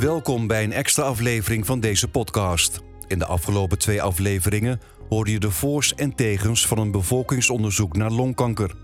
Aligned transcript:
Welkom 0.00 0.46
bij 0.46 0.64
een 0.64 0.72
extra 0.72 1.02
aflevering 1.02 1.66
van 1.66 1.80
deze 1.80 2.08
podcast. 2.08 2.80
In 3.06 3.18
de 3.18 3.26
afgelopen 3.26 3.78
twee 3.78 4.02
afleveringen 4.02 4.80
hoorde 5.08 5.30
je 5.30 5.38
de 5.38 5.50
voor's 5.50 5.94
en 5.94 6.14
tegens 6.14 6.66
van 6.66 6.78
een 6.78 6.90
bevolkingsonderzoek 6.90 7.96
naar 7.96 8.10
longkanker. 8.10 8.74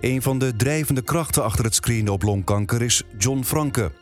Een 0.00 0.22
van 0.22 0.38
de 0.38 0.56
drijvende 0.56 1.02
krachten 1.02 1.44
achter 1.44 1.64
het 1.64 1.74
screenen 1.74 2.12
op 2.12 2.22
longkanker 2.22 2.82
is 2.82 3.02
John 3.18 3.42
Franke. 3.42 3.92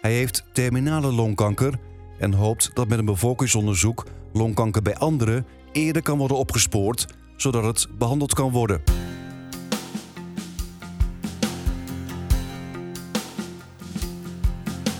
Hij 0.00 0.12
heeft 0.12 0.44
terminale 0.52 1.12
longkanker 1.12 1.74
en 2.18 2.32
hoopt 2.32 2.70
dat 2.74 2.88
met 2.88 2.98
een 2.98 3.04
bevolkingsonderzoek 3.04 4.06
longkanker 4.32 4.82
bij 4.82 4.96
anderen 4.96 5.46
eerder 5.72 6.02
kan 6.02 6.18
worden 6.18 6.36
opgespoord, 6.36 7.06
zodat 7.36 7.64
het 7.64 7.88
behandeld 7.98 8.34
kan 8.34 8.50
worden. 8.50 8.82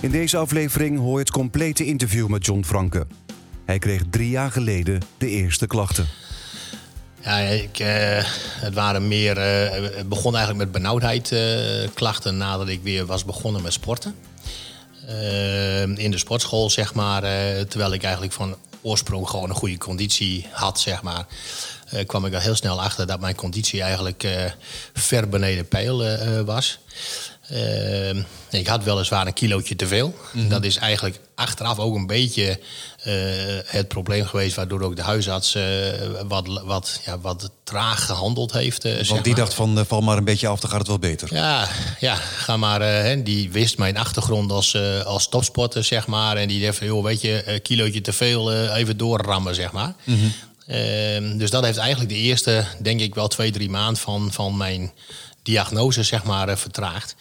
In 0.05 0.11
deze 0.11 0.37
aflevering 0.37 0.99
hoor 0.99 1.13
je 1.13 1.19
het 1.19 1.31
complete 1.31 1.85
interview 1.85 2.27
met 2.27 2.45
John 2.45 2.63
Franke. 2.63 3.07
Hij 3.65 3.79
kreeg 3.79 4.01
drie 4.09 4.29
jaar 4.29 4.51
geleden 4.51 5.01
de 5.17 5.27
eerste 5.27 5.67
klachten. 5.67 6.07
Ja, 7.21 7.37
ik, 7.37 7.79
eh, 7.79 8.23
het 8.59 8.73
waren 8.73 9.07
meer. 9.07 9.37
eh, 9.37 9.95
het 9.97 10.09
begon 10.09 10.35
eigenlijk 10.35 10.63
met 10.63 10.81
benauwdheid 10.81 11.31
eh, 11.31 11.89
klachten 11.93 12.37
nadat 12.37 12.67
ik 12.67 12.83
weer 12.83 13.05
was 13.05 13.25
begonnen 13.25 13.61
met 13.61 13.73
sporten. 13.73 14.15
In 15.95 16.11
de 16.11 16.17
sportschool, 16.17 16.69
zeg 16.69 16.93
maar. 16.93 17.21
terwijl 17.67 17.93
ik 17.93 18.03
eigenlijk 18.03 18.33
van 18.33 18.55
oorsprong 18.81 19.29
gewoon 19.29 19.49
een 19.49 19.55
goede 19.55 19.77
conditie 19.77 20.47
had, 20.51 20.79
zeg 20.79 21.01
maar. 21.01 21.25
kwam 22.05 22.25
ik 22.25 22.33
al 22.33 22.39
heel 22.39 22.55
snel 22.55 22.81
achter 22.81 23.07
dat 23.07 23.19
mijn 23.19 23.35
conditie 23.35 23.81
eigenlijk 23.81 24.27
ver 24.93 25.29
beneden 25.29 25.67
peil 25.67 26.03
was. 26.45 26.79
Eh, 27.47 28.09
ik 28.49 28.67
had 28.67 28.83
weliswaar 28.83 29.27
een 29.27 29.33
kilootje 29.33 29.75
te 29.75 29.87
veel. 29.87 30.15
Dat 30.33 30.63
is 30.63 30.77
eigenlijk 30.77 31.19
achteraf 31.35 31.79
ook 31.79 31.95
een 31.95 32.07
beetje 32.07 32.59
eh, 33.03 33.13
het 33.65 33.87
probleem 33.87 34.25
geweest... 34.25 34.55
waardoor 34.55 34.81
ook 34.81 34.95
de 34.95 35.01
huisarts 35.01 35.55
eh, 35.55 35.63
wat, 36.27 36.61
wat, 36.65 37.01
ja, 37.05 37.19
wat 37.19 37.49
traag 37.63 38.05
gehandeld 38.05 38.51
heeft. 38.53 38.85
eh, 38.85 38.91
zeg 38.91 39.07
Want 39.07 39.23
die 39.23 39.33
maar. 39.33 39.41
dacht 39.41 39.53
van, 39.53 39.85
val 39.87 40.01
maar 40.01 40.17
een 40.17 40.23
beetje 40.23 40.47
af, 40.47 40.59
dan 40.59 40.69
gaat 40.69 40.79
het 40.79 40.87
wel 40.87 40.99
beter. 40.99 41.33
Ja, 41.33 41.67
ja, 41.99 42.15
ga 42.15 42.57
maar. 42.57 42.81
hè, 42.81 43.23
die 43.23 43.51
wist 43.51 43.77
mijn 43.77 43.97
achtergrond 43.97 44.51
als, 44.51 44.77
als 45.05 45.29
topsporter, 45.29 45.83
zeg 45.83 46.07
maar. 46.07 46.37
En 46.37 46.47
die 46.47 46.65
dacht 46.65 46.77
van, 46.77 46.87
joh, 46.87 47.03
weet 47.03 47.21
je, 47.21 47.43
een 47.45 47.61
kilootje 47.61 48.01
te 48.01 48.13
veel, 48.13 48.53
even 48.73 48.97
doorrammen, 48.97 49.55
zeg 49.55 49.71
maar. 49.71 49.95
Ehm, 50.67 51.37
dus 51.37 51.49
dat 51.49 51.63
heeft 51.63 51.77
eigenlijk 51.77 52.09
de 52.09 52.17
eerste, 52.17 52.65
denk 52.81 52.99
ik 52.99 53.15
wel 53.15 53.27
twee, 53.27 53.51
drie 53.51 53.69
maanden 53.69 54.01
van, 54.01 54.31
van 54.31 54.57
mijn 54.57 54.91
diagnose, 55.45 56.03
zeg 56.03 56.23
maar, 56.23 56.49
eh, 56.49 56.55
vertraagd. 56.55 57.15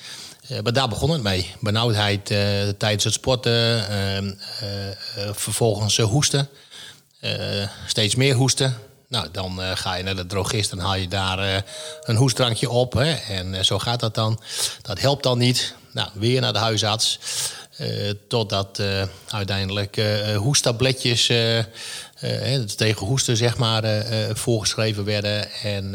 Eh, 0.48 0.60
maar 0.60 0.72
daar 0.72 0.88
begon 0.88 1.10
het 1.10 1.22
mee. 1.22 1.54
Benauwdheid 1.60 2.30
eh, 2.30 2.38
tijdens 2.78 3.04
het 3.04 3.12
sporten, 3.12 3.88
ehm, 3.88 4.32
eh, 4.60 4.88
eh, 4.88 4.94
vervolgens 5.32 5.98
hoesten. 5.98 6.48
Steeds 7.86 8.14
meer 8.14 8.34
hoesten. 8.34 8.76
Nou, 9.08 9.28
dan 9.32 9.60
ga 9.74 9.94
je 9.94 10.02
naar 10.02 10.16
de 10.16 10.26
drogist 10.26 10.72
en 10.72 10.78
haal 10.78 10.94
je 10.94 11.08
daar 11.08 11.64
een 12.02 12.16
hoestdrankje 12.16 12.70
op. 12.70 12.92
Hè? 12.92 13.12
En 13.12 13.64
zo 13.64 13.78
gaat 13.78 14.00
dat 14.00 14.14
dan. 14.14 14.40
Dat 14.82 15.00
helpt 15.00 15.22
dan 15.22 15.38
niet. 15.38 15.74
Nou, 15.92 16.08
weer 16.14 16.40
naar 16.40 16.52
de 16.52 16.58
huisarts. 16.58 17.18
Totdat 18.28 18.82
uiteindelijk 19.28 19.96
eh, 19.96 20.36
hoesttabletjes 22.20 22.72
eh, 22.72 22.76
tegen 22.76 23.06
hoesten, 23.06 23.36
zeg 23.36 23.56
maar, 23.56 23.84
eh, 23.84 24.28
eh, 24.30 24.36
voorgeschreven 24.36 25.04
werden. 25.04 25.52
En 25.62 25.94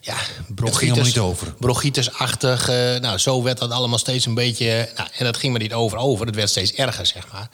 ja, 0.00 0.16
bronchitis. 0.48 1.06
niet 1.06 1.18
over. 1.18 1.54
Bronchitis-achtig. 1.58 2.66
nou, 3.00 3.18
zo 3.18 3.42
werd 3.42 3.58
dat 3.58 3.70
allemaal 3.70 3.98
steeds 3.98 4.26
een 4.26 4.34
beetje... 4.34 4.88
Nou, 4.96 5.08
en 5.18 5.24
dat 5.24 5.36
ging 5.36 5.52
maar 5.52 5.62
niet 5.62 5.72
over 5.72 5.98
over. 5.98 6.26
Het 6.26 6.34
werd 6.34 6.48
steeds 6.48 6.72
erger, 6.72 7.06
zeg 7.06 7.32
maar. 7.32 7.48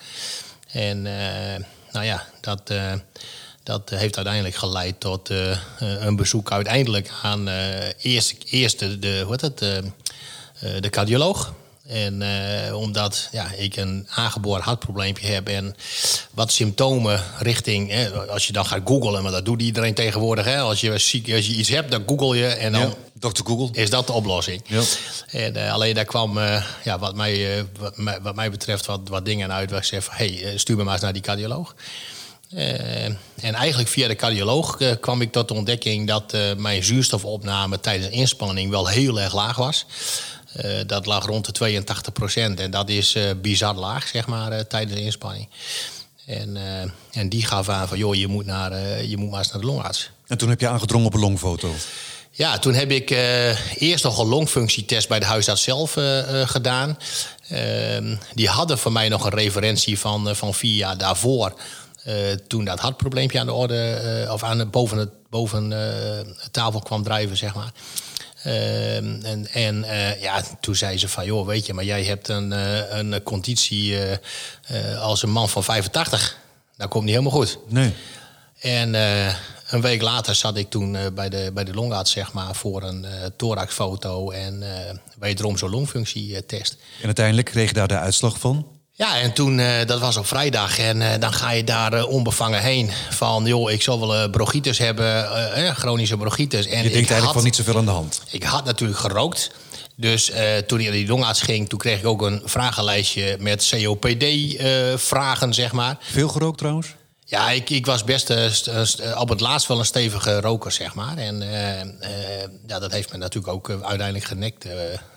En 0.72 1.02
nou 1.92 2.04
ja, 2.04 2.26
dat, 2.40 2.72
dat 3.62 3.90
heeft 3.90 4.16
uiteindelijk 4.16 4.54
geleid 4.54 5.00
tot 5.00 5.30
een 5.78 6.16
bezoek 6.16 6.52
uiteindelijk 6.52 7.10
aan 7.22 7.48
eh, 7.48 8.12
eerst, 8.12 8.34
eerst 8.44 8.78
de, 8.78 8.98
de, 8.98 9.22
hoe 9.24 9.30
heet 9.30 9.40
het, 9.40 9.58
de 10.82 10.90
cardioloog. 10.90 11.54
En 11.88 12.22
eh, 12.22 12.76
omdat 12.76 13.28
ja, 13.32 13.52
ik 13.52 13.76
een 13.76 14.06
aangeboren 14.10 14.62
hartprobleempje 14.62 15.26
heb 15.26 15.48
en 15.48 15.76
wat 16.30 16.52
symptomen 16.52 17.22
richting, 17.38 17.90
hè, 17.90 18.10
als 18.10 18.46
je 18.46 18.52
dan 18.52 18.66
gaat 18.66 18.80
googlen, 18.84 19.22
maar 19.22 19.32
dat 19.32 19.44
doet 19.44 19.62
iedereen 19.62 19.94
tegenwoordig. 19.94 20.44
Hè, 20.44 20.58
als, 20.58 20.80
je 20.80 20.98
ziek, 20.98 21.32
als 21.32 21.46
je 21.46 21.52
iets 21.52 21.68
hebt, 21.68 21.90
dan 21.90 22.02
google 22.06 22.36
je 22.36 22.46
en 22.46 22.72
dan 22.72 22.80
Ja, 22.80 22.94
Dr. 23.30 23.42
Google. 23.44 23.68
is 23.72 23.90
dat 23.90 24.06
de 24.06 24.12
oplossing. 24.12 24.62
Ja. 24.66 24.82
En, 25.30 25.56
eh, 25.56 25.72
alleen 25.72 25.94
daar 25.94 26.04
kwam, 26.04 26.38
eh, 26.38 26.64
ja, 26.84 26.98
wat, 26.98 27.14
mij, 27.14 27.66
wat, 27.78 27.96
mij, 27.96 28.20
wat 28.22 28.34
mij 28.34 28.50
betreft, 28.50 28.86
wat, 28.86 29.00
wat 29.08 29.24
dingen 29.24 29.52
uit 29.52 29.70
waar 29.70 29.78
ik 29.78 29.84
zei 29.84 30.02
van... 30.02 30.14
hey, 30.16 30.52
stuur 30.56 30.76
me 30.76 30.84
maar 30.84 30.92
eens 30.92 31.02
naar 31.02 31.12
die 31.12 31.22
cardioloog. 31.22 31.74
En 32.54 33.54
eigenlijk 33.54 33.88
via 33.88 34.08
de 34.08 34.16
cardioloog 34.16 34.78
kwam 35.00 35.20
ik 35.20 35.32
tot 35.32 35.48
de 35.48 35.54
ontdekking... 35.54 36.06
dat 36.06 36.36
mijn 36.56 36.84
zuurstofopname 36.84 37.80
tijdens 37.80 38.10
inspanning 38.10 38.70
wel 38.70 38.86
heel 38.86 39.20
erg 39.20 39.34
laag 39.34 39.56
was. 39.56 39.86
Eh, 40.58 40.70
dat 40.86 41.06
lag 41.06 41.26
rond 41.26 41.44
de 41.46 41.52
82 41.52 42.12
procent. 42.12 42.60
En 42.60 42.70
dat 42.70 42.88
is 42.88 43.14
eh, 43.14 43.24
bizar 43.42 43.74
laag, 43.74 44.08
zeg 44.08 44.26
maar, 44.26 44.52
eh, 44.52 44.60
tijdens 44.60 44.94
de 44.94 45.04
inspanning. 45.04 45.48
En, 46.26 46.56
en 47.12 47.28
die 47.28 47.46
gaf 47.46 47.68
aan 47.68 47.88
van, 47.88 47.98
joh, 47.98 48.14
je 48.14 48.26
moet, 48.26 48.46
naar, 48.46 49.04
je 49.04 49.16
moet 49.16 49.30
maar 49.30 49.38
eens 49.38 49.52
naar 49.52 49.60
de 49.60 49.66
longarts. 49.66 50.10
En 50.26 50.38
toen 50.38 50.48
heb 50.48 50.60
je 50.60 50.68
aangedrongen 50.68 51.06
op 51.06 51.14
een 51.14 51.20
longfoto. 51.20 51.74
Ja, 52.30 52.58
toen 52.58 52.74
heb 52.74 52.90
ik 52.90 53.10
eerst 53.74 54.04
nog 54.04 54.18
een 54.18 54.26
longfunctietest 54.26 55.08
bij 55.08 55.18
de 55.18 55.26
huisarts 55.26 55.62
zelf 55.62 55.96
gedaan. 56.44 56.98
Ehm, 57.48 58.16
die 58.34 58.48
hadden 58.48 58.78
voor 58.78 58.92
mij 58.92 59.08
nog 59.08 59.24
een 59.24 59.30
referentie 59.30 59.98
van, 59.98 60.36
van 60.36 60.54
vier 60.54 60.76
jaar 60.76 60.98
daarvoor. 60.98 61.54
toen 62.46 62.64
dat 62.64 62.80
hartprobleempje 62.80 63.40
aan 63.40 63.46
de 63.46 63.52
orde, 63.52 64.28
of 64.30 64.42
aan 64.42 64.58
de, 64.58 64.66
boven, 64.66 64.98
het, 64.98 65.10
boven 65.30 65.74
tafel 66.50 66.80
kwam 66.80 67.02
drijven, 67.02 67.36
zeg 67.36 67.54
maar. 67.54 67.72
Ehm, 68.48 69.22
en 69.22 69.46
en 69.52 69.84
eh, 69.84 70.22
ja, 70.22 70.42
toen 70.60 70.76
zei 70.76 70.98
ze 70.98 71.08
van, 71.08 71.24
joh, 71.24 71.46
weet 71.46 71.66
je, 71.66 71.74
maar 71.74 71.84
jij 71.84 72.04
hebt 72.04 72.28
een, 72.28 72.52
eh, 72.52 72.98
een 72.98 73.22
conditie 73.22 73.98
eh, 73.98 75.02
als 75.02 75.22
een 75.22 75.30
man 75.30 75.48
van 75.48 75.64
85. 75.64 76.38
Dat 76.76 76.88
komt 76.88 77.04
niet 77.04 77.14
helemaal 77.14 77.38
goed. 77.38 77.58
Nee. 77.66 77.94
En 78.60 78.94
een 79.68 79.80
week 79.80 80.02
later 80.02 80.34
zat 80.34 80.56
ik 80.56 80.70
toen 80.70 80.96
bij, 81.14 81.28
de, 81.28 81.50
bij 81.54 81.64
de 81.64 81.74
longarts, 81.74 82.10
zeg 82.10 82.32
maar, 82.32 82.54
voor 82.54 82.82
een 82.82 83.06
thoraxfoto 83.36 84.30
en 84.30 84.62
eh 84.62 84.94
wederom 85.18 85.58
zo'n 85.58 85.70
longfunctietest. 85.70 86.76
En 87.00 87.06
uiteindelijk 87.06 87.46
kreeg 87.46 87.68
je 87.68 87.74
daar 87.74 87.88
de 87.88 87.98
uitslag 87.98 88.38
van. 88.38 88.66
Ja, 88.98 89.18
en 89.20 89.32
toen, 89.32 89.58
eh, 89.58 89.86
dat 89.86 90.00
was 90.00 90.16
op 90.16 90.26
vrijdag, 90.26 90.78
en 90.78 91.02
eh, 91.12 91.20
dan 91.20 91.32
ga 91.32 91.50
je 91.50 91.64
daar 91.64 91.92
eh, 91.92 92.08
onbevangen 92.08 92.60
heen. 92.62 92.90
Van, 93.10 93.44
joh, 93.44 93.70
ik 93.70 93.82
zal 93.82 94.08
wel 94.08 94.30
bronchitis 94.30 94.78
hebben, 94.78 95.24
chronische 95.76 96.16
bronchitis. 96.16 96.66
En 96.66 96.76
Je 96.76 96.82
denkt 96.82 96.94
eigenlijk 96.94 97.24
had- 97.24 97.32
van 97.34 97.44
niet 97.44 97.56
zoveel 97.56 97.76
aan 97.76 97.84
de 97.84 97.90
hand. 97.90 98.22
ik 98.30 98.42
had 98.42 98.64
natuurlijk 98.64 98.98
gerookt. 98.98 99.50
Dus 99.96 100.32
toen 100.66 100.78
ik 100.78 100.84
naar 100.84 100.94
die 100.94 101.06
longarts 101.06 101.40
ging, 101.40 101.68
toen 101.68 101.78
kreeg 101.78 101.98
ik 101.98 102.06
ook 102.06 102.22
een 102.22 102.42
vragenlijstje 102.44 103.36
met 103.40 103.68
COPD-vragen, 103.82 105.54
zeg 105.54 105.72
maar. 105.72 105.96
Veel 106.00 106.28
gerookt 106.28 106.58
trouwens? 106.58 106.94
Ja, 107.24 107.50
ik, 107.50 107.70
ik 107.70 107.86
was 107.86 108.04
best 108.04 108.32
st- 108.50 108.70
st- 108.82 109.14
op 109.16 109.28
het 109.28 109.40
laatst 109.40 109.66
wel 109.68 109.78
een 109.78 109.84
stevige 109.84 110.40
roker, 110.40 110.72
zeg 110.72 110.94
maar. 110.94 111.16
En 111.16 111.44
ja, 112.66 112.78
dat 112.78 112.92
heeft 112.92 113.12
me 113.12 113.18
natuurlijk 113.18 113.52
ook 113.52 113.70
uiteindelijk 113.70 114.24
genekt, 114.24 114.66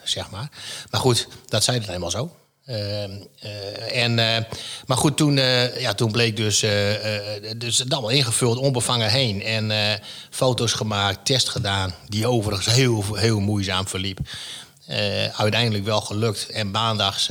zeg 0.04 0.30
maar. 0.30 0.50
Maar 0.92 1.02
goed, 1.02 1.28
dat 1.48 1.64
zei 1.64 1.80
het 1.80 1.88
eenmaal 1.90 2.12
zo. 2.12 2.36
Eh, 2.66 3.04
eh, 3.04 4.04
en, 4.04 4.20
eh, 4.20 4.44
maar 4.86 4.98
goed, 4.98 5.18
toen, 5.18 5.38
eh, 5.38 5.82
ja, 5.82 5.94
toen 5.94 6.12
bleek 6.12 6.36
dus, 6.36 6.66
dus 7.58 7.78
het 7.78 7.94
allemaal 7.94 8.10
ingevuld, 8.10 8.58
onbevangen 8.58 9.10
heen. 9.10 9.44
En 9.44 9.72
foto's 10.30 10.74
gemaakt, 10.74 11.26
test 11.26 11.50
gedaan, 11.50 11.94
die 12.10 12.28
overigens 12.28 12.76
heel, 12.76 13.06
heel 13.14 13.40
moeizaam 13.40 13.88
verliep. 13.88 14.20
Uiteindelijk 15.36 15.84
wel 15.84 16.02
gelukt. 16.02 16.50
En 16.50 16.72
maandags 16.72 17.30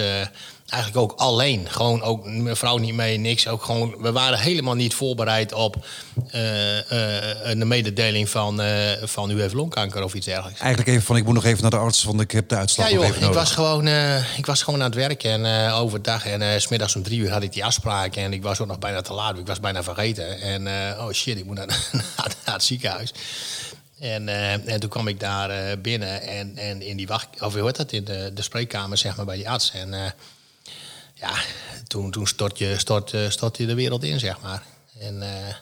eigenlijk 0.71 1.03
ook 1.03 1.21
alleen. 1.21 1.71
Gewoon 1.71 2.03
ook 2.03 2.27
mijn 2.27 2.57
vrouw 2.57 2.77
niet 2.77 2.95
mee, 2.95 3.19
niks. 3.19 3.49
Ook 3.49 3.63
gewoon, 3.63 3.95
we 3.99 4.13
waren 4.13 4.39
helemaal 4.39 4.75
niet 4.75 4.95
voorbereid 4.95 5.53
op 5.53 5.77
eh, 6.31 6.79
eh, 6.79 7.37
een 7.43 7.69
mededeling 7.69 8.29
van, 8.29 8.61
eh, 8.61 8.91
van 9.03 9.31
u 9.31 9.41
heeft 9.41 9.55
longkanker 9.55 10.03
of 10.03 10.15
iets 10.15 10.27
dergelijks. 10.27 10.61
Eigenlijk 10.61 10.91
even 10.91 11.03
van, 11.03 11.17
ik 11.17 11.25
moet 11.25 11.35
nog 11.35 11.45
even 11.45 11.63
naar 11.63 11.71
de 11.71 11.77
arts, 11.77 12.05
want 12.05 12.21
ik 12.21 12.31
heb 12.31 12.49
de 12.49 12.57
uitslag 12.57 12.89
Ja 12.89 12.95
nog 12.95 13.07
joh, 13.07 13.29
ik 13.29 13.35
was, 13.35 13.51
gewoon, 13.51 13.89
ik 14.37 14.47
was 14.47 14.63
gewoon 14.63 14.81
aan 14.81 14.87
het 14.87 14.95
werken 14.95 15.45
en 15.45 15.73
overdag. 15.73 16.27
En 16.27 16.61
s 16.61 16.65
smiddags 16.65 16.97
om 16.97 17.03
drie 17.03 17.19
uur 17.19 17.31
had 17.31 17.43
ik 17.43 17.53
die 17.53 17.65
afspraak. 17.65 18.17
En 18.17 18.33
ik 18.33 18.43
was 18.43 18.61
ook 18.61 18.67
nog 18.67 18.79
bijna 18.79 19.01
te 19.01 19.13
laat. 19.13 19.39
Ik 19.39 19.47
was 19.47 19.61
bijna 19.61 19.83
vergeten. 19.83 20.41
En 20.41 20.67
oh 20.99 21.11
shit, 21.11 21.39
ik 21.39 21.45
moet 21.45 21.57
naar, 21.57 21.67
naar, 22.17 22.35
naar 22.45 22.55
het 22.55 22.65
ziekenhuis. 22.65 23.13
En, 23.99 24.29
en 24.67 24.81
toen 24.81 24.91
kwam 24.91 25.09
ik 25.09 25.21
daar 25.21 25.79
binnen 25.79 26.23
en, 26.23 26.57
en 26.57 26.83
in 26.83 26.97
die 26.97 27.07
wacht, 27.07 27.29
of 27.41 27.55
hoe 27.55 27.65
heet 27.65 27.77
dat, 27.77 27.93
in 27.93 28.05
de, 28.05 28.31
de 28.35 28.43
spreekkamer 28.43 28.99
zeg 28.99 29.17
maar 29.17 29.27
bij 29.27 29.37
die 29.37 29.51
arts. 29.51 29.73
En 29.73 30.15
ja, 31.21 31.33
toen, 31.87 32.11
toen 32.11 32.27
stort, 32.27 32.59
je, 32.59 32.75
stort, 32.79 33.13
eh, 33.13 33.29
stort 33.29 33.57
je 33.57 33.67
de 33.67 33.75
wereld 33.75 34.05
in, 34.05 34.19
zeg 34.19 34.41
maar. 34.41 34.63
En, 34.99 35.23
eh, 35.23 35.55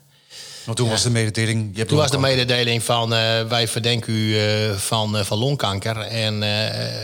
Want 0.64 0.76
toen 0.76 0.88
was 0.88 1.02
de 1.02 1.10
mededeling... 1.10 1.70
Je 1.70 1.76
hebt 1.76 1.88
toen 1.88 1.98
was 1.98 2.10
de 2.10 2.18
mededeling 2.18 2.82
van 2.82 3.14
eh, 3.14 3.44
wij 3.44 3.68
verdenken 3.68 4.12
u 4.12 4.36
van, 4.76 5.24
van 5.24 5.38
longkanker. 5.38 5.96
En 6.00 6.34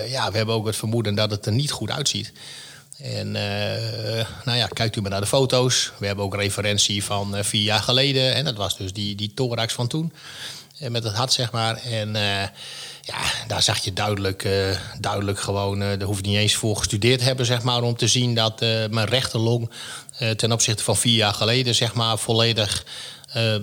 ja, 0.09 0.31
we 0.31 0.37
hebben 0.37 0.55
ook 0.55 0.67
het 0.67 0.77
vermoeden 0.77 1.15
dat 1.15 1.31
het 1.31 1.47
er 1.47 1.53
niet 1.53 1.71
goed 1.71 1.91
uitziet. 1.91 2.33
En 2.99 3.33
nou 4.45 4.59
ja, 4.59 4.67
kijkt 4.67 4.97
u 4.97 5.01
maar 5.01 5.11
naar 5.11 5.21
de 5.21 5.27
foto's. 5.27 5.93
We 5.99 6.07
hebben 6.07 6.25
ook 6.25 6.35
referentie 6.35 7.05
van 7.05 7.45
vier 7.45 7.63
jaar 7.63 7.83
geleden. 7.83 8.35
En 8.35 8.45
dat 8.45 8.57
was 8.57 8.77
dus 8.77 8.93
die, 8.93 9.15
die 9.15 9.33
thorax 9.35 9.73
van 9.73 9.87
toen. 9.87 10.13
En 10.79 10.93
met 10.93 11.05
het 11.05 11.15
hart, 11.15 11.33
zeg 11.33 11.53
maar. 11.53 11.77
En 11.77 12.17
eh, 12.17 12.49
ja, 13.01 13.19
daar 13.47 13.63
zag 13.63 13.79
je 13.79 13.93
duidelijk, 13.93 14.45
eh, 14.45 14.79
duidelijk 15.01 15.41
gewoon... 15.41 15.83
eh 15.83 15.89
daar 15.89 16.07
hoef 16.07 16.17
je 16.21 16.27
niet 16.27 16.37
eens 16.37 16.55
voor 16.55 16.77
gestudeerd 16.77 17.19
te 17.19 17.25
hebben, 17.25 17.47
zeg 17.47 17.63
maar... 17.63 17.83
om 17.83 17.97
te 17.97 18.09
zien 18.09 18.35
dat 18.35 18.63
eh, 18.63 18.87
mijn 18.91 19.07
rechterlong 19.07 19.71
eh, 20.19 20.31
ten 20.31 20.53
opzichte 20.53 20.83
van 20.83 20.97
vier 20.97 21.15
jaar 21.15 21.35
geleden... 21.35 21.75
zeg 21.75 21.95
maar 21.95 22.19
volledig 22.19 22.85
eh, 22.85 22.91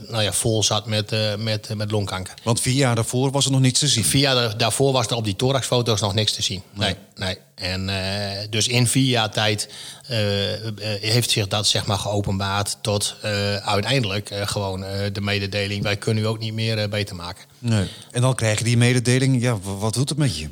nou 0.07 0.21
ja, 0.21 0.33
vol 0.33 0.63
zat 0.63 0.85
met, 0.85 1.11
eh, 1.11 1.35
met, 1.35 1.75
met 1.75 1.91
longkanker. 1.91 2.33
Want 2.43 2.61
vier 2.61 2.73
jaar 2.73 2.95
daarvoor 2.95 3.31
was 3.31 3.45
er 3.45 3.51
nog 3.51 3.59
niets 3.61 3.79
te 3.79 3.87
zien. 3.87 4.03
Vier 4.03 4.21
jaar 4.21 4.35
da- 4.35 4.47
daarvoor 4.53 4.91
was 4.91 5.07
er 5.07 5.15
op 5.15 5.23
die 5.23 5.35
thoraxfoto's 5.35 6.01
nog 6.01 6.13
niks 6.13 6.31
te 6.33 6.41
zien. 6.41 6.61
Nee, 6.73 6.95
nee. 7.15 7.37
En 7.55 7.89
eh, 7.89 8.47
dus 8.49 8.67
in 8.67 8.87
vier 8.87 9.09
jaar 9.09 9.29
tijd 9.31 9.69
eh, 10.07 10.53
eh, 10.53 10.71
heeft 11.01 11.29
zich 11.31 11.47
dat 11.47 11.67
zeg 11.67 11.85
maar 11.85 11.97
geopenbaard 11.97 12.77
tot 12.81 13.15
eh, 13.21 13.55
uiteindelijk 13.55 14.29
eh, 14.29 14.47
gewoon 14.47 14.83
eh, 14.83 15.13
de 15.13 15.21
mededeling. 15.21 15.83
Wij 15.83 15.97
kunnen 15.97 16.23
u 16.23 16.27
ook 16.27 16.39
niet 16.39 16.53
meer 16.53 16.77
eh, 16.77 16.89
beter 16.89 17.15
maken. 17.15 17.45
Nee. 17.59 17.87
En 18.11 18.21
dan 18.21 18.35
krijg 18.35 18.57
je 18.57 18.63
die 18.63 18.77
mededeling. 18.77 19.41
Ja, 19.41 19.57
wat 19.59 19.93
doet 19.93 20.09
het 20.09 20.17
met 20.17 20.37
je? 20.37 20.47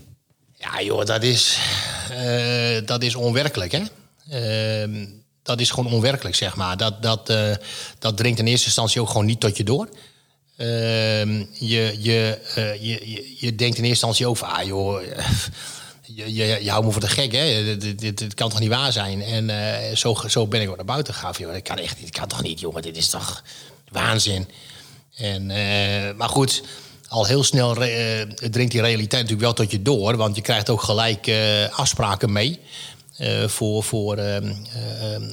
Ja, 0.56 0.82
joh, 0.82 1.06
dat 1.06 1.24
is, 1.24 1.58
eh, 2.10 2.86
dat 2.86 3.04
is 3.04 3.16
onwerkelijk, 3.16 3.72
hè? 3.72 3.82
Ehm, 4.30 5.06
dat 5.44 5.60
is 5.60 5.72
gewoon 5.72 5.94
onwerkelijk, 5.94 6.36
zeg 6.36 6.56
maar. 6.56 6.78
Dat, 6.78 7.02
dat, 7.02 7.30
eh, 7.30 7.56
dat 8.00 8.18
dringt 8.18 8.40
in 8.40 8.48
eerste 8.48 8.66
instantie 8.66 9.02
ook 9.02 9.08
gewoon 9.08 9.26
niet 9.26 9.40
tot 9.40 9.58
je 9.58 9.64
door. 9.64 9.90
Ehm, 10.58 11.44
je, 11.54 11.96
je, 12.00 12.40
eh, 12.56 12.74
je, 12.74 13.12
je, 13.12 13.36
je 13.40 13.56
denkt 13.56 13.78
in 13.78 13.84
eerste 13.84 14.08
instantie 14.08 14.26
van... 14.26 14.50
Ah, 14.50 14.64
je, 16.16 16.34
je, 16.34 16.64
je 16.64 16.70
houdt 16.70 16.86
me 16.86 16.92
voor 16.92 17.02
de 17.02 17.08
gek, 17.08 17.32
hè? 17.32 17.78
Dit, 17.78 18.00
dit, 18.00 18.34
kan 18.34 18.50
toch 18.50 18.60
niet 18.60 18.70
waar 18.70 18.92
zijn? 18.92 19.22
En 19.22 19.50
eh, 19.50 19.96
zo, 19.96 20.18
zo 20.28 20.48
ben 20.48 20.62
ik 20.62 20.70
ook 20.70 20.76
naar 20.76 20.86
buiten 20.86 21.14
gegaan. 21.14 21.34
Joh, 21.38 21.54
dat 21.54 21.62
kan 21.62 21.78
echt 21.78 22.00
niet, 22.00 22.10
kan 22.10 22.28
toch 22.28 22.42
niet, 22.42 22.60
jongen? 22.60 22.82
Dit 22.82 22.98
is 22.98 23.10
toch 23.10 23.44
waanzin? 23.92 24.48
En, 25.16 25.46
maar 26.18 26.30
goed, 26.30 26.64
al 27.08 27.26
heel 27.26 27.44
snel 27.44 27.74
dringt 28.36 28.72
die 28.72 28.82
realiteit 28.82 29.22
natuurlijk 29.22 29.42
wel 29.42 29.54
tot 29.54 29.72
je 29.72 29.82
door. 29.82 30.18
Want 30.18 30.36
je 30.36 30.42
krijgt 30.42 30.70
ook 30.70 30.82
gelijk 30.82 31.32
afspraken 31.72 32.32
mee. 32.32 32.60
Eh, 33.20 33.48
voor 33.48 33.84
voor 33.84 34.18
eh, 34.18 34.36
ehm, 34.36 34.50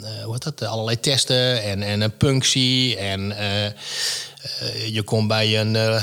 eh, 0.04 0.24
hoe 0.24 0.38
dat? 0.38 0.62
allerlei 0.62 1.00
testen 1.00 1.62
en, 1.62 1.82
en 1.82 2.00
een 2.00 2.16
punctie. 2.16 2.96
En 2.96 3.38
eh, 3.38 3.72
je 4.90 5.02
komt 5.02 5.28
bij 5.28 5.60
een, 5.60 5.76
eh, 5.76 5.96
eh, 5.96 6.02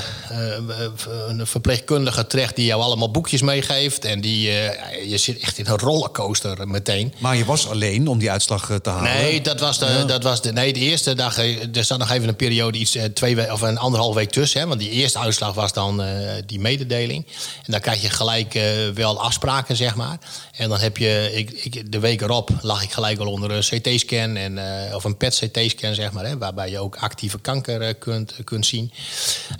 een 1.28 1.48
verpleegkundige 1.48 2.28
terecht 2.28 2.56
die 2.56 2.66
jou 2.66 2.82
allemaal 2.82 3.12
boekjes 3.12 3.42
meegeeft. 3.42 4.06
En 4.06 4.22
die, 4.22 4.50
eh, 4.50 5.10
je 5.10 5.18
zit 5.18 5.40
echt 5.40 5.58
in 5.58 5.66
een 5.68 5.78
rollercoaster 5.78 6.68
meteen. 6.68 7.14
Maar 7.20 7.36
je 7.38 7.46
was 7.46 7.68
alleen 7.68 8.08
om 8.08 8.18
die 8.20 8.32
uitslag 8.32 8.70
eh, 8.70 8.76
te 8.76 8.90
halen. 8.90 9.12
Nee, 9.14 9.42
dat 9.42 9.60
was 9.60 9.80
de, 9.80 10.04
dat 10.08 10.24
was 10.24 10.42
de, 10.42 10.52
nee, 10.52 10.74
de 10.74 10.80
eerste 10.80 11.14
dag. 11.16 11.38
eh, 11.38 11.76
Er 11.78 11.84
zat 11.84 11.98
nog 12.00 12.12
even 12.12 12.28
een 12.28 12.36
periode, 12.36 12.78
iets, 12.78 12.96
eh, 12.96 13.04
twee 13.04 13.36
we- 13.36 13.52
of 13.52 13.62
een 13.62 13.78
anderhalf 13.78 14.16
week 14.16 14.30
tussen. 14.32 14.60
Hè, 14.62 14.68
want 14.68 14.80
die 14.80 14.90
eerste 14.90 15.20
uitslag 15.20 15.54
was 15.54 15.74
dan 15.74 16.04
eh, 16.04 16.10
die 16.46 16.60
mededeling. 16.60 17.26
En 17.66 17.72
dan 17.72 17.80
krijg 17.82 18.02
je 18.02 18.10
gelijk 18.10 18.56
eh, 18.56 18.64
wel 18.94 19.22
afspraken, 19.22 19.76
zeg 19.76 19.96
maar. 19.96 20.18
En 20.58 20.70
dan 20.70 20.80
heb 20.80 20.98
je, 20.98 21.30
ik, 21.34 21.52
ik, 21.52 21.92
de 21.92 22.00
week 22.00 22.22
erop 22.22 22.50
lag 22.62 22.84
ik 22.84 22.92
gelijk 22.92 23.20
al 23.20 23.28
onder 23.32 23.52
een 23.52 23.62
CT-scan. 23.62 24.36
En, 24.36 24.58
eh, 24.88 24.96
of 24.96 25.04
een 25.04 25.18
PET-CT-scan, 25.18 25.94
zeg 25.96 26.12
maar. 26.12 26.26
Hè, 26.26 26.38
waarbij 26.38 26.70
je 26.70 26.80
ook 26.80 26.96
actieve 26.96 27.40
kanker 27.40 27.82
eh, 27.82 27.94
kunt, 28.36 28.48
kunt 28.48 28.66
zien. 28.66 28.92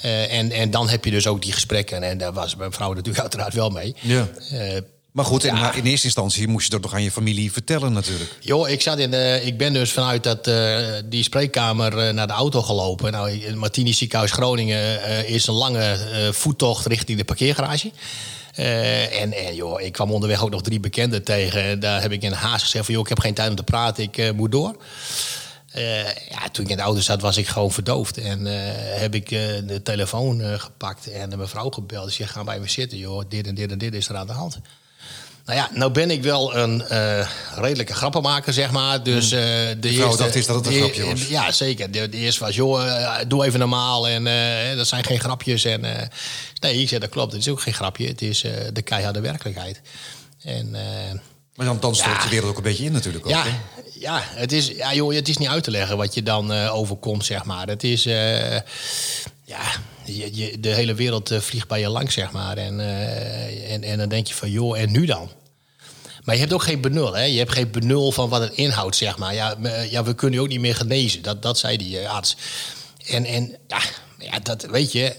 Eh, 0.02 0.34
en, 0.38 0.52
en 0.52 0.72
dan 0.72 0.90
heb 0.90 1.06
je 1.06 1.12
dus 1.12 1.28
ook 1.28 1.42
die 1.42 1.52
gesprekken. 1.54 2.04
En 2.04 2.18
daar 2.18 2.34
was 2.34 2.56
mijn 2.56 2.72
vrouw 2.72 2.90
natuurlijk 2.94 3.20
uiteraard 3.28 3.54
wel 3.54 3.70
mee. 3.70 3.96
Ja. 4.00 4.28
Eh, 4.52 4.78
Maar 5.12 5.26
goed, 5.26 5.44
in, 5.44 5.56
Ja. 5.56 5.74
in 5.74 5.84
eerste 5.86 6.06
instantie 6.06 6.48
moest 6.48 6.66
je 6.66 6.72
dat 6.72 6.82
nog 6.82 6.94
aan 6.94 7.04
je 7.04 7.12
familie 7.12 7.52
vertellen 7.52 7.94
natuurlijk. 7.94 8.38
Joh, 8.40 8.70
ik, 8.70 8.82
zat 8.82 8.98
in 9.00 9.12
de, 9.12 9.42
ik 9.44 9.58
ben 9.58 9.74
dus 9.74 9.92
vanuit 9.92 10.24
dat, 10.24 10.48
eh, 10.48 10.78
die 11.06 11.24
spreekkamer 11.24 11.98
eh, 11.98 12.14
naar 12.14 12.28
de 12.28 12.34
auto 12.34 12.62
gelopen. 12.62 13.12
Nou, 13.12 13.32
in 13.32 13.58
Martini 13.58 13.94
Ziekenhuis 13.94 14.32
Groningen 14.32 15.04
eh, 15.04 15.30
is 15.30 15.48
een 15.48 15.54
lange 15.54 15.84
eh, 15.92 16.32
voettocht 16.32 16.86
richting 16.86 17.18
de 17.18 17.24
parkeergarage. 17.26 17.92
Eh, 18.54 19.22
en, 19.22 19.34
en 19.34 19.56
joh, 19.56 19.82
ik 19.82 19.92
kwam 19.94 20.12
onderweg 20.12 20.44
ook 20.44 20.50
nog 20.50 20.62
drie 20.62 20.80
bekenden 20.80 21.24
tegen. 21.24 21.64
En 21.64 21.80
daar 21.80 22.02
heb 22.02 22.12
ik 22.12 22.22
in 22.22 22.32
haast 22.32 22.64
gezegd 22.64 22.86
van... 22.86 22.94
joh, 22.94 23.04
ik 23.04 23.10
heb 23.10 23.20
geen 23.20 23.34
tijd 23.34 23.50
om 23.50 23.56
te 23.56 23.64
praten, 23.64 24.04
ik 24.04 24.18
eh, 24.18 24.32
moet 24.32 24.52
door. 24.52 24.76
Eh, 25.74 26.04
ja, 26.06 26.50
toen 26.52 26.66
ik 26.66 26.72
in 26.72 26.78
de 26.78 26.84
auto 26.84 27.00
zat, 27.02 27.22
was 27.22 27.38
ik 27.38 27.48
gewoon 27.48 27.72
verdoofd. 27.72 28.18
En 28.18 28.48
eh, 28.48 29.00
heb 29.00 29.16
ik 29.16 29.32
eh, 29.32 29.40
de 29.66 29.80
telefoon 29.84 30.60
gepakt 30.60 31.12
en 31.12 31.30
mijn 31.38 31.50
vrouw 31.50 31.70
gebeld. 31.70 32.10
Ze 32.10 32.16
zegt, 32.16 32.32
ga 32.32 32.44
bij 32.44 32.60
me 32.60 32.70
zitten, 32.70 32.98
joh. 32.98 33.24
Dit 33.30 33.48
en 33.48 33.56
dit 33.56 33.72
en 33.72 33.78
dit 33.78 33.94
is 33.94 34.10
er 34.10 34.16
aan 34.16 34.28
de 34.28 34.34
hand. 34.34 34.60
Nou 35.46 35.58
ja, 35.60 35.70
nou 35.74 35.92
ben 35.92 36.12
ik 36.12 36.24
wel 36.24 36.56
een 36.56 36.84
redelijke 37.56 37.94
grappenmaker, 37.94 38.54
zeg 38.54 38.72
maar. 38.72 39.04
Dus, 39.04 39.32
eh, 39.32 39.40
de 39.40 39.78
Hmm. 39.82 39.92
vrouw 39.94 40.06
eerste, 40.08 40.24
dacht 40.24 40.36
eerst 40.36 40.48
dat 40.48 40.56
het 40.56 40.66
een 40.66 40.72
de- 40.74 40.80
grapje 40.80 41.06
was. 41.06 41.28
Ja, 41.28 41.52
zeker. 41.52 41.92
De, 41.92 42.10
de 42.10 42.18
eerste 42.18 42.44
was, 42.44 42.56
joh, 42.56 43.20
doe 43.28 43.46
even 43.46 43.60
normaal. 43.60 44.08
En 44.08 44.24
dat 44.78 44.88
zijn 44.88 45.04
geen 45.04 45.20
grapjes. 45.20 45.66
En, 45.66 45.82
nee, 46.60 46.82
ik 46.82 46.88
zei, 46.88 47.00
dat 47.00 47.10
klopt. 47.10 47.32
Het 47.32 47.42
is 47.42 47.50
ook 47.50 47.62
geen 47.62 47.74
grapje. 47.74 48.08
Het 48.08 48.22
is 48.22 48.46
de 48.74 48.82
keiharde 48.82 49.20
werkelijkheid. 49.20 49.82
En... 50.44 50.76
Maar 51.56 51.66
dan, 51.66 51.80
dan 51.80 51.96
stort 51.96 52.16
Ja. 52.16 52.24
je 52.24 52.30
wereld 52.30 52.50
ook 52.50 52.58
een 52.58 52.64
beetje 52.64 52.84
in 52.86 52.92
natuurlijk. 52.92 53.26
Ook, 53.26 53.32
ja, 53.32 53.44
hè? 53.44 53.50
ja, 53.94 54.22
het 54.26 54.52
is, 54.52 54.68
ja 54.68 54.94
joh, 54.94 55.14
het 55.14 55.28
is 55.30 55.38
niet 55.38 55.48
uit 55.48 55.64
te 55.64 55.72
leggen 55.72 55.98
wat 55.98 56.14
je 56.14 56.24
dan 56.24 56.54
eh, 56.54 56.76
overkomt, 56.76 57.26
zeg 57.26 57.44
maar. 57.46 57.68
Het 57.68 57.84
is, 57.84 58.06
eh, 58.06 58.52
ja, 59.46 59.62
je, 60.06 60.36
je, 60.36 60.60
de 60.60 60.70
hele 60.74 60.94
wereld 60.94 61.32
eh, 61.32 61.40
vliegt 61.40 61.68
bij 61.68 61.80
je 61.80 61.90
langs, 61.90 62.14
zeg 62.14 62.32
maar. 62.32 62.58
En, 62.58 62.80
en, 63.70 63.84
en 63.84 63.98
dan 63.98 64.10
denk 64.10 64.28
je 64.28 64.34
van, 64.34 64.52
joh, 64.52 64.80
en 64.80 64.92
nu 64.92 65.06
dan? 65.06 65.32
Maar 66.24 66.36
je 66.36 66.42
hebt 66.42 66.54
ook 66.54 66.64
geen 66.64 66.82
benul, 66.82 67.14
hè? 67.16 67.24
Je 67.24 67.38
hebt 67.38 67.52
geen 67.52 67.72
benul 67.72 68.12
van 68.12 68.30
wat 68.30 68.42
het 68.42 68.54
inhoudt, 68.54 68.96
zeg 68.96 69.18
maar. 69.18 69.34
Ja, 69.34 69.56
ja 69.90 70.04
we 70.04 70.14
kunnen 70.16 70.40
je 70.40 70.46
ook 70.46 70.52
niet 70.52 70.60
meer 70.60 70.76
genezen. 70.76 71.22
Dat, 71.22 71.42
dat 71.42 71.58
zei 71.58 71.78
die 71.78 72.10
arts. 72.10 72.36
En, 73.08 73.26
en 73.26 73.58
ja, 73.68 73.80
ja, 74.20 74.40
dat 74.40 74.62
weet 74.66 74.92
je. 74.92 75.16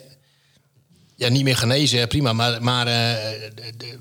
Ja, 1.16 1.28
niet 1.28 1.44
meer 1.44 1.56
genezen, 1.56 2.08
prima. 2.08 2.32
Maar, 2.32 2.62
maar 2.62 2.84
de- 2.84 3.72
de- 3.76 3.98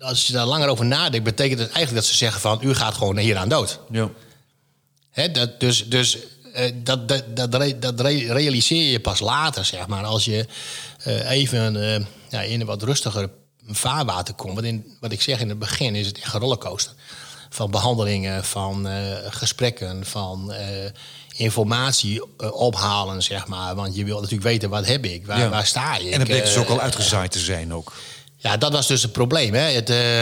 als 0.00 0.26
je 0.26 0.32
daar 0.32 0.46
langer 0.46 0.68
over 0.68 0.84
nadenkt, 0.84 1.24
betekent 1.24 1.58
het 1.60 1.68
eigenlijk 1.70 2.04
dat 2.04 2.12
ze 2.12 2.16
zeggen 2.16 2.40
van... 2.40 2.58
u 2.62 2.74
gaat 2.74 2.94
gewoon 2.94 3.18
hieraan 3.18 3.48
dood. 3.48 3.80
Ja. 3.90 4.10
Hè, 5.10 5.30
dat, 5.30 5.60
dus 5.60 5.88
dus 5.88 6.18
eh, 6.52 6.72
dat, 6.74 7.08
dat, 7.08 7.36
dat, 7.36 7.52
dat 7.82 8.00
re- 8.00 8.32
realiseer 8.32 8.90
je 8.90 9.00
pas 9.00 9.20
later, 9.20 9.64
zeg 9.64 9.86
maar. 9.86 10.04
Als 10.04 10.24
je 10.24 10.46
eh, 11.02 11.30
even 11.30 11.82
eh, 11.94 12.04
ja, 12.28 12.40
in 12.40 12.60
een 12.60 12.66
wat 12.66 12.82
rustiger 12.82 13.30
vaarwater 13.66 14.34
komt. 14.34 14.54
Want 14.54 14.66
in, 14.66 14.96
wat 15.00 15.12
ik 15.12 15.22
zeg 15.22 15.40
in 15.40 15.48
het 15.48 15.58
begin 15.58 15.94
is 15.94 16.06
het 16.06 16.18
echt 16.18 16.34
een 16.34 16.40
rollercoaster. 16.40 16.92
Van 17.52 17.70
behandelingen, 17.70 18.44
van 18.44 18.88
gesprekken, 19.30 20.06
van 20.06 20.52
informatie 21.36 22.36
ophalen, 22.52 23.22
zeg 23.22 23.46
maar. 23.46 23.74
Want 23.74 23.94
je 23.96 24.04
wil 24.04 24.14
natuurlijk 24.16 24.42
weten, 24.42 24.70
wat 24.70 24.86
heb 24.86 25.04
ik? 25.04 25.26
Waar, 25.26 25.38
Ja. 25.38 25.48
waar 25.48 25.66
sta 25.66 25.96
je? 25.96 26.10
En 26.10 26.18
het 26.18 26.28
bleek 26.28 26.44
dus 26.44 26.56
ook 26.56 26.68
al 26.68 26.80
uitgezaaid 26.80 27.30
te 27.32 27.38
zijn 27.38 27.74
ook. 27.74 27.92
Ja, 28.40 28.56
dat 28.56 28.72
was 28.72 28.86
dus 28.86 29.02
het 29.02 29.12
probleem. 29.12 29.54
Hè. 29.54 29.60
Het, 29.60 29.90
eh, 29.90 30.20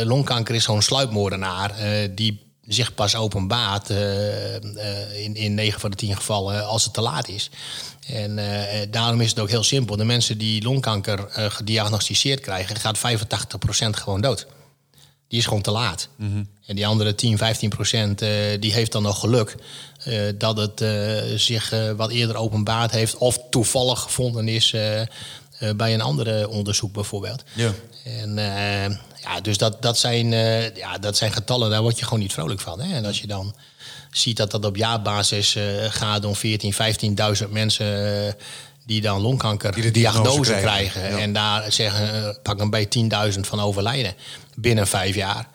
eh, 0.00 0.06
longkanker 0.06 0.54
is 0.54 0.64
zo'n 0.64 0.82
sluipmoordenaar 0.82 1.70
eh, 1.70 2.08
die 2.10 2.46
zich 2.66 2.94
pas 2.94 3.16
openbaart 3.16 3.90
in, 5.12 5.34
in 5.34 5.54
9 5.54 5.80
van 5.80 5.90
de 5.90 5.96
10 5.96 6.16
gevallen 6.16 6.66
als 6.66 6.84
het 6.84 6.94
te 6.94 7.00
laat 7.00 7.28
is. 7.28 7.50
En 8.06 8.38
daarom 8.90 9.20
is 9.20 9.30
het 9.30 9.38
ook 9.38 9.48
heel 9.48 9.62
simpel. 9.62 9.96
De 9.96 10.04
mensen 10.04 10.38
die 10.38 10.62
longkanker 10.62 11.26
eh, 11.26 11.50
gediagnosticeerd 11.50 12.40
krijgen, 12.40 12.76
gaat 12.76 12.98
85% 12.98 13.90
gewoon 13.90 14.20
dood. 14.20 14.46
Die 15.28 15.38
is 15.38 15.46
gewoon 15.46 15.62
te 15.62 15.70
laat. 15.70 16.08
En 16.66 16.76
die 16.76 16.86
andere 16.86 17.14
10, 17.14 17.38
15 17.38 17.68
procent, 17.68 18.18
die 18.60 18.72
heeft 18.72 18.92
dan 18.92 19.02
nog 19.02 19.20
geluk 19.20 19.54
dat 20.38 20.56
het 20.56 20.84
zich 21.40 21.72
wat 21.96 22.10
eerder 22.10 22.36
openbaard 22.36 22.90
heeft. 22.90 23.16
Of 23.16 23.38
toevallig 23.50 24.00
gevonden 24.00 24.48
is 24.48 24.74
eh, 25.58 25.70
bij 25.76 25.94
een 25.94 26.00
andere 26.00 26.48
onderzoek 26.48 26.92
bijvoorbeeld. 26.92 27.42
Ja. 27.54 27.72
En 28.04 28.38
eh, 28.38 28.96
ja, 29.22 29.40
dus 29.42 29.58
dat, 29.58 29.82
dat, 29.82 29.98
zijn, 29.98 30.32
eh, 30.32 30.76
ja, 30.76 30.98
dat 30.98 31.16
zijn 31.16 31.32
getallen, 31.32 31.70
daar 31.70 31.82
word 31.82 31.98
je 31.98 32.04
gewoon 32.04 32.18
niet 32.18 32.32
vrolijk 32.32 32.60
van. 32.60 32.80
Hè? 32.80 32.94
En 32.94 33.04
als 33.04 33.20
je 33.20 33.26
dan 33.26 33.54
ziet 34.10 34.36
dat 34.36 34.50
dat 34.50 34.64
op 34.64 34.76
jaarbasis 34.76 35.56
gaat 35.88 36.24
om 36.24 36.34
14, 36.34 36.74
15.000 37.42 37.50
mensen 37.50 38.36
die 38.86 39.00
dan 39.00 39.20
longkanker 39.20 39.72
Die 39.72 39.82
de 39.82 39.90
diagnose 39.90 40.40
krijgen, 40.40 40.90
krijgen. 40.90 41.16
ja. 41.16 41.22
En 41.22 41.32
daar 41.32 41.72
zeggen, 41.72 42.38
pak 42.42 42.60
een 42.60 42.70
beetje 42.70 43.30
10.000 43.32 43.40
van 43.40 43.60
overlijden 43.60 44.14
binnen 44.54 44.86
vijf 44.86 45.14
jaar. 45.14 45.48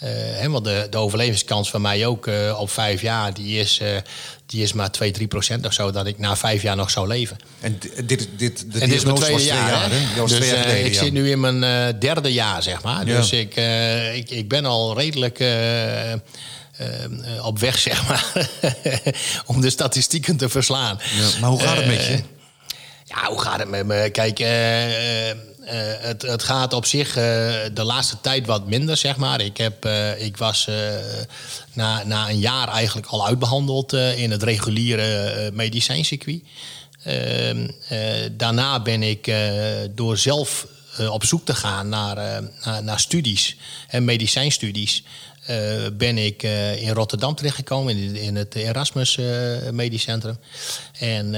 Eh, 0.00 0.08
hè, 0.12 0.50
want 0.50 0.64
de, 0.64 0.86
de 0.90 0.96
overlevingskans 0.96 1.70
van 1.70 1.80
mij 1.80 2.06
ook 2.06 2.26
eh, 2.26 2.58
op 2.60 2.70
vijf 2.70 3.00
jaar, 3.00 3.34
die 3.34 3.58
is, 3.58 3.78
eh, 3.78 3.88
die 4.46 4.62
is 4.62 4.72
maar 4.72 4.90
2, 4.90 5.10
3 5.10 5.26
procent 5.26 5.66
of 5.66 5.72
zo, 5.72 5.90
dat 5.90 6.06
ik 6.06 6.18
na 6.18 6.36
vijf 6.36 6.62
jaar 6.62 6.76
nog 6.76 6.90
zou 6.90 7.06
leven. 7.06 7.36
En 7.60 7.78
dit, 7.78 8.08
dit, 8.08 8.28
dit, 8.36 8.64
En 8.80 8.88
dit 8.88 8.92
is 8.92 9.04
mijn 9.04 9.14
diagnose 9.14 9.24
tweede 9.24 9.32
was 9.32 9.42
twee 9.42 9.56
jaar. 9.56 9.70
jaar, 9.70 9.90
hè? 9.90 10.22
dus 10.22 10.30
twee 10.30 10.48
jaar 10.48 10.62
geleden, 10.62 10.86
ik 10.86 10.94
zit 10.94 11.12
nu 11.12 11.30
in 11.30 11.40
mijn 11.40 11.98
derde 11.98 12.32
jaar, 12.32 12.62
zeg 12.62 12.82
maar. 12.82 13.06
Ja. 13.06 13.16
Dus 13.16 13.32
ik, 13.32 13.54
ik, 14.14 14.30
ik 14.30 14.48
ben 14.48 14.64
al 14.64 14.98
redelijk 14.98 15.44
op 17.42 17.58
weg, 17.58 17.78
zeg 17.88 18.08
maar, 18.08 18.48
om 19.46 19.60
de 19.60 19.70
statistieken 19.70 20.36
te 20.36 20.48
verslaan. 20.48 21.00
Ja, 21.18 21.40
maar 21.40 21.50
hoe 21.50 21.60
gaat 21.60 21.76
het 21.76 21.86
met 21.86 22.06
je? 22.06 22.20
Ja, 23.04 23.28
hoe 23.28 23.40
gaat 23.40 23.58
het 23.58 23.68
met 23.68 23.86
me? 23.86 24.10
Kijk, 24.10 24.38
het, 26.00 26.22
het 26.22 26.42
gaat 26.42 26.72
op 26.72 26.86
zich 26.86 27.12
de 27.12 27.82
laatste 27.82 28.20
tijd 28.20 28.46
wat 28.46 28.66
minder, 28.66 28.96
zeg 28.96 29.16
maar. 29.16 29.40
Ik, 29.40 29.56
heb, 29.56 29.86
ik 30.18 30.36
was 30.36 30.68
na, 31.72 32.04
na 32.04 32.28
een 32.28 32.38
jaar 32.38 32.68
eigenlijk 32.68 33.06
al 33.06 33.26
uitbehandeld 33.26 33.92
in 33.92 34.30
het 34.30 34.42
reguliere 34.42 35.50
medicijncircuit. 35.52 36.42
Ehm, 37.02 37.68
daarna 38.32 38.82
ben 38.82 39.02
ik 39.02 39.32
door 39.94 40.18
zelf 40.18 40.66
op 41.10 41.24
zoek 41.24 41.44
te 41.44 41.54
gaan 41.54 41.88
naar, 41.88 42.42
naar, 42.64 42.82
naar 42.82 43.00
studies 43.00 43.56
en 43.88 44.04
medicijnstudies. 44.04 45.04
Uh, 45.48 45.86
ben 45.92 46.18
ik 46.18 46.42
uh, 46.42 46.82
in 46.82 46.92
Rotterdam 46.92 47.34
terechtgekomen, 47.34 47.96
in, 47.96 48.16
in 48.16 48.36
het 48.36 48.54
Erasmus 48.54 49.16
uh, 49.16 49.26
Medisch 49.70 50.02
Centrum. 50.02 50.38
En 50.98 51.32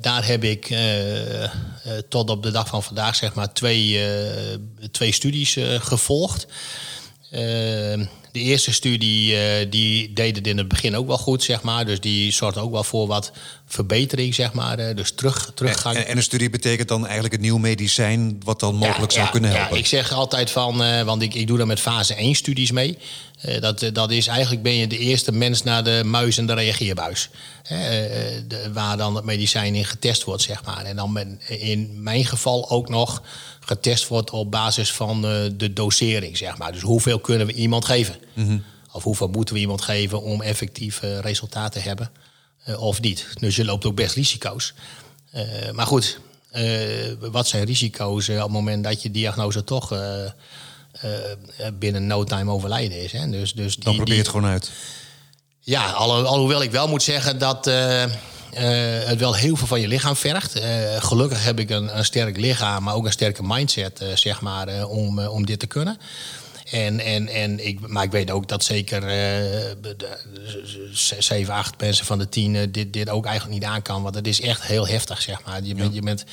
daar 0.00 0.26
heb 0.26 0.44
ik 0.44 0.76
tot 2.08 2.30
op 2.30 2.42
de 2.42 2.50
dag 2.50 2.68
van 2.68 2.82
vandaag 2.82 3.16
zeg 3.16 3.34
maar 3.34 3.52
twee, 3.52 4.00
twee 4.90 5.12
studies 5.12 5.56
gevolgd. 5.78 6.46
De 8.34 8.40
eerste 8.40 8.72
studie 8.72 9.68
die 9.68 10.12
deed 10.12 10.36
het 10.36 10.46
in 10.46 10.58
het 10.58 10.68
begin 10.68 10.96
ook 10.96 11.06
wel 11.06 11.18
goed, 11.18 11.42
zeg 11.42 11.62
maar. 11.62 11.84
Dus 11.84 12.00
die 12.00 12.32
zorgde 12.32 12.60
ook 12.60 12.72
wel 12.72 12.84
voor 12.84 13.06
wat 13.06 13.32
verbetering, 13.66 14.34
zeg 14.34 14.52
maar. 14.52 14.94
dus 14.94 15.12
terug, 15.12 15.52
teruggang. 15.54 15.96
En, 15.96 16.06
en, 16.06 16.16
een 16.16 16.22
studie 16.22 16.50
betekent 16.50 16.88
dan 16.88 17.04
eigenlijk 17.04 17.34
een 17.34 17.40
nieuw 17.40 17.58
medicijn... 17.58 18.40
wat 18.44 18.60
dan 18.60 18.74
mogelijk 18.74 19.12
zou 19.12 19.28
kunnen 19.30 19.50
helpen? 19.50 19.74
Ja, 19.74 19.80
ik 19.80 19.86
zeg 19.86 20.12
altijd 20.12 20.50
van, 20.50 21.04
want 21.04 21.22
ik, 21.22 21.34
ik 21.34 21.46
doe 21.46 21.58
daar 21.58 21.66
met 21.66 21.80
fase 21.80 22.14
1 22.14 22.34
studies 22.34 22.70
mee... 22.70 22.98
Uh, 23.48 23.60
dat, 23.60 23.82
eh, 23.82 23.92
dat 23.92 24.10
is 24.10 24.26
eigenlijk 24.26 24.62
ben 24.62 24.74
je 24.74 24.86
de 24.86 24.98
eerste 24.98 25.32
mens 25.32 25.62
naar 25.62 25.84
de 25.84 26.02
muis 26.04 26.38
en 26.38 26.46
de 26.46 26.54
reageerbuis. 26.54 27.28
Uh, 27.72 27.78
de, 28.48 28.70
waar 28.72 28.96
dan 28.96 29.14
het 29.14 29.24
medicijn 29.24 29.74
in 29.74 29.84
getest 29.84 30.24
wordt, 30.24 30.42
zeg 30.42 30.64
maar. 30.64 30.84
En 30.84 30.96
dan 30.96 31.12
ben, 31.12 31.40
in 31.46 32.02
mijn 32.02 32.24
geval 32.24 32.70
ook 32.70 32.88
nog 32.88 33.22
getest 33.66 34.08
wordt 34.08 34.30
op 34.30 34.50
basis 34.50 34.92
van 34.92 35.22
de 35.56 35.72
dosering, 35.72 36.36
zeg 36.36 36.58
maar. 36.58 36.72
Dus 36.72 36.82
hoeveel 36.82 37.18
kunnen 37.18 37.46
we 37.46 37.52
iemand 37.52 37.84
geven? 37.84 38.16
Mhm. 38.32 38.58
Of 38.92 39.02
hoeveel 39.02 39.28
moeten 39.28 39.54
we 39.54 39.60
iemand 39.60 39.82
geven 39.82 40.22
om 40.22 40.42
effectief 40.42 41.00
resultaten 41.00 41.82
te 41.82 41.88
hebben? 41.88 42.10
of 42.78 43.00
niet. 43.00 43.26
Dus 43.40 43.56
je 43.56 43.64
loopt 43.64 43.84
ook 43.84 43.94
best 43.94 44.14
risico's. 44.14 44.74
maar 45.72 45.86
goed, 45.86 46.20
wat 47.18 47.48
zijn 47.48 47.64
risico's 47.64 48.28
op 48.28 48.38
het 48.38 48.50
moment 48.50 48.84
dat 48.84 49.02
je 49.02 49.10
diagnose 49.10 49.64
toch 49.64 49.92
uh, 51.04 51.70
binnen 51.78 52.06
no 52.06 52.24
time 52.24 52.50
overlijden 52.50 53.02
is. 53.02 53.12
Hè. 53.12 53.30
Dus, 53.30 53.52
dus 53.52 53.74
die, 53.74 53.84
Dan 53.84 53.94
probeer 53.96 54.14
je 54.14 54.20
het 54.20 54.30
gewoon 54.30 54.50
uit. 54.50 54.70
Ja, 55.66 55.90
al, 55.90 56.26
alhoewel 56.26 56.62
ik 56.62 56.70
wel 56.70 56.88
moet 56.88 57.02
zeggen 57.02 57.38
dat 57.38 57.66
uh, 57.66 58.04
het 59.04 59.18
wel 59.18 59.34
heel 59.34 59.56
veel 59.56 59.66
van 59.66 59.80
je 59.80 59.88
lichaam 59.88 60.16
vergt. 60.16 60.60
gelukkig 60.98 61.44
heb 61.44 61.58
ik 61.58 61.70
een, 61.70 61.98
een, 61.98 62.04
sterk 62.04 62.36
lichaam, 62.36 62.82
maar 62.82 62.94
ook 62.94 63.04
een 63.04 63.12
sterke 63.12 63.42
mindset, 63.42 64.04
zeg 64.14 64.40
maar, 64.40 64.86
om, 64.86 65.26
om 65.26 65.46
dit 65.46 65.58
te 65.58 65.66
kunnen. 65.66 65.98
En, 66.70 67.00
en, 67.00 67.28
en 67.28 67.66
ik, 67.66 67.88
maar 67.88 68.04
ik 68.04 68.10
weet 68.10 68.30
ook 68.30 68.48
dat 68.48 68.64
zeker 68.64 69.02
zeven, 71.18 71.54
acht 71.54 71.80
mensen 71.80 72.06
van 72.06 72.18
de 72.18 72.28
tien 72.28 72.70
dit, 72.70 72.92
dit 72.92 73.10
ook 73.10 73.26
eigenlijk 73.26 73.58
niet 73.60 73.68
aan 73.68 73.82
kan. 73.82 74.02
Want 74.02 74.14
het 74.14 74.26
is 74.26 74.40
echt 74.40 74.62
heel 74.62 74.86
heftig, 74.86 75.22
zeg 75.22 75.44
maar. 75.44 75.62
Je, 75.62 75.74
bent, 75.74 75.94
je 75.94 76.00
bent 76.00 76.24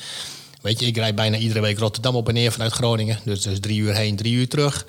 Weet 0.62 0.80
je, 0.80 0.86
ik 0.86 0.96
rijd 0.96 1.14
bijna 1.14 1.36
iedere 1.36 1.60
week 1.60 1.78
Rotterdam 1.78 2.16
op 2.16 2.28
en 2.28 2.34
neer 2.34 2.52
vanuit 2.52 2.72
Groningen. 2.72 3.18
Dus, 3.24 3.42
dus 3.42 3.60
drie 3.60 3.80
uur 3.80 3.94
heen, 3.94 4.16
drie 4.16 4.34
uur 4.34 4.48
terug. 4.48 4.86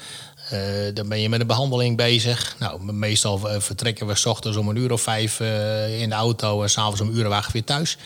Uh, 0.52 0.60
dan 0.94 1.08
ben 1.08 1.20
je 1.20 1.30
met 1.30 1.40
een 1.40 1.48
behandeling 1.48 1.98
bezig. 1.98 2.56
Nou, 2.60 2.94
meestal 2.94 3.54
uh, 3.54 3.60
vertrekken 3.60 4.08
we 4.08 4.16
s 4.16 4.26
ochtends 4.26 4.58
om 4.58 4.70
een 4.70 4.76
uur 4.76 4.92
of 4.92 5.02
vijf 5.02 5.40
uh, 5.40 6.02
in 6.02 6.10
de 6.10 6.16
auto 6.16 6.62
en 6.62 6.70
s'avonds 6.70 7.02
om 7.02 7.10
urenwagen 7.10 7.52
weer 7.54 7.64
thuis. 7.64 7.98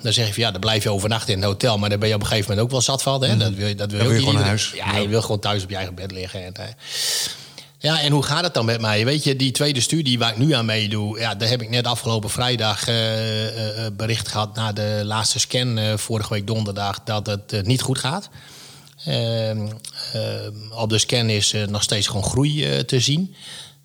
dan 0.00 0.12
zeg 0.12 0.26
je 0.26 0.32
van 0.32 0.42
ja, 0.42 0.50
dan 0.50 0.60
blijf 0.60 0.82
je 0.82 0.90
overnachten 0.90 1.32
in 1.32 1.38
het 1.38 1.48
hotel, 1.48 1.78
maar 1.78 1.90
dan 1.90 1.98
ben 1.98 2.08
je 2.08 2.14
op 2.14 2.20
een 2.20 2.26
gegeven 2.26 2.48
moment 2.48 2.66
ook 2.66 2.72
wel 2.72 2.82
zat 2.82 3.02
van. 3.02 3.22
Hè? 3.22 3.28
Mhm. 3.28 3.38
Dat 3.38 3.54
wil 3.54 3.66
je, 3.66 3.74
dat 3.74 3.90
wil, 3.90 4.00
wil 4.00 4.12
je 4.12 4.18
gewoon 4.18 4.34
naar 4.34 4.44
huis. 4.44 4.72
Ja, 4.74 4.96
je 4.96 5.08
wil 5.08 5.22
gewoon 5.22 5.38
thuis 5.38 5.62
op 5.62 5.70
je 5.70 5.76
eigen 5.76 5.94
bed 5.94 6.12
liggen. 6.12 6.44
En, 6.44 6.54
ja, 7.78 8.00
en 8.00 8.12
hoe 8.12 8.22
gaat 8.22 8.44
het 8.44 8.54
dan 8.54 8.64
met 8.64 8.80
mij? 8.80 9.04
Weet 9.04 9.24
je, 9.24 9.36
die 9.36 9.50
tweede 9.50 9.80
studie 9.80 10.18
waar 10.18 10.30
ik 10.30 10.38
nu 10.38 10.52
aan 10.52 10.64
meedoe, 10.64 11.18
ja, 11.18 11.34
daar 11.34 11.48
heb 11.48 11.62
ik 11.62 11.70
net 11.70 11.86
afgelopen 11.86 12.30
vrijdag 12.30 12.84
bericht 13.92 14.28
gehad 14.28 14.54
na 14.54 14.72
de 14.72 15.00
laatste 15.04 15.38
scan 15.38 15.98
vorige 15.98 16.32
week 16.32 16.46
donderdag 16.46 17.00
dat 17.04 17.26
het 17.26 17.66
niet 17.66 17.82
goed 17.82 17.98
gaat. 17.98 18.28
Op 20.74 20.88
de 20.88 20.98
scan 20.98 21.30
is 21.30 21.54
nog 21.68 21.82
steeds 21.82 22.06
gewoon 22.06 22.24
groei 22.24 22.84
te 22.84 23.00
zien. 23.00 23.34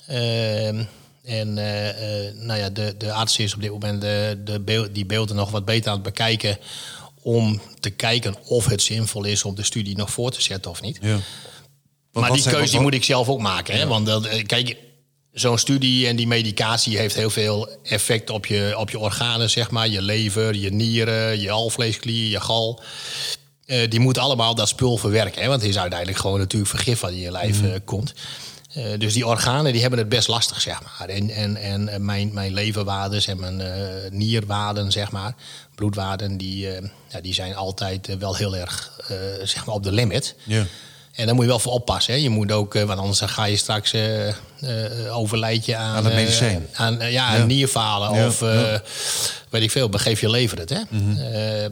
Ehm, 0.07 0.83
en 1.24 1.53
nou 2.45 2.59
ja, 2.59 2.69
de, 2.69 2.95
de 2.97 3.12
arts 3.12 3.38
is 3.38 3.53
op 3.53 3.62
dit 3.62 3.71
moment 3.71 4.01
de, 4.01 4.41
de 4.45 4.89
die 4.91 5.05
beelden 5.05 5.36
nog 5.36 5.51
wat 5.51 5.65
beter 5.65 5.88
aan 5.88 5.93
het 5.93 6.03
bekijken 6.03 6.57
om 7.21 7.62
te 7.79 7.89
kijken 7.89 8.36
of 8.45 8.65
het 8.65 8.81
zinvol 8.81 9.24
is 9.24 9.43
om 9.43 9.55
de 9.55 9.63
studie 9.63 9.97
nog 9.97 10.12
voor 10.12 10.31
te 10.31 10.41
zetten 10.41 10.71
of 10.71 10.81
niet. 10.81 10.97
Ja 11.01 11.19
maar 12.19 12.31
die 12.31 12.43
keuze 12.43 12.71
die 12.71 12.81
moet 12.81 12.93
ik 12.93 13.03
zelf 13.03 13.29
ook 13.29 13.39
maken. 13.39 13.77
Hè? 13.77 13.88
Want 13.88 14.05
dat, 14.05 14.25
eh, 14.25 14.45
kijk, 14.45 14.77
zo'n 15.31 15.57
studie 15.57 16.07
en 16.07 16.15
die 16.15 16.27
medicatie 16.27 16.97
heeft 16.97 17.15
heel 17.15 17.29
veel 17.29 17.69
effect 17.83 18.29
op 18.29 18.45
je, 18.45 18.74
op 18.77 18.89
je 18.89 19.00
organen, 19.00 19.50
zeg 19.50 19.71
maar. 19.71 19.88
Je 19.88 20.01
lever, 20.01 20.55
je 20.55 20.71
nieren, 20.71 21.41
je 21.41 21.51
alvleesklier, 21.51 22.29
je 22.29 22.39
gal. 22.39 22.81
Uh, 23.67 23.89
die 23.89 24.00
moeten 24.00 24.21
allemaal 24.21 24.55
dat 24.55 24.67
spul 24.67 24.97
verwerken. 24.97 25.41
Hè? 25.41 25.47
Want 25.47 25.62
het 25.62 25.69
is 25.69 25.77
uiteindelijk 25.77 26.19
gewoon 26.19 26.39
natuurlijk 26.39 26.71
vergif 26.71 27.00
wat 27.00 27.12
in 27.12 27.19
je 27.19 27.31
lijf 27.31 27.62
uh, 27.62 27.74
komt. 27.86 28.13
Uh, 28.77 29.00
dus 29.00 29.13
die 29.13 29.27
organen 29.27 29.71
die 29.71 29.81
hebben 29.81 30.00
het 30.00 30.09
best 30.09 30.27
lastig, 30.27 30.62
zeg 30.62 30.81
maar. 30.83 31.09
En, 31.09 31.29
en, 31.29 31.57
en 31.57 32.05
mijn, 32.05 32.33
mijn 32.33 32.53
leverwaarden 32.53 33.25
en 33.25 33.39
mijn 33.39 33.62
nierwaarden, 34.12 34.91
zeg 34.91 35.12
maar, 35.12 35.36
bloedwaarden, 35.75 36.38
die, 36.38 36.67
ja, 37.07 37.21
die 37.21 37.33
zijn 37.33 37.55
altijd 37.55 38.17
wel 38.19 38.36
heel 38.36 38.55
erg 38.55 39.01
zeg 39.43 39.65
maar 39.65 39.75
op 39.75 39.83
de 39.83 39.91
limit. 39.91 40.36
Ja. 40.43 40.65
En 41.17 41.25
daar 41.25 41.36
moet 41.36 41.43
je 41.43 41.50
wel 41.50 41.59
voor 41.59 41.71
oppassen. 41.71 42.13
Hè. 42.13 42.19
Je 42.19 42.29
moet 42.29 42.51
ook, 42.51 42.75
eh, 42.75 42.83
want 42.83 43.00
anders 43.00 43.21
ga 43.21 43.45
je 43.45 43.57
straks 43.57 43.93
uh, 43.93 45.17
overlijd 45.17 45.65
je 45.65 45.75
aan, 45.75 45.95
aan 45.95 46.05
het 46.05 46.13
medicijn. 46.13 46.67
aan, 46.74 46.97
ja, 47.00 47.36
ja. 47.36 47.43
nierfalen 47.45 48.25
of 48.25 48.39
weet 49.50 49.62
ik 49.62 49.71
veel, 49.71 49.89
begeef 49.89 50.21
je 50.21 50.29
lever 50.29 50.57
het. 50.57 50.69
Hè? 50.69 50.79
Mhm. 50.89 51.17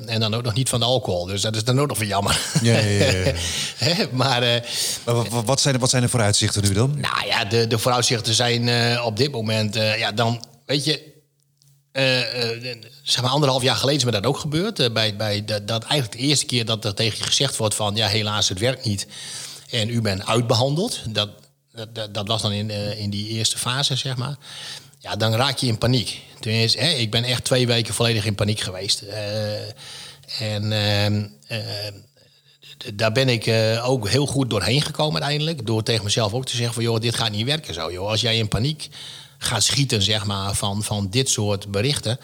en 0.05 0.19
dan 0.19 0.33
ook 0.33 0.43
nog 0.43 0.53
niet 0.53 0.69
van 0.69 0.79
de 0.79 0.85
alcohol. 0.85 1.25
Dus 1.25 1.41
dat 1.41 1.55
is 1.55 1.63
dan 1.63 1.79
ook 1.79 1.87
nog 1.87 1.97
van 1.97 2.07
jammer. 2.07 2.39
Ja, 2.61 2.79
ja, 2.79 3.95
maar, 4.11 4.63
maar 5.03 5.43
wat, 5.45 5.61
zijn, 5.61 5.79
wat 5.79 5.89
zijn 5.89 6.01
de 6.01 6.09
vooruitzichten 6.09 6.61
nu 6.61 6.73
dan? 6.73 6.97
Nou 6.99 7.27
ja, 7.27 7.45
de, 7.45 7.67
de 7.67 7.77
vooruitzichten 7.77 8.33
zijn 8.33 9.01
op 9.01 9.17
dit 9.17 9.31
moment, 9.31 9.75
ja, 9.75 10.11
dan 10.11 10.45
weet 10.65 10.85
je 10.85 11.14
uh, 11.97 12.73
zeg 13.03 13.21
maar 13.21 13.31
anderhalf 13.31 13.63
jaar 13.63 13.75
geleden 13.75 13.99
is 13.99 14.05
me 14.05 14.11
dat 14.11 14.25
ook 14.25 14.37
gebeurd. 14.37 14.93
bij, 14.93 15.15
bij 15.15 15.45
dat, 15.45 15.67
dat 15.67 15.83
eigenlijk 15.83 16.21
de 16.21 16.27
eerste 16.27 16.45
keer 16.45 16.65
dat 16.65 16.85
er 16.85 16.93
tegen 16.93 17.17
je 17.17 17.23
gezegd 17.23 17.57
wordt 17.57 17.75
van... 17.75 17.95
ja, 17.95 18.07
helaas, 18.07 18.49
het 18.49 18.59
werkt 18.59 18.85
niet. 18.85 19.07
En 19.69 19.89
u 19.89 20.01
bent 20.01 20.25
uitbehandeld. 20.25 21.01
Dat, 21.09 21.29
dat, 21.93 22.13
dat 22.13 22.27
was 22.27 22.41
dan 22.41 22.51
in, 22.51 22.69
in 22.97 23.09
die 23.09 23.27
eerste 23.27 23.57
fase, 23.57 23.95
zeg 23.95 24.15
maar. 24.15 24.35
Ja, 24.99 25.15
dan 25.15 25.33
raak 25.33 25.57
je 25.57 25.67
in 25.67 25.77
paniek. 25.77 26.21
Tenminste, 26.39 26.79
hè, 26.79 26.89
ik 26.89 27.11
ben 27.11 27.23
echt 27.23 27.43
twee 27.43 27.67
weken 27.67 27.93
volledig 27.93 28.25
in 28.25 28.35
paniek 28.35 28.59
geweest. 28.59 29.01
en 30.39 30.71
ehm, 30.71 31.27
daar 32.93 33.11
ben 33.11 33.29
ik 33.29 33.51
ook 33.83 34.09
heel 34.09 34.25
goed 34.25 34.49
doorheen 34.49 34.81
gekomen 34.81 35.21
uiteindelijk. 35.21 35.65
Door 35.65 35.83
tegen 35.83 36.03
mezelf 36.03 36.33
ook 36.33 36.45
te 36.45 36.55
zeggen 36.55 36.73
van... 36.73 36.83
joh, 36.83 36.99
dit 36.99 37.15
gaat 37.15 37.31
niet 37.31 37.45
werken 37.45 37.73
zo, 37.73 37.91
joh. 37.91 38.09
Als 38.09 38.21
jij 38.21 38.37
in 38.37 38.47
paniek 38.47 38.89
gaat 39.37 39.63
schieten 39.63 40.01
zeg 40.01 40.25
maar, 40.25 40.53
van, 40.53 40.83
van 40.83 41.07
dit 41.09 41.29
soort 41.29 41.71
berichten... 41.71 42.19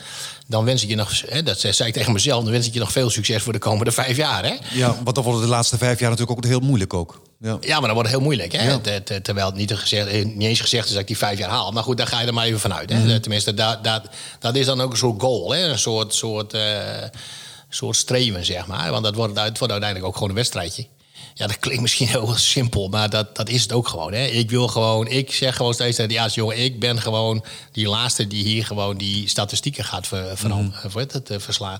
dan 0.47 0.65
wens 0.65 0.83
ik 0.83 0.89
je 0.89 0.95
nog, 0.95 1.21
hè, 1.27 1.43
dat 1.43 1.59
zei 1.59 1.87
ik 1.87 1.93
tegen 1.93 2.13
mezelf... 2.13 2.43
dan 2.43 2.51
wens 2.51 2.67
ik 2.67 2.73
je 2.73 2.79
nog 2.79 2.91
veel 2.91 3.09
succes 3.09 3.43
voor 3.43 3.53
de 3.53 3.59
komende 3.59 3.91
vijf 3.91 4.17
jaar. 4.17 4.45
Hè? 4.45 4.55
Ja, 4.73 4.97
want 5.03 5.15
dan 5.15 5.23
worden 5.23 5.41
de 5.41 5.47
laatste 5.47 5.77
vijf 5.77 5.99
jaar 5.99 6.09
natuurlijk 6.09 6.37
ook 6.37 6.45
heel 6.45 6.59
moeilijk 6.59 6.93
ook. 6.93 7.21
Ja, 7.39 7.57
ja 7.61 7.73
maar 7.79 7.85
dan 7.85 7.93
wordt 7.93 8.09
het 8.09 8.17
heel 8.17 8.27
moeilijk. 8.27 8.51
Hè? 8.51 8.79
terwijl 9.21 9.45
het 9.45 9.55
niet, 9.55 9.73
gezegd, 9.73 10.07
eh, 10.07 10.25
niet 10.25 10.47
eens 10.47 10.59
gezegd 10.59 10.85
is 10.85 10.91
dat 10.91 11.01
ik 11.01 11.07
die 11.07 11.17
vijf 11.17 11.37
jaar 11.37 11.49
haal. 11.49 11.71
Maar 11.71 11.83
goed, 11.83 11.97
daar 11.97 12.07
ga 12.07 12.21
je 12.21 12.27
er 12.27 12.33
maar 12.33 12.45
even 12.45 12.59
vanuit. 12.59 12.89
Hè? 12.89 12.99
Mhm. 12.99 13.19
Tenminste, 13.19 13.53
dat, 13.53 13.83
dat, 13.83 14.03
dat 14.39 14.55
is 14.55 14.65
dan 14.65 14.81
ook 14.81 14.91
een 14.91 14.97
soort 14.97 15.21
goal. 15.21 15.51
Hè? 15.51 15.67
Een 15.67 15.79
soort, 15.79 16.13
soort, 16.13 16.53
uh, 16.53 16.61
soort 17.69 17.95
streven, 17.95 18.45
zeg 18.45 18.67
maar. 18.67 18.91
Want 18.91 19.03
dat 19.03 19.15
wordt, 19.15 19.39
het 19.39 19.57
wordt 19.57 19.73
uiteindelijk 19.73 20.05
ook 20.05 20.13
gewoon 20.13 20.29
een 20.29 20.35
wedstrijdje. 20.35 20.85
Ja, 21.33 21.47
dat 21.47 21.59
klinkt 21.59 21.81
misschien 21.81 22.07
heel 22.07 22.35
simpel, 22.35 22.87
maar 22.87 23.09
dat, 23.09 23.35
dat 23.35 23.49
is 23.49 23.61
het 23.61 23.71
ook 23.71 23.87
gewoon. 23.87 24.13
Hè. 24.13 24.25
Ik 24.25 24.49
wil 24.49 24.67
gewoon, 24.67 25.07
ik 25.07 25.33
zeg 25.33 25.55
gewoon 25.55 25.73
steeds 25.73 25.95
tegen 25.95 26.11
die 26.11 26.29
jongen, 26.29 26.57
ik 26.57 26.79
ben 26.79 27.01
gewoon 27.01 27.43
die 27.71 27.87
laatste 27.87 28.27
die 28.27 28.43
hier 28.43 28.65
gewoon 28.65 28.97
die 28.97 29.29
statistieken 29.29 29.83
gaat 29.83 30.07
ver, 30.07 30.37
mm 30.43 30.73
het, 30.93 31.29
uh, 31.29 31.39
verslaan. 31.39 31.79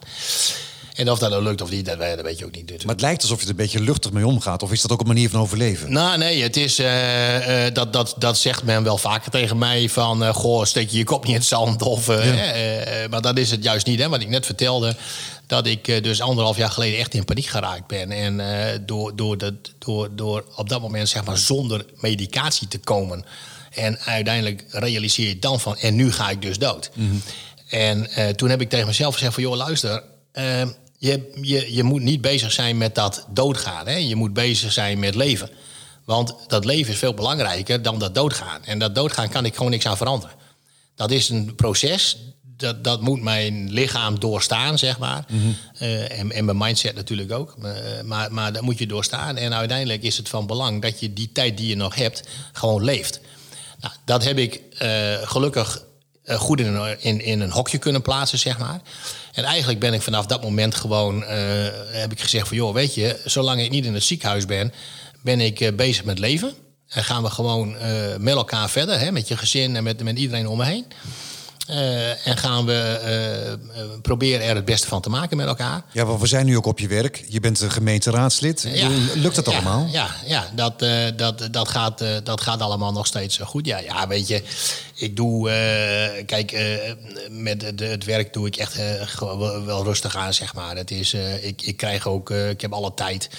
En 0.95 1.11
of 1.11 1.19
dat 1.19 1.29
nou 1.29 1.43
lukt 1.43 1.61
of 1.61 1.69
niet, 1.69 1.85
dat, 1.85 1.99
dat 1.99 2.21
weet 2.21 2.39
je 2.39 2.45
ook 2.45 2.51
niet. 2.51 2.61
Natuurlijk. 2.61 2.85
Maar 2.85 2.95
het 2.95 3.03
lijkt 3.03 3.21
alsof 3.21 3.37
je 3.37 3.43
er 3.43 3.49
een 3.49 3.55
beetje 3.55 3.79
luchtig 3.79 4.11
mee 4.11 4.25
omgaat. 4.25 4.63
Of 4.63 4.71
is 4.71 4.81
dat 4.81 4.91
ook 4.91 4.99
een 4.99 5.07
manier 5.07 5.29
van 5.29 5.39
overleven? 5.39 5.91
Nou, 5.91 6.17
nee, 6.17 6.41
het 6.41 6.57
is, 6.57 6.79
uh, 6.79 7.65
uh, 7.65 7.73
dat, 7.73 7.93
dat, 7.93 8.15
dat 8.17 8.37
zegt 8.37 8.63
men 8.63 8.83
wel 8.83 8.97
vaker 8.97 9.31
tegen 9.31 9.57
mij. 9.57 9.89
Van, 9.89 10.23
uh, 10.23 10.33
goh, 10.33 10.65
steek 10.65 10.89
je 10.89 10.97
je 10.97 11.03
kop 11.03 11.23
niet 11.23 11.33
in 11.33 11.39
het 11.39 11.47
zand. 11.47 11.81
Of, 11.81 12.07
ja. 12.07 13.07
maar 13.09 13.21
dat 13.21 13.37
is 13.37 13.51
het 13.51 13.63
juist 13.63 13.85
niet. 13.85 13.99
Hè, 13.99 14.09
wat 14.09 14.21
ik 14.21 14.29
net 14.29 14.45
vertelde 14.45 14.95
dat 15.47 15.67
ik 15.67 15.87
eh, 15.87 16.03
dus 16.03 16.21
anderhalf 16.21 16.57
jaar 16.57 16.71
geleden 16.71 16.99
echt 16.99 17.13
in 17.13 17.25
paniek 17.25 17.45
geraakt 17.45 17.87
ben. 17.87 18.11
En 18.11 18.41
door, 18.85 19.15
door, 19.15 19.37
de, 19.37 19.55
door, 19.79 20.09
door 20.15 20.45
op 20.55 20.69
dat 20.69 20.81
moment 20.81 21.09
zeg 21.09 21.23
maar 21.23 21.37
zonder 21.37 21.85
medicatie 21.95 22.67
te 22.67 22.77
komen. 22.77 23.25
En 23.71 23.99
uiteindelijk 23.99 24.65
realiseer 24.69 25.27
je 25.27 25.39
dan 25.39 25.59
van, 25.59 25.77
en 25.77 25.95
nu 25.95 26.11
ga 26.11 26.29
ik 26.29 26.41
dus 26.41 26.57
dood. 26.57 26.91
Mhm. 26.93 27.15
En 27.69 28.07
uh, 28.17 28.27
toen 28.27 28.49
heb 28.49 28.61
ik 28.61 28.69
tegen 28.69 28.87
mezelf 28.87 29.13
gezegd 29.13 29.33
van, 29.33 29.43
joh, 29.43 29.55
luister, 29.55 30.03
je, 31.01 31.31
je, 31.41 31.73
je 31.73 31.83
moet 31.83 32.01
niet 32.01 32.21
bezig 32.21 32.51
zijn 32.51 32.77
met 32.77 32.95
dat 32.95 33.25
doodgaan. 33.29 33.87
Hè? 33.87 33.95
Je 33.95 34.15
moet 34.15 34.33
bezig 34.33 34.71
zijn 34.71 34.99
met 34.99 35.15
leven. 35.15 35.49
Want 36.05 36.35
dat 36.47 36.65
leven 36.65 36.93
is 36.93 36.99
veel 36.99 37.13
belangrijker 37.13 37.81
dan 37.81 37.99
dat 37.99 38.15
doodgaan. 38.15 38.65
En 38.65 38.79
dat 38.79 38.95
doodgaan 38.95 39.29
kan 39.29 39.45
ik 39.45 39.55
gewoon 39.55 39.71
niks 39.71 39.87
aan 39.87 39.97
veranderen. 39.97 40.35
Dat 40.95 41.11
is 41.11 41.29
een 41.29 41.55
proces. 41.55 42.17
Dat, 42.41 42.83
dat 42.83 43.01
moet 43.01 43.21
mijn 43.21 43.71
lichaam 43.71 44.19
doorstaan, 44.19 44.77
zeg 44.77 44.99
maar. 44.99 45.25
Eh, 45.77 46.19
en, 46.19 46.31
en 46.31 46.45
mijn 46.45 46.57
mindset 46.57 46.95
natuurlijk 46.95 47.31
ook. 47.31 47.57
Maar, 47.57 48.05
maar, 48.05 48.33
maar 48.33 48.53
dat 48.53 48.61
moet 48.61 48.77
je 48.77 48.87
doorstaan. 48.87 49.37
En 49.37 49.53
uiteindelijk 49.53 50.03
is 50.03 50.17
het 50.17 50.29
van 50.29 50.47
belang 50.47 50.81
dat 50.81 50.99
je 50.99 51.13
die 51.13 51.31
tijd 51.31 51.57
die 51.57 51.67
je 51.67 51.75
nog 51.75 51.95
hebt, 51.95 52.23
gewoon 52.51 52.83
leeft. 52.83 53.19
Nou, 53.79 53.93
dat 54.05 54.23
heb 54.23 54.37
ik 54.37 54.61
eh, 54.77 55.13
gelukkig 55.21 55.83
eh, 56.23 56.39
goed 56.39 56.59
in 56.59 56.65
een, 56.65 57.01
in, 57.01 57.21
in 57.21 57.39
een 57.39 57.51
hokje 57.51 57.77
kunnen 57.77 58.01
plaatsen, 58.01 58.39
zeg 58.39 58.57
maar. 58.59 58.81
En 59.31 59.43
eigenlijk 59.43 59.79
ben 59.79 59.93
ik 59.93 60.01
vanaf 60.01 60.25
dat 60.25 60.41
moment 60.41 60.75
gewoon, 60.75 61.23
eh, 61.23 61.37
heb 61.91 62.11
ik 62.11 62.19
gezegd 62.21 62.47
van... 62.47 62.57
joh, 62.57 62.73
weet 62.73 62.93
je, 62.93 63.19
zolang 63.25 63.61
ik 63.61 63.69
niet 63.69 63.85
in 63.85 63.93
het 63.93 64.03
ziekenhuis 64.03 64.45
ben, 64.45 64.73
ben 65.23 65.39
ik 65.39 65.59
eh, 65.59 65.73
bezig 65.73 66.03
met 66.03 66.19
leven. 66.19 66.53
En 66.87 67.03
gaan 67.03 67.23
we 67.23 67.29
gewoon 67.29 67.77
eh, 67.77 68.15
met 68.17 68.33
elkaar 68.33 68.69
verder, 68.69 68.99
hè, 68.99 69.11
met 69.11 69.27
je 69.27 69.37
gezin 69.37 69.75
en 69.75 69.83
met, 69.83 70.03
met 70.03 70.17
iedereen 70.17 70.47
om 70.47 70.57
me 70.57 70.65
heen. 70.65 70.85
Eh, 71.67 72.27
en 72.27 72.37
gaan 72.37 72.65
we 72.65 72.99
eh, 73.03 73.51
eh, 73.51 73.57
proberen 74.01 74.45
er 74.45 74.55
het 74.55 74.65
beste 74.65 74.87
van 74.87 75.01
te 75.01 75.09
maken 75.09 75.37
met 75.37 75.47
elkaar. 75.47 75.83
Ja, 75.91 76.05
want 76.05 76.21
we 76.21 76.27
zijn 76.27 76.45
nu 76.45 76.57
ook 76.57 76.65
op 76.65 76.79
je 76.79 76.87
werk. 76.87 77.25
Je 77.27 77.39
bent 77.39 77.61
een 77.61 77.71
gemeenteraadslid. 77.71 78.67
Lukt 79.15 79.35
dat 79.35 79.45
ja, 79.45 79.51
allemaal? 79.51 79.87
Ja, 79.91 80.15
ja 80.25 80.49
dat, 80.55 80.79
dat, 81.17 81.47
dat, 81.51 81.67
gaat, 81.67 82.03
dat 82.23 82.41
gaat 82.41 82.61
allemaal 82.61 82.91
nog 82.91 83.07
steeds 83.07 83.37
goed. 83.37 83.65
Ja, 83.65 83.77
ja 83.77 84.07
weet 84.07 84.27
je, 84.27 84.43
ik 84.95 85.15
doe... 85.15 85.49
kijk, 86.25 86.51
met 87.29 87.77
de, 87.77 87.85
het 87.85 88.05
werk 88.05 88.33
doe 88.33 88.47
ik 88.47 88.55
echt 88.55 88.75
wel, 89.65 89.83
rustig 89.83 90.15
aan, 90.15 90.33
zeg 90.33 90.53
maar. 90.53 90.75
Het 90.75 90.91
is, 90.91 91.13
ik, 91.41 91.61
ik 91.61 91.77
krijg 91.77 92.07
ook... 92.07 92.29
ik 92.29 92.61
heb 92.61 92.73
alle 92.73 92.93
tijd. 92.93 93.29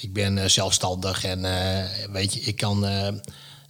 Ik 0.00 0.12
ben 0.12 0.50
zelfstandig 0.50 1.24
en 1.24 1.46
weet 2.12 2.34
je, 2.34 2.40
ik 2.40 2.56
kan... 2.56 2.86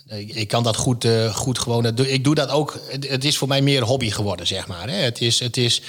eh, 0.08 0.18
ik 0.18 0.34
ik 0.34 0.48
kan 0.48 0.62
dat 0.62 0.76
goed, 0.76 1.04
eh, 1.04 1.34
goed 1.34 1.58
gewoon. 1.58 1.94
doe- 1.94 2.12
Ik 2.12 2.24
doe 2.24 2.34
dat 2.34 2.48
ook. 2.48 2.78
Het, 2.88 3.08
het 3.08 3.24
is 3.24 3.38
voor 3.38 3.48
mij 3.48 3.62
meer 3.62 3.82
hobby 3.82 4.10
geworden, 4.10 4.46
zeg 4.46 4.66
maar. 4.66 4.88
Hè. 4.88 4.96
Het, 4.96 5.20
is, 5.20 5.40
het, 5.40 5.56
is, 5.56 5.82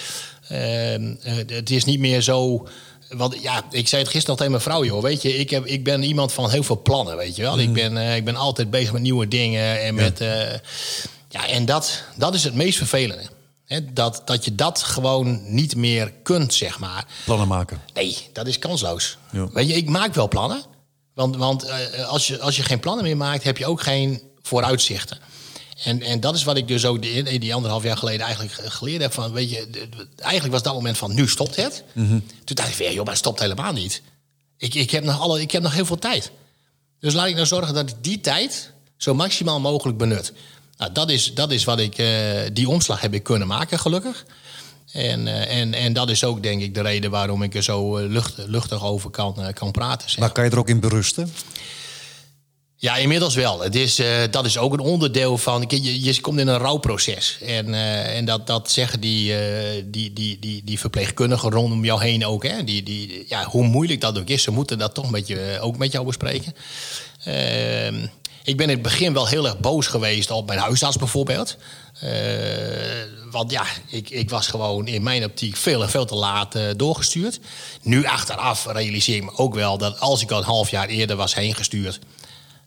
ehm, 0.47 1.13
eh, 1.23 1.33
het 1.47 1.69
is 1.69 1.85
niet 1.85 1.99
meer 1.99 2.21
zo. 2.21 2.67
Want 3.09 3.35
ja, 3.41 3.63
ik 3.71 3.87
zei 3.87 4.01
het 4.01 4.11
gisteren 4.11 4.25
nog 4.27 4.37
tegen 4.37 4.51
mijn 4.51 4.63
vrouw, 4.63 4.83
joh. 4.83 5.01
Weet 5.03 5.21
je, 5.21 5.37
ik, 5.37 5.49
heb, 5.49 5.65
ik 5.65 5.83
ben 5.83 6.03
iemand 6.03 6.31
van 6.33 6.49
heel 6.49 6.63
veel 6.63 6.81
plannen, 6.81 7.17
weet 7.17 7.35
je 7.35 7.41
wel. 7.41 7.59
Ik, 7.59 7.73
ben, 7.73 7.97
eh, 7.97 8.15
ik 8.15 8.25
ben 8.25 8.35
altijd 8.35 8.69
bezig 8.69 8.91
met 8.91 9.01
nieuwe 9.01 9.27
dingen. 9.27 9.81
En, 9.81 9.95
met, 9.95 10.21
eh, 10.21 10.53
ja, 11.29 11.47
en 11.47 11.65
dat, 11.65 12.03
dat 12.15 12.33
is 12.33 12.43
het 12.43 12.53
meest 12.53 12.77
vervelende. 12.77 13.23
Hè, 13.65 13.93
dat, 13.93 14.21
dat 14.25 14.45
je 14.45 14.55
dat 14.55 14.81
gewoon 14.83 15.53
niet 15.53 15.75
meer 15.75 16.13
kunt, 16.23 16.53
zeg 16.53 16.79
maar. 16.79 17.05
Plannen 17.25 17.47
maken. 17.47 17.81
Nee, 17.93 18.17
dat 18.33 18.47
is 18.47 18.59
kansloos. 18.59 19.17
Ja. 19.31 19.47
Weet 19.53 19.67
je, 19.67 19.73
ik 19.75 19.89
maak 19.89 20.13
wel 20.13 20.27
plannen. 20.27 20.63
Want, 21.19 21.35
want 21.35 21.63
eh, 21.63 22.07
als, 22.07 22.27
je, 22.27 22.39
als 22.39 22.55
je 22.55 22.63
geen 22.63 22.79
plannen 22.79 23.03
meer 23.03 23.17
maakt, 23.17 23.43
heb 23.43 23.57
je 23.57 23.65
ook 23.65 23.81
geen 23.81 24.21
vooruitzichten. 24.41 25.17
En, 25.83 26.01
en 26.01 26.19
dat 26.19 26.35
is 26.35 26.43
wat 26.43 26.57
ik 26.57 26.67
dus 26.67 26.85
ook 26.85 27.01
die, 27.01 27.39
die 27.39 27.53
anderhalf 27.53 27.83
jaar 27.83 27.97
geleden 27.97 28.21
eigenlijk 28.25 28.53
ge- 28.53 28.71
geleerd 28.71 29.01
heb. 29.01 29.13
Van, 29.13 29.31
weet 29.31 29.49
je, 29.49 29.87
eigenlijk 30.15 30.53
was 30.53 30.63
dat 30.63 30.73
moment 30.73 30.97
van 30.97 31.13
nu 31.13 31.27
stopt 31.27 31.55
het. 31.55 31.83
Toen 32.43 32.55
dacht 32.55 32.69
ik 32.69 32.75
weer, 32.75 32.87
joh, 32.93 32.97
maar 33.03 33.13
het 33.13 33.17
stopt 33.17 33.39
helemaal 33.39 33.71
niet. 33.73 34.01
Ik, 34.57 34.73
ik, 34.73 34.91
heb 34.91 35.03
nog 35.03 35.19
alle, 35.19 35.41
ik 35.41 35.51
heb 35.51 35.61
nog 35.61 35.73
heel 35.73 35.85
veel 35.85 35.97
tijd. 35.97 36.31
Dus 36.99 37.13
laat 37.13 37.27
ik 37.27 37.35
nou 37.35 37.45
zorgen 37.47 37.73
dat 37.73 37.89
ik 37.89 37.95
die 38.01 38.21
tijd 38.21 38.71
zo 38.97 39.13
maximaal 39.13 39.59
mogelijk 39.59 39.97
benut. 39.97 40.33
Nou, 40.77 40.91
dat 40.91 41.09
is, 41.09 41.33
dat 41.33 41.51
is 41.51 41.63
wat 41.63 41.79
ik, 41.79 41.97
eh, 41.97 42.07
die 42.53 42.69
omslag 42.69 43.01
heb 43.01 43.13
ik 43.13 43.23
kunnen 43.23 43.47
maken, 43.47 43.79
gelukkig. 43.79 44.25
En, 44.91 45.27
eh, 45.27 45.59
en, 45.59 45.73
en 45.73 45.93
dat 45.93 46.09
is 46.09 46.23
ook, 46.23 46.43
denk 46.43 46.61
ik, 46.61 46.73
de 46.73 46.81
reden 46.81 47.11
waarom 47.11 47.43
ik 47.43 47.55
er 47.55 47.63
zo 47.63 47.97
eh, 47.97 48.09
lucht, 48.09 48.33
luchtig 48.37 48.85
over 48.85 49.09
kan, 49.09 49.35
eh, 49.41 49.53
kan 49.53 49.71
praten. 49.71 50.09
Zeg. 50.09 50.19
Maar 50.19 50.31
kan 50.31 50.43
je 50.43 50.49
er 50.49 50.59
ook 50.59 50.69
in 50.69 50.79
berusten? 50.79 51.33
Ja, 52.75 52.95
inmiddels 52.95 53.35
wel. 53.35 53.59
Het 53.61 53.75
is, 53.75 54.01
dat 54.31 54.45
is 54.45 54.57
ook 54.57 54.73
een 54.73 54.79
onderdeel 54.79 55.37
van. 55.37 55.65
Je, 55.67 56.03
je 56.03 56.21
komt 56.21 56.39
in 56.39 56.47
een 56.47 56.57
rouwproces. 56.57 57.37
En, 57.41 57.73
en 58.13 58.25
dat, 58.25 58.47
dat 58.47 58.71
zeggen 58.71 58.99
die, 58.99 59.33
die, 59.85 60.13
die, 60.13 60.39
die, 60.39 60.61
die 60.63 60.79
verpleegkundigen 60.79 61.51
rondom 61.51 61.85
jou 61.85 62.03
heen 62.03 62.25
ook. 62.25 62.43
Hè? 62.43 62.63
Die, 62.63 62.83
die, 62.83 63.25
ja, 63.27 63.45
hoe 63.45 63.63
moeilijk 63.63 64.01
dat 64.01 64.19
ook 64.19 64.27
is, 64.27 64.43
ze 64.43 64.51
moeten 64.51 64.77
dat 64.77 64.93
toch 64.93 65.11
met 65.11 65.27
je, 65.27 65.57
ook 65.61 65.77
met 65.77 65.91
jou 65.91 66.05
bespreken. 66.05 66.53
Ik 68.49 68.57
ben 68.57 68.69
in 68.69 68.73
het 68.73 68.81
begin 68.81 69.13
wel 69.13 69.27
heel 69.27 69.45
erg 69.45 69.59
boos 69.59 69.87
geweest 69.87 70.31
op 70.31 70.47
mijn 70.47 70.59
huisarts 70.59 70.97
bijvoorbeeld. 70.97 71.57
Eh, 71.99 72.11
want 73.31 73.51
ja, 73.51 73.63
ik, 73.87 74.09
ik 74.09 74.29
was 74.29 74.47
gewoon 74.47 74.87
in 74.87 75.03
mijn 75.03 75.23
optiek 75.23 75.55
veel 75.55 75.81
en 75.81 75.89
veel 75.89 76.05
te 76.05 76.15
laat 76.15 76.55
eh, 76.55 76.63
doorgestuurd. 76.75 77.39
Nu 77.81 78.05
achteraf 78.05 78.65
realiseer 78.65 79.15
ik 79.15 79.23
me 79.23 79.35
ook 79.35 79.53
wel 79.55 79.77
dat 79.77 79.99
als 79.99 80.21
ik 80.21 80.31
al 80.31 80.37
een 80.37 80.43
half 80.43 80.69
jaar 80.69 80.87
eerder 80.87 81.15
was 81.15 81.35
heen 81.35 81.55
gestuurd 81.55 81.99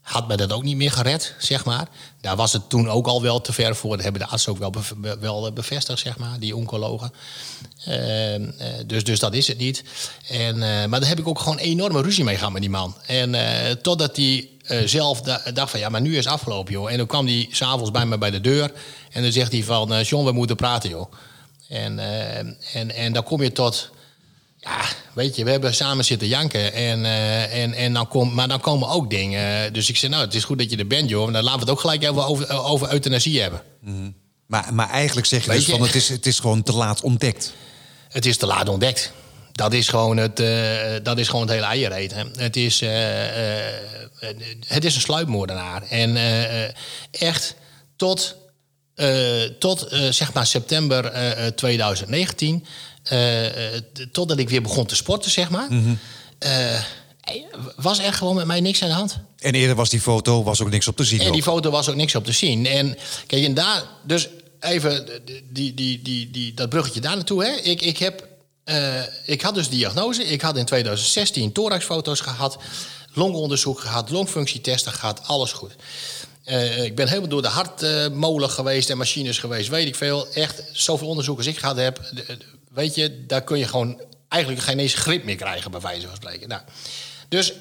had 0.03 0.29
me 0.29 0.37
dat 0.37 0.53
ook 0.53 0.63
niet 0.63 0.77
meer 0.77 0.91
gered, 0.91 1.35
zeg 1.39 1.65
maar. 1.65 1.89
Daar 2.21 2.37
was 2.37 2.53
het 2.53 2.69
toen 2.69 2.89
ook 2.91 3.07
al 3.07 3.23
wel 3.23 3.41
te 3.41 3.53
ver 3.53 3.77
voor. 3.77 3.95
Dat 3.95 4.03
hebben 4.03 4.23
de 4.23 4.29
artsen 4.29 4.53
ook 4.53 4.59
wel, 4.59 4.73
wel 5.21 5.47
eh, 5.47 5.53
bevestigd, 5.53 5.99
zeg 5.99 6.19
maar, 6.19 6.39
die 6.39 6.57
oncologen. 6.57 7.13
Ehm, 7.85 8.51
eh, 8.59 8.69
dus, 8.87 9.05
dus 9.05 9.19
dat 9.19 9.35
is 9.35 9.49
het 9.49 9.59
niet. 9.59 9.85
En, 10.29 10.55
eh, 10.63 10.85
maar 10.87 11.01
daar 11.01 11.09
heb 11.09 11.19
ik 11.19 11.29
ook 11.29 11.39
gewoon 11.39 11.59
enorme 11.59 12.03
ruzie 12.03 12.25
mee 12.25 12.37
gehad 12.37 12.53
met 12.53 12.61
die 12.61 12.71
man. 12.71 12.97
En 13.07 13.37
totdat 13.83 14.17
hij 14.17 14.49
zelf 14.85 15.21
da- 15.21 15.43
dacht 15.55 15.71
van, 15.71 15.81
ja, 15.81 15.89
maar 15.89 16.01
nu 16.01 16.17
is 16.17 16.25
het 16.25 16.35
afgelopen, 16.35 16.73
joh. 16.73 16.91
En 16.91 16.97
dan 16.97 17.07
kwam 17.07 17.27
hij 17.27 17.49
s'avonds 17.51 17.91
bij 17.91 18.07
me 18.07 18.19
bij 18.19 18.31
de 18.31 18.41
deur. 18.41 18.73
En 19.11 19.23
dan 19.23 19.33
zegt 19.33 19.53
hij 19.53 19.63
van, 19.63 20.03
John, 20.03 20.25
we 20.25 20.33
moeten 20.33 20.57
praten, 20.57 20.91
joh. 20.91 21.13
En, 21.69 21.99
en, 22.73 22.95
en 22.95 23.13
dan 23.13 23.23
kom 23.23 23.43
je 23.43 23.53
tot... 23.53 23.91
Ja, 24.63 24.81
weet 25.13 25.37
je, 25.37 25.45
we 25.45 25.51
hebben 25.51 25.75
samen 25.75 26.05
zitten 26.05 26.29
janken. 26.29 26.73
En, 26.73 27.05
eh, 27.05 27.63
en, 27.63 27.75
en 27.75 27.93
dan 27.93 28.09
kom, 28.09 28.35
maar 28.35 28.49
dan 28.49 28.61
komen 28.61 28.89
ook 28.89 29.11
dingen. 29.11 29.73
Dus 29.73 29.89
ik 29.89 29.97
zei, 29.97 30.13
nou, 30.13 30.25
het 30.25 30.35
is 30.35 30.45
goed 30.45 30.59
dat 30.59 30.71
je 30.71 30.77
er 30.77 30.87
bent, 30.87 31.09
joh. 31.09 31.33
Dan 31.33 31.43
laten 31.43 31.53
we 31.53 31.61
het 31.61 31.71
ook 31.71 31.81
gelijk 31.81 32.03
even 32.03 32.27
over, 32.27 32.63
over 32.63 32.93
euthanasie 32.93 33.41
hebben. 33.41 33.63
Maar, 34.47 34.75
maar 34.75 34.91
eigenlijk 34.91 35.27
zeg 35.27 35.43
je 35.43 35.49
Weet 35.49 35.57
dus 35.57 35.67
je- 35.67 35.73
van 35.73 35.83
het 35.83 35.95
is, 35.95 36.09
het 36.09 36.27
is 36.27 36.39
gewoon 36.39 36.63
te 36.63 36.73
laat 36.73 37.01
ontdekt. 37.01 37.53
Het 38.09 38.27
is 38.27 38.37
te 38.37 38.47
laat 38.47 38.69
ontdekt. 38.69 39.13
Dat 39.53 39.73
is 39.73 39.89
gewoon 39.89 40.17
het, 40.17 40.41
eh, 40.41 40.93
dat 41.03 41.19
is 41.19 41.29
gewoon 41.29 41.47
het 41.47 41.51
hele 41.55 41.67
eierreet. 41.67 42.15
Hè. 42.15 42.23
Het, 42.37 42.57
is, 42.57 42.81
eh, 42.81 42.91
het 44.67 44.85
is 44.85 44.95
een 44.95 45.01
sluipmoordenaar. 45.01 45.83
En 45.83 46.17
echt 47.11 47.55
tot, 47.97 48.37
tot 49.59 49.87
zeg 50.11 50.33
maar 50.33 50.47
september 50.47 51.05
eh, 51.05 51.47
2019... 51.47 52.67
eh, 53.03 53.75
eh, 53.77 53.83
totdat 54.13 54.39
ik 54.39 54.49
weer 54.49 54.63
begon 54.63 54.87
te 54.87 54.97
sporten, 54.97 55.31
zeg 55.31 55.51
maar... 55.51 55.69
eh, 56.39 56.81
was 57.77 57.99
er 57.99 58.13
gewoon 58.13 58.35
met 58.35 58.47
mij 58.47 58.61
niks 58.61 58.83
aan 58.83 58.89
de 58.89 58.95
hand. 58.95 59.19
En 59.39 59.55
eerder 59.55 59.77
was 59.77 59.91
die 59.91 60.01
foto 60.01 60.43
was 60.43 60.61
ook 60.61 60.71
niks 60.71 60.89
op 60.89 60.97
te 60.97 61.05
zien. 61.05 61.21
En 61.21 61.27
ook. 61.27 61.33
die 61.33 61.43
foto 61.43 61.71
was 61.71 61.89
ook 61.89 61.95
niks 61.95 62.15
op 62.15 62.25
te 62.25 62.33
zien. 62.33 62.67
En 62.67 62.97
kijk, 63.27 63.45
en 63.45 63.55
daar, 63.55 63.83
dus 64.07 64.29
even 64.61 65.09
die, 65.51 65.75
die, 65.75 66.03
die, 66.03 66.31
die, 66.31 66.55
dat 66.55 66.69
bruggetje 66.69 67.01
daar 67.01 67.15
naartoe. 67.17 67.45
Hè. 67.45 67.51
Ik, 67.51 67.83
ik, 67.83 67.99
heb, 67.99 68.29
ik 69.27 69.41
had 69.43 69.55
dus 69.55 69.69
diagnose. 69.69 70.25
Ik 70.25 70.41
had 70.41 70.57
in 70.57 70.65
2016 70.65 71.53
thoraxfoto's 71.53 72.21
gehad, 72.21 72.59
longonderzoek 73.13 73.81
gehad, 73.81 74.11
longfunctietesten 74.11 74.93
gehad, 74.93 75.21
alles 75.27 75.53
goed. 75.53 75.73
Ik 76.83 76.95
ben 76.97 77.09
helemaal 77.09 77.29
door 77.29 77.43
de 77.43 77.49
hartmolen 77.49 78.51
geweest 78.51 78.91
en 78.91 78.97
machines 78.99 79.39
geweest, 79.39 79.69
weet 79.69 79.87
ik 79.87 79.95
veel. 79.95 80.27
Echt, 80.35 80.63
zoveel 80.73 81.09
onderzoek 81.09 81.37
als 81.37 81.47
ik 81.47 81.59
gehad 81.59 81.77
heb, 81.77 82.01
de- 82.15 82.25
de- 82.27 82.39
weet 82.75 82.95
je, 82.95 83.27
daar 83.27 83.43
kun 83.43 83.59
je 83.59 83.69
gewoon 83.69 84.01
eigenlijk 84.29 84.63
geen 84.63 84.79
eens 84.79 84.95
grip 84.95 85.25
meer 85.25 85.37
krijgen, 85.37 85.71
bij 85.71 85.81
wijze 85.81 86.07
van 86.07 86.17
spreken. 86.17 86.49
Nou, 86.49 86.63
dus 87.29 87.53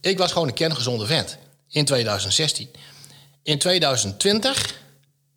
ik 0.00 0.18
was 0.18 0.32
gewoon 0.32 0.48
een 0.48 0.54
kerngezonde 0.54 1.06
vent 1.06 1.38
in 1.68 1.84
2016. 1.84 2.68
In 3.42 3.58
2020 3.58 4.74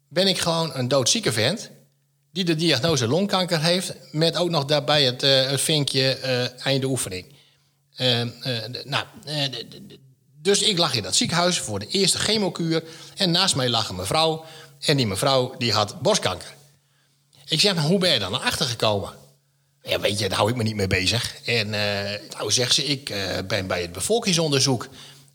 ben 0.08 0.28
ik 0.28 0.40
gewoon 0.40 0.76
een 0.76 0.88
doodzieke 0.88 1.32
vent 1.32 1.70
die 2.32 2.44
de 2.44 2.56
diagnose 2.56 3.08
longkanker 3.08 3.62
heeft, 3.62 3.94
met 4.12 4.38
ook 4.38 4.50
nog 4.50 4.66
daarbij 4.66 5.04
het, 5.04 5.24
eh, 5.24 5.50
het 5.50 5.62
vinkje 5.62 6.16
eh, 6.16 6.66
einde 6.66 6.88
oefening. 6.88 7.26
Eh, 7.96 8.22
eh, 8.22 8.30
nou, 8.84 9.06
dus 10.42 10.62
ik 10.62 10.78
lag 10.78 10.94
in 10.94 11.04
dat 11.04 11.16
ziekenhuis 11.16 11.60
voor 11.60 11.80
de 11.80 11.88
eerste 11.88 12.18
chemokuur 12.18 12.84
en 13.16 13.32
naast 13.32 13.56
mij 13.56 13.70
lag 13.70 13.90
een 13.90 13.96
mevrouw 13.96 14.46
en 14.80 14.98
die 14.98 15.08
mevrouw 15.08 15.56
die 15.58 15.74
had 15.74 16.02
borstkanker. 16.02 16.56
Ik 17.46 17.60
zeg, 17.60 17.76
maar 17.76 17.84
hoe 17.84 18.00
ben 18.00 18.12
je 18.14 18.20
dan 18.20 18.32
naar 18.32 18.42
achter 18.42 18.66
gekomen? 18.66 19.14
Ja, 19.84 20.00
weet 20.00 20.20
je, 20.20 20.30
daar 20.30 20.38
hou 20.38 20.50
ik 20.50 20.56
me 20.56 20.64
niet 20.64 20.76
mee 20.76 20.88
bezig. 20.88 21.36
En 21.46 21.74
eh, 21.74 22.20
nou 22.38 22.52
zegt 22.52 22.74
ze, 22.74 22.86
ik 22.86 23.10
eh, 23.10 23.38
ben 23.48 23.68
bij 23.68 23.82
het 23.82 23.92
bevolkingsonderzoek 23.92 24.88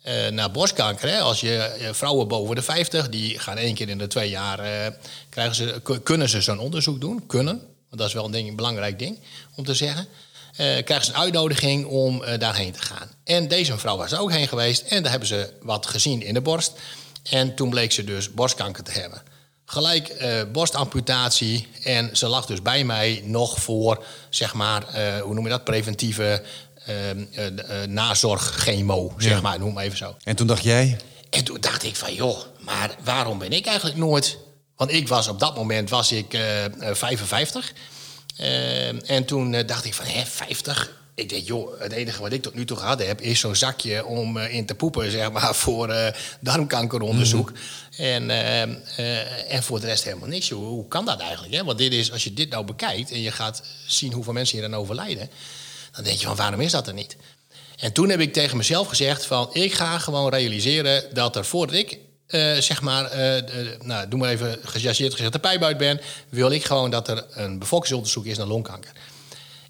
eh, 0.03 0.29
naar 0.29 0.51
borstkanker. 0.51 1.09
Hè. 1.09 1.21
Als 1.21 1.41
je 1.41 1.89
vrouwen 1.93 2.29
boven 2.29 2.55
de 2.55 2.63
50, 2.63 3.09
die 3.09 3.39
gaan 3.39 3.57
één 3.57 3.75
keer 3.75 3.89
in 3.89 3.99
de 3.99 4.07
twee 4.07 4.31
jaar, 4.31 4.93
krijgen 5.29 5.55
ze, 5.55 6.01
kunnen 6.03 6.29
ze 6.29 6.41
zo'n 6.41 6.59
onderzoek 6.59 7.01
doen. 7.01 7.27
Kunnen, 7.27 7.55
want 7.89 8.01
dat 8.01 8.07
is 8.07 8.15
wel 8.15 8.25
een, 8.25 8.31
ding, 8.31 8.49
een 8.49 8.57
belangrijk 8.57 8.99
ding 8.99 9.19
om 9.57 9.65
te 9.65 9.75
zeggen. 9.75 10.07
Krijgen 10.57 11.05
ze 11.05 11.11
een 11.11 11.19
uitnodiging 11.19 11.87
om 11.87 12.25
daarheen 12.39 12.73
te 12.73 12.83
gaan. 12.83 13.11
En 13.25 13.49
deze 13.49 13.73
mevrouw 13.73 13.97
was 13.97 14.13
er 14.13 14.21
ook 14.21 14.33
heen 14.33 14.49
geweest 14.49 14.83
en 14.83 15.03
daar 15.03 15.11
hebben 15.11 15.29
ze 15.29 15.53
wat 15.63 15.87
gezien 15.87 16.23
in 16.23 16.35
de 16.35 16.41
borst. 16.41 16.73
En 17.23 17.55
toen 17.55 17.71
bleek 17.71 17.93
ze 17.93 18.05
dus 18.05 18.33
borstkanker 18.33 18.85
te 18.85 18.91
hebben. 18.91 19.23
Gelijk 19.69 20.09
eh, 20.09 20.43
borstamputatie. 20.53 21.69
En 21.83 22.11
ze 22.17 22.27
lag 22.27 22.47
dus 22.47 22.63
bij 22.63 22.85
mij 22.85 23.23
nog 23.25 23.61
voor, 23.61 24.05
zeg 24.31 24.55
maar, 24.55 24.89
eh, 24.89 25.21
hoe 25.21 25.35
noem 25.35 25.45
je 25.45 25.51
dat? 25.51 25.65
Preventieve 25.65 26.43
ehm, 26.87 27.25
eh, 27.33 27.47
eh, 27.83 27.89
nazorg, 27.89 28.43
chemo, 28.43 29.15
zeg 29.19 29.33
Ja. 29.33 29.41
maar. 29.41 29.59
Noem 29.59 29.73
maar 29.73 29.85
even 29.85 29.99
zo. 29.99 30.17
En 30.25 30.37
toen 30.37 30.47
dacht 30.47 30.63
jij, 30.63 30.97
En 31.31 31.45
toen 31.45 31.61
dacht 31.61 31.83
ik 31.85 31.97
van, 31.97 32.15
joh, 32.15 32.39
maar 32.61 32.97
waarom 33.05 33.39
ben 33.39 33.53
ik 33.53 33.67
eigenlijk 33.67 33.97
nooit... 33.97 34.39
Want 34.77 34.93
ik 34.93 35.09
was 35.09 35.29
op 35.29 35.41
dat 35.41 35.57
moment 35.57 35.91
was 35.91 36.13
ik 36.13 36.35
eh, 36.35 36.65
eh, 36.65 36.71
55. 36.95 37.73
Eh, 38.37 39.11
en 39.11 39.25
toen 39.25 39.51
dacht 39.67 39.85
ik 39.85 39.95
van, 39.95 40.07
hè, 40.07 40.27
50? 40.27 40.91
Ik 41.17 41.29
denk, 41.29 41.47
joh, 41.47 41.81
het 41.81 41.93
enige 41.93 42.23
wat 42.23 42.33
ik 42.33 42.43
tot 42.43 42.55
nu 42.55 42.65
toe 42.65 42.77
gehad 42.77 43.03
heb... 43.03 43.21
is 43.21 43.41
zo'n 43.41 43.57
zakje 43.57 44.05
om 44.05 44.37
eh, 44.37 44.55
in 44.55 44.67
te 44.67 44.75
poepen, 44.75 45.11
zeg 45.11 45.33
maar, 45.33 45.55
voor 45.55 45.89
eh, 45.89 46.13
darmkankeronderzoek. 46.41 47.53
en, 47.97 48.31
eh, 48.31 49.53
en 49.55 49.63
voor 49.63 49.81
de 49.81 49.87
rest 49.87 50.05
helemaal 50.05 50.29
niks. 50.29 50.49
Joh. 50.49 50.67
Hoe 50.67 50.89
kan 50.89 51.05
dat 51.05 51.21
eigenlijk? 51.21 51.55
Hè? 51.55 51.65
Want 51.65 51.79
dit 51.79 51.93
is, 51.93 52.13
als 52.13 52.25
je 52.25 52.33
dit 52.33 52.51
nou 52.51 52.65
bekijkt 52.65 53.11
en 53.11 53.21
je 53.21 53.31
gaat 53.31 53.63
zien 53.87 54.13
hoeveel 54.13 54.33
mensen 54.33 54.59
hier 54.59 54.67
aan 54.67 54.75
overlijden... 54.75 55.31
dan 55.93 56.05
denk 56.05 56.19
je 56.19 56.27
van, 56.27 56.37
waarom 56.37 56.61
is 56.61 56.73
dat 56.73 56.87
er 56.87 56.95
niet? 56.95 57.17
En 57.77 57.93
toen 57.93 58.09
heb 58.09 58.21
ik 58.21 58.33
tegen 58.33 58.57
mezelf 58.57 58.89
gezegd 58.89 59.27
van... 59.27 59.49
ik 59.53 59.75
ga 59.75 59.99
gewoon 59.99 60.31
realiseren 60.31 61.05
dat 61.15 61.37
er 61.37 61.45
voordat 61.45 61.77
ik... 61.77 61.99
zeg 62.63 62.83
maar, 62.83 63.11
nou, 63.83 64.09
doe 64.09 64.19
maar 64.19 64.31
even 64.31 64.59
gechargeerd 64.63 65.13
gezegd, 65.13 65.33
de 65.33 65.39
pijp 65.39 65.63
uit 65.63 65.77
ben... 65.77 66.01
wil 66.29 66.51
ik 66.51 66.65
gewoon 66.65 66.91
dat 66.91 67.09
er 67.09 67.25
een 67.31 67.59
bevolkingsonderzoek 67.59 68.25
is 68.25 68.37
naar 68.37 68.47
longkanker. 68.47 68.93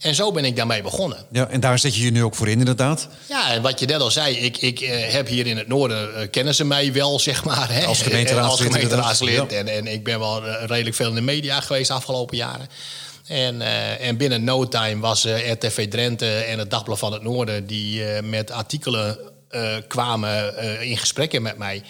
En 0.06 0.14
zo 0.14 0.32
ben 0.32 0.44
ik 0.44 0.56
daarmee 0.56 0.82
begonnen. 0.82 1.18
ja, 1.30 1.48
en 1.48 1.60
daar 1.60 1.78
zet 1.78 1.96
je 1.96 2.02
je 2.02 2.10
nu 2.10 2.24
ook 2.24 2.34
voor 2.34 2.48
in 2.48 2.58
inderdaad. 2.58 3.08
Ja, 3.28 3.52
en 3.52 3.62
wat 3.62 3.80
je 3.80 3.86
net 3.86 4.00
al 4.00 4.10
zei, 4.10 4.36
ik, 4.36 4.56
ik 4.56 4.80
eh, 4.80 5.12
heb 5.12 5.28
hier 5.28 5.46
in 5.46 5.56
het 5.56 5.68
noorden, 5.68 6.14
eh, 6.14 6.30
kennen 6.30 6.54
ze 6.54 6.64
mij 6.64 6.92
wel, 6.92 7.18
zeg 7.28 7.44
maar. 7.44 7.72
Hè? 7.72 7.84
Als 7.84 8.02
gemeenteraadslid 8.02 8.66
Als 8.66 8.74
gemeenteraadslid. 8.74 9.52
En, 9.52 9.68
en 9.68 9.86
ik 9.86 10.04
ben 10.04 10.18
wel 10.18 10.46
eh, 10.46 10.64
redelijk 10.66 10.96
veel 10.96 11.08
in 11.08 11.14
de 11.14 11.20
media 11.20 11.60
geweest 11.60 11.88
de 11.88 11.94
afgelopen 11.94 12.36
jaren. 12.36 12.68
En, 13.26 13.60
en 14.00 14.16
binnen 14.16 14.44
no 14.44 14.68
time 14.68 15.00
was 15.00 15.24
eh, 15.24 15.52
RTV 15.52 15.88
Drenthe 15.88 16.34
en 16.34 16.58
het 16.58 16.70
Dagblad 16.70 16.98
van 16.98 17.12
het 17.12 17.22
Noorden... 17.22 17.66
die 17.66 18.22
met 18.22 18.50
artikelen 18.50 19.18
kwamen 19.88 20.56
in 20.80 20.96
gesprekken 20.96 21.42
met 21.42 21.58
mij... 21.58 21.82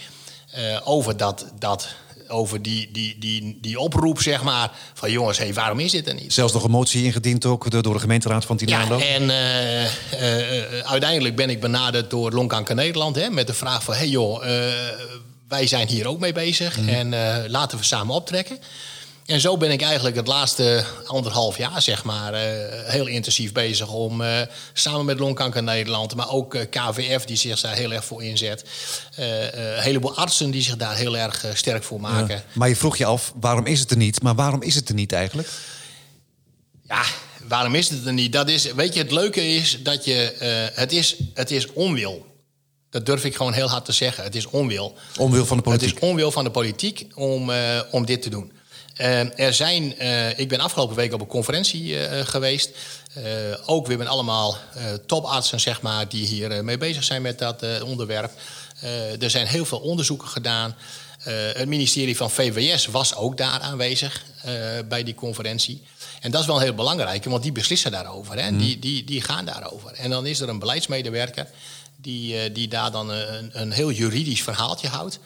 over, 0.84 1.16
dat, 1.16 1.46
dat, 1.58 1.88
over 2.28 2.62
die, 2.62 2.88
die, 2.92 3.16
die, 3.18 3.58
die 3.60 3.78
oproep, 3.78 4.20
zeg 4.20 4.42
maar... 4.42 4.72
van 4.94 5.10
jongens, 5.10 5.38
hey, 5.38 5.54
waarom 5.54 5.80
is 5.80 5.92
dit 5.92 6.08
er 6.08 6.14
niet? 6.14 6.32
Zelfs 6.32 6.52
nog 6.52 6.64
een 6.64 6.70
motie 6.70 7.04
ingediend 7.04 7.44
ook 7.44 7.70
door 7.70 7.92
de 7.92 7.98
gemeenteraad 8.00 8.44
van 8.44 8.56
Ja, 8.60 8.66
Tinalo. 8.66 8.98
en 8.98 9.30
eh, 9.30 9.84
eh, 9.84 10.84
uiteindelijk 10.84 11.36
ben 11.36 11.50
ik 11.50 11.60
benaderd 11.60 12.10
door 12.10 12.32
Longkanker 12.32 12.74
Nederland... 12.74 13.16
Hè, 13.16 13.30
met 13.30 13.46
de 13.46 13.54
vraag 13.54 13.82
van, 13.82 13.94
hey 13.94 14.08
joh, 14.08 14.46
eh, 14.46 14.72
wij 15.48 15.66
zijn 15.66 15.88
hier 15.88 16.06
ook 16.06 16.20
mee 16.20 16.32
bezig... 16.32 16.78
en 16.86 17.12
eh, 17.12 17.48
laten 17.48 17.78
we 17.78 17.84
samen 17.84 18.14
optrekken. 18.14 18.58
En 19.26 19.40
zo 19.40 19.56
ben 19.56 19.70
ik 19.70 19.82
eigenlijk 19.82 20.16
het 20.16 20.26
laatste 20.26 20.84
anderhalf 21.06 21.56
jaar, 21.58 21.82
zeg 21.82 22.04
maar... 22.04 22.32
eh, 22.32 22.90
heel 22.90 23.06
intensief 23.06 23.52
bezig 23.52 23.88
om 23.88 24.20
eh, 24.22 24.40
samen 24.72 25.04
met 25.04 25.18
Longkanker 25.18 25.62
Nederland... 25.62 26.14
maar 26.14 26.30
ook 26.30 26.54
eh, 26.54 26.66
KVF, 26.70 27.24
die 27.24 27.36
zich 27.36 27.60
daar 27.60 27.74
heel 27.74 27.92
erg 27.92 28.04
voor 28.04 28.22
inzet... 28.22 28.64
een 29.16 29.80
heleboel 29.82 30.16
artsen 30.16 30.50
die 30.50 30.62
zich 30.62 30.76
daar 30.76 30.96
heel 30.96 31.16
erg 31.16 31.44
sterk 31.54 31.82
voor 31.82 32.00
maken... 32.00 32.34
Ja. 32.34 32.42
Maar 32.52 32.68
je 32.68 32.76
vroeg 32.76 32.96
je 32.96 33.04
af, 33.04 33.32
waarom 33.40 33.66
is 33.66 33.80
het 33.80 33.90
er 33.90 33.96
niet? 33.96 34.22
Maar 34.22 34.34
waarom 34.34 34.62
is 34.62 34.74
het 34.74 34.88
er 34.88 34.94
niet 34.94 35.12
eigenlijk? 35.12 35.48
Ja, 36.88 37.02
waarom 37.48 37.74
is 37.74 37.88
het 37.88 38.06
er 38.06 38.12
niet? 38.12 38.32
Dat 38.32 38.48
is, 38.48 38.72
weet 38.72 38.94
je, 38.94 39.00
het 39.00 39.10
leuke 39.10 39.48
is 39.54 39.82
dat 39.82 40.04
je. 40.04 40.34
het, 40.74 40.92
is, 40.92 41.16
het 41.34 41.50
is 41.50 41.72
onwil. 41.72 42.26
Dat 42.90 43.06
durf 43.06 43.24
ik 43.24 43.36
gewoon 43.36 43.52
heel 43.52 43.68
hard 43.68 43.84
te 43.84 43.92
zeggen. 43.92 44.24
Het 44.24 44.34
is 44.34 44.46
onwil. 44.46 44.94
Omwil 45.18 45.46
van 45.46 45.56
de 45.56 45.70
Het 45.70 45.78
politiek. 45.78 46.02
is 46.02 46.08
onwil 46.08 46.30
van 46.30 46.44
de 46.44 46.50
politiek 46.50 47.06
om, 47.14 47.50
om 47.90 48.06
dit 48.06 48.22
te 48.22 48.30
doen. 48.30 48.52
Eh, 48.96 49.38
er 49.38 49.54
zijn, 49.54 49.98
eh, 49.98 50.38
ik 50.38 50.48
ben 50.48 50.60
afgelopen 50.60 50.96
week 50.96 51.12
op 51.12 51.20
een 51.20 51.26
conferentie 51.26 51.98
eh, 51.98 52.26
geweest. 52.26 52.70
Ook 53.66 53.86
weer 53.86 53.98
met 53.98 54.06
allemaal 54.06 54.56
topartsen, 55.06 55.60
zeg 55.60 55.82
maar, 55.82 56.08
die 56.08 56.26
hier 56.26 56.64
mee 56.64 56.78
bezig 56.78 57.04
zijn 57.04 57.22
met 57.22 57.38
dat 57.38 57.82
onderwerp. 57.82 58.30
Er 59.20 59.30
zijn 59.30 59.46
heel 59.46 59.64
veel 59.64 59.78
onderzoeken 59.78 60.28
gedaan. 60.28 60.76
Het 61.54 61.68
ministerie 61.68 62.16
van 62.16 62.30
VWS 62.30 62.86
was 62.86 63.14
ook 63.14 63.36
daar 63.36 63.60
aanwezig 63.60 64.24
bij 64.88 65.02
die 65.02 65.14
conferentie. 65.14 65.82
En 66.20 66.30
dat 66.30 66.40
is 66.40 66.46
wel 66.46 66.60
heel 66.60 66.74
belangrijk, 66.74 67.24
want 67.24 67.42
die 67.42 67.52
beslissen 67.52 67.90
daarover. 67.90 68.38
Hè? 68.38 68.56
Die, 68.56 68.78
die, 68.78 69.04
die 69.04 69.20
gaan 69.20 69.44
daarover. 69.44 69.92
En 69.92 70.10
dan 70.10 70.26
is 70.26 70.40
er 70.40 70.48
een 70.48 70.58
beleidsmedewerker 70.58 71.46
die, 71.96 72.52
die 72.52 72.68
daar 72.68 72.90
dan 72.90 73.10
een, 73.10 73.50
een 73.52 73.72
heel 73.72 73.90
juridisch 73.90 74.42
verhaaltje 74.42 74.88
houdt. 74.88 75.18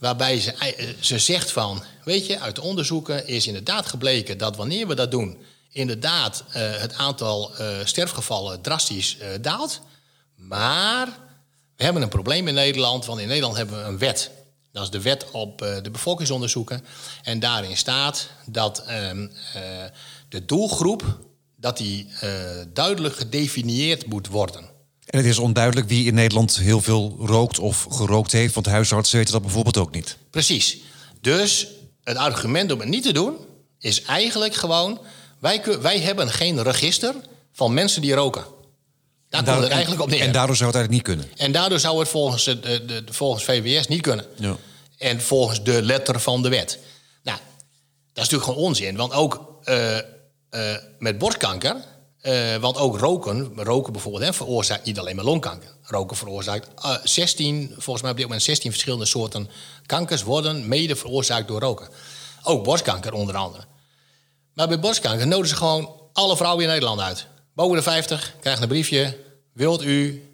Waarbij 0.00 0.40
ze, 0.40 0.94
ze 1.00 1.18
zegt 1.18 1.50
van, 1.50 1.82
weet 2.04 2.26
je, 2.26 2.38
uit 2.38 2.54
de 2.54 2.62
onderzoeken 2.62 3.26
is 3.26 3.46
inderdaad 3.46 3.86
gebleken 3.86 4.38
dat 4.38 4.56
wanneer 4.56 4.86
we 4.86 4.94
dat 4.94 5.10
doen, 5.10 5.38
inderdaad 5.70 6.44
eh, 6.48 6.76
het 6.76 6.94
aantal 6.94 7.56
eh, 7.56 7.66
sterfgevallen 7.84 8.60
drastisch 8.60 9.18
eh, 9.18 9.28
daalt. 9.40 9.80
Maar 10.34 11.06
we 11.76 11.84
hebben 11.84 12.02
een 12.02 12.08
probleem 12.08 12.48
in 12.48 12.54
Nederland, 12.54 13.06
want 13.06 13.20
in 13.20 13.28
Nederland 13.28 13.56
hebben 13.56 13.78
we 13.78 13.88
een 13.88 13.98
wet. 13.98 14.30
Dat 14.72 14.82
is 14.82 14.90
de 14.90 15.00
wet 15.00 15.30
op 15.30 15.58
de 15.58 15.90
bevolkingsonderzoeken. 15.92 16.84
En 17.22 17.40
daarin 17.40 17.76
staat 17.76 18.28
dat 18.46 18.84
ehm, 18.84 19.28
eh, 19.54 19.62
de 20.28 20.44
doelgroep 20.44 21.18
dat 21.56 21.76
die, 21.76 22.08
duidelijk 22.72 23.16
gedefinieerd 23.16 24.06
moet 24.06 24.26
worden. 24.26 24.69
En 25.10 25.18
het 25.18 25.26
is 25.26 25.38
onduidelijk 25.38 25.88
wie 25.88 26.06
in 26.06 26.14
Nederland 26.14 26.56
heel 26.56 26.80
veel 26.80 27.16
rookt 27.18 27.58
of 27.58 27.86
gerookt 27.90 28.32
heeft. 28.32 28.54
Want 28.54 28.66
huisartsen 28.66 29.16
weten 29.16 29.32
dat 29.32 29.42
bijvoorbeeld 29.42 29.76
ook 29.76 29.94
niet. 29.94 30.16
Precies. 30.30 30.78
Dus 31.20 31.66
het 32.04 32.16
argument 32.16 32.72
om 32.72 32.80
het 32.80 32.88
niet 32.88 33.02
te 33.02 33.12
doen 33.12 33.36
is 33.78 34.02
eigenlijk 34.02 34.54
gewoon... 34.54 35.00
wij, 35.38 35.62
wij 35.80 36.00
hebben 36.00 36.30
geen 36.30 36.62
register 36.62 37.14
van 37.52 37.74
mensen 37.74 38.02
die 38.02 38.14
roken. 38.14 38.44
Daar 39.28 39.44
komt 39.44 39.62
het 39.62 39.70
eigenlijk 39.70 40.02
op 40.02 40.08
neer. 40.08 40.20
En 40.20 40.32
daardoor 40.32 40.56
zou 40.56 40.70
het 40.70 40.78
eigenlijk 40.78 41.08
niet 41.08 41.16
kunnen. 41.16 41.36
En 41.36 41.52
daardoor 41.52 41.80
zou 41.80 41.98
het 41.98 42.08
volgens, 42.08 42.46
het, 42.46 42.62
de, 42.62 42.84
de, 42.84 43.04
volgens 43.10 43.44
VWS 43.44 43.86
niet 43.86 44.02
kunnen. 44.02 44.26
Ja. 44.36 44.56
En 44.98 45.20
volgens 45.20 45.64
de 45.64 45.82
letter 45.82 46.20
van 46.20 46.42
de 46.42 46.48
wet. 46.48 46.78
Nou, 47.22 47.38
dat 48.12 48.24
is 48.24 48.30
natuurlijk 48.30 48.44
gewoon 48.44 48.64
onzin. 48.64 48.96
Want 48.96 49.12
ook 49.12 49.58
eh, 49.64 49.98
eh, 49.98 50.04
met 50.98 51.18
borstkanker... 51.18 51.76
eh, 52.20 52.56
want 52.56 52.76
ook 52.76 52.98
roken, 52.98 53.52
roken 53.56 53.92
bijvoorbeeld, 53.92 54.24
hè, 54.24 54.32
veroorzaakt 54.32 54.84
niet 54.84 54.98
alleen 54.98 55.16
maar 55.16 55.24
longkanker. 55.24 55.70
Roken 55.82 56.16
veroorzaakt 56.16 56.68
eh, 56.82 56.96
16, 57.02 57.74
volgens 57.76 58.02
mij 58.02 58.10
op 58.10 58.16
dit 58.16 58.26
moment 58.26 58.42
16 58.42 58.70
verschillende 58.70 59.06
soorten 59.06 59.50
kankers... 59.86 60.22
worden 60.22 60.68
mede 60.68 60.96
veroorzaakt 60.96 61.48
door 61.48 61.60
roken. 61.60 61.88
Ook 62.42 62.64
borstkanker 62.64 63.12
onder 63.12 63.36
andere. 63.36 63.64
Maar 64.54 64.68
bij 64.68 64.80
borstkanker 64.80 65.26
nodigen 65.26 65.48
ze 65.48 65.56
gewoon 65.56 65.92
alle 66.12 66.36
vrouwen 66.36 66.64
in 66.64 66.70
Nederland 66.70 67.00
uit. 67.00 67.26
Boven 67.54 67.76
de 67.76 67.82
50 67.82 68.34
krijgen 68.40 68.62
een 68.62 68.68
briefje. 68.68 69.18
Wilt 69.52 69.82
u 69.82 70.30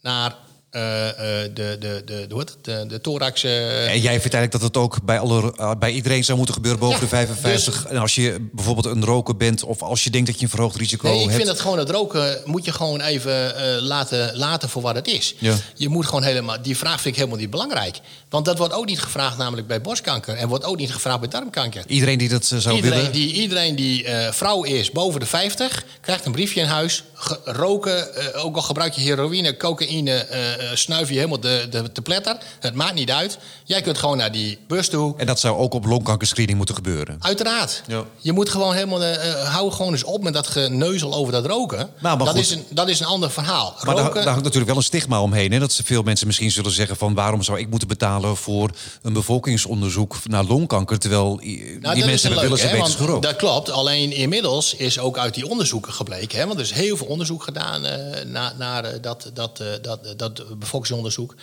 naar 0.00 0.36
de, 0.76 1.76
de, 1.80 2.02
de, 2.04 2.26
de, 2.62 2.86
de 2.88 3.00
thorax... 3.00 3.44
eh, 3.44 3.90
En 3.90 4.00
jij 4.00 4.20
vindt 4.20 4.34
eigenlijk 4.34 4.52
dat 4.52 4.62
het 4.62 4.76
ook 4.76 5.02
bij, 5.04 5.18
alle, 5.18 5.52
eh, 5.56 5.70
bij 5.78 5.90
iedereen 5.92 6.24
zou 6.24 6.36
moeten 6.36 6.54
gebeuren 6.54 6.80
boven 6.80 7.00
de 7.00 7.06
55. 7.08 7.86
En 7.86 7.96
als 7.96 8.14
je 8.14 8.48
bijvoorbeeld 8.52 8.86
een 8.86 9.04
roker 9.04 9.36
bent 9.36 9.62
of 9.64 9.82
als 9.82 10.04
je 10.04 10.10
denkt 10.10 10.26
dat 10.26 10.36
je 10.38 10.44
een 10.44 10.50
verhoogd 10.50 10.76
risico 10.76 11.06
Nee, 11.08 11.14
ik 11.16 11.22
hebt. 11.22 11.34
vind 11.34 11.46
dat 11.46 11.60
gewoon 11.60 11.78
het 11.78 11.90
roken 11.90 12.40
moet 12.44 12.64
je 12.64 12.72
gewoon 12.72 13.00
even 13.00 13.56
eh, 13.56 13.82
laten, 13.82 14.36
laten 14.36 14.68
voor 14.68 14.82
wat 14.82 14.94
het 14.94 15.06
is. 15.08 15.34
Ja. 15.38 15.54
Je 15.74 15.88
moet 15.88 16.06
gewoon 16.06 16.22
helemaal, 16.22 16.62
die 16.62 16.76
vraag 16.76 17.00
vind 17.00 17.06
ik 17.06 17.16
helemaal 17.16 17.38
niet 17.38 17.50
belangrijk. 17.50 17.98
Want 18.28 18.44
dat 18.44 18.58
wordt 18.58 18.72
ook 18.74 18.86
niet 18.86 19.00
gevraagd 19.00 19.36
namelijk 19.36 19.66
bij 19.66 19.80
borstkanker 19.80 20.34
en 20.34 20.48
wordt 20.48 20.64
ook 20.64 20.76
niet 20.76 20.92
gevraagd 20.92 21.20
bij 21.20 21.28
darmkanker. 21.28 21.82
Iedereen 21.86 22.18
die 22.18 22.28
dat 22.28 22.50
eh, 22.52 22.58
zou 22.58 22.74
Iedereen 22.76 22.96
willen. 22.98 23.12
die, 23.12 23.32
iedereen 23.32 23.76
die 23.76 24.04
eh, 24.04 24.32
vrouw 24.32 24.62
is 24.62 24.90
boven 24.90 25.20
de 25.20 25.26
50, 25.26 25.84
krijgt 26.00 26.24
een 26.24 26.32
briefje 26.32 26.60
in 26.60 26.66
huis. 26.66 27.04
Roken, 27.44 28.14
eh, 28.14 28.44
ook 28.44 28.56
al 28.56 28.62
gebruik 28.62 28.92
je 28.94 29.00
heroïne, 29.00 29.56
cocaïne, 29.56 30.10
eh, 30.14 30.52
eh, 30.52 30.65
snuif 30.74 31.08
je 31.08 31.14
helemaal 31.14 31.40
de, 31.40 31.66
de, 31.70 31.92
te 31.92 32.02
pletter. 32.02 32.36
Het 32.60 32.74
maakt 32.74 32.94
niet 32.94 33.10
uit. 33.10 33.38
Jij 33.64 33.82
kunt 33.82 33.98
gewoon 33.98 34.16
naar 34.16 34.32
die 34.32 34.58
bus 34.68 34.88
toe. 34.88 35.14
En 35.16 35.26
dat 35.26 35.40
zou 35.40 35.56
ook 35.56 35.74
op 35.74 35.84
longkankerscreening 35.84 36.56
moeten 36.56 36.74
gebeuren. 36.74 37.16
Uiteraard. 37.20 37.82
Ja. 37.86 38.04
Je 38.20 38.32
moet 38.32 38.50
gewoon 38.50 38.74
helemaal. 38.74 39.02
eh, 39.02 39.30
eh, 39.30 39.48
hou 39.48 39.72
gewoon 39.72 39.92
eens 39.92 40.04
op 40.04 40.22
met 40.22 40.32
dat 40.32 40.46
geneuzel 40.46 41.14
over 41.14 41.32
dat 41.32 41.46
roken. 41.46 41.78
Nou, 41.78 42.16
maar 42.16 42.26
dat, 42.26 42.28
goed. 42.28 42.38
is 42.38 42.50
een, 42.50 42.64
dat 42.70 42.88
is 42.88 43.00
een 43.00 43.06
ander 43.06 43.30
verhaal. 43.30 43.74
Maar 43.84 43.94
daar, 43.94 44.04
roken, 44.04 44.14
daar 44.14 44.28
hangt 44.28 44.42
natuurlijk 44.42 44.70
wel 44.70 44.76
een 44.76 44.82
stigma 44.82 45.22
omheen. 45.22 45.52
Hè? 45.52 45.58
Dat 45.58 45.80
veel 45.84 46.02
mensen 46.02 46.26
misschien 46.26 46.50
zullen 46.50 46.72
zeggen 46.72 46.96
van... 46.96 47.14
waarom 47.14 47.42
zou 47.42 47.58
ik 47.58 47.70
moeten 47.70 47.88
betalen 47.88 48.36
voor 48.36 48.70
een 49.02 49.12
bevolkingsonderzoek 49.12 50.16
naar 50.24 50.44
longkanker... 50.44 50.98
terwijl 50.98 51.40
Nou, 51.80 51.94
die 51.94 52.02
is 52.02 52.04
mensen 52.04 52.30
dat 52.30 52.40
willen 52.40 52.58
ze 52.58 52.68
gerookt. 52.96 53.22
Dat 53.22 53.36
klopt. 53.36 53.70
Alleen 53.70 54.12
inmiddels 54.12 54.74
is 54.74 54.98
ook 54.98 55.18
uit 55.18 55.34
die 55.34 55.48
onderzoeken 55.48 55.92
gebleken. 55.92 56.38
Hè, 56.38 56.46
want 56.46 56.58
er 56.58 56.64
is 56.64 56.72
heel 56.72 56.96
veel 56.96 57.06
onderzoek 57.06 57.42
gedaan 57.42 57.84
eh, 57.84 58.24
naar, 58.24 58.54
naar 58.58 58.84
eh, 58.84 59.02
dat, 59.02 59.30
dat, 59.34 59.60
eh, 59.60 59.66
dat, 59.82 60.14
dat 60.16 60.44
bevolkingsonderzoek. 60.58 61.34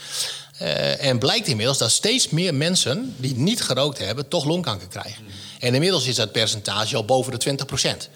Eh, 0.57 1.05
en 1.05 1.19
blijkt 1.19 1.47
inmiddels 1.47 1.77
dat 1.77 1.91
steeds 1.91 2.29
meer 2.29 2.53
mensen 2.55 3.15
die 3.17 3.35
niet 3.35 3.61
gerookt 3.61 3.97
hebben, 3.97 4.27
toch 4.27 4.45
longkanker 4.45 4.87
krijgen. 4.87 5.25
En 5.59 5.73
inmiddels 5.73 6.05
is 6.05 6.15
dat 6.15 6.31
percentage 6.31 6.95
al 6.95 7.05
boven 7.05 7.31
de 7.31 7.37
20 7.37 7.67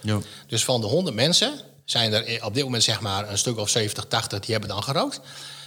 Ja. 0.01 0.19
Dus 0.47 0.63
van 0.63 0.81
de 0.81 0.87
100 0.87 1.15
mensen 1.15 1.53
zijn 1.85 2.13
er 2.13 2.45
op 2.45 2.53
dit 2.53 2.63
moment 2.63 2.83
zeg 2.83 2.99
maar 2.99 3.29
een 3.29 3.37
stuk 3.37 3.57
of 3.57 3.69
70, 3.69 4.05
80 4.05 4.39
die 4.39 4.51
hebben 4.51 4.69
dan 4.69 4.83
gerookt. 4.83 5.19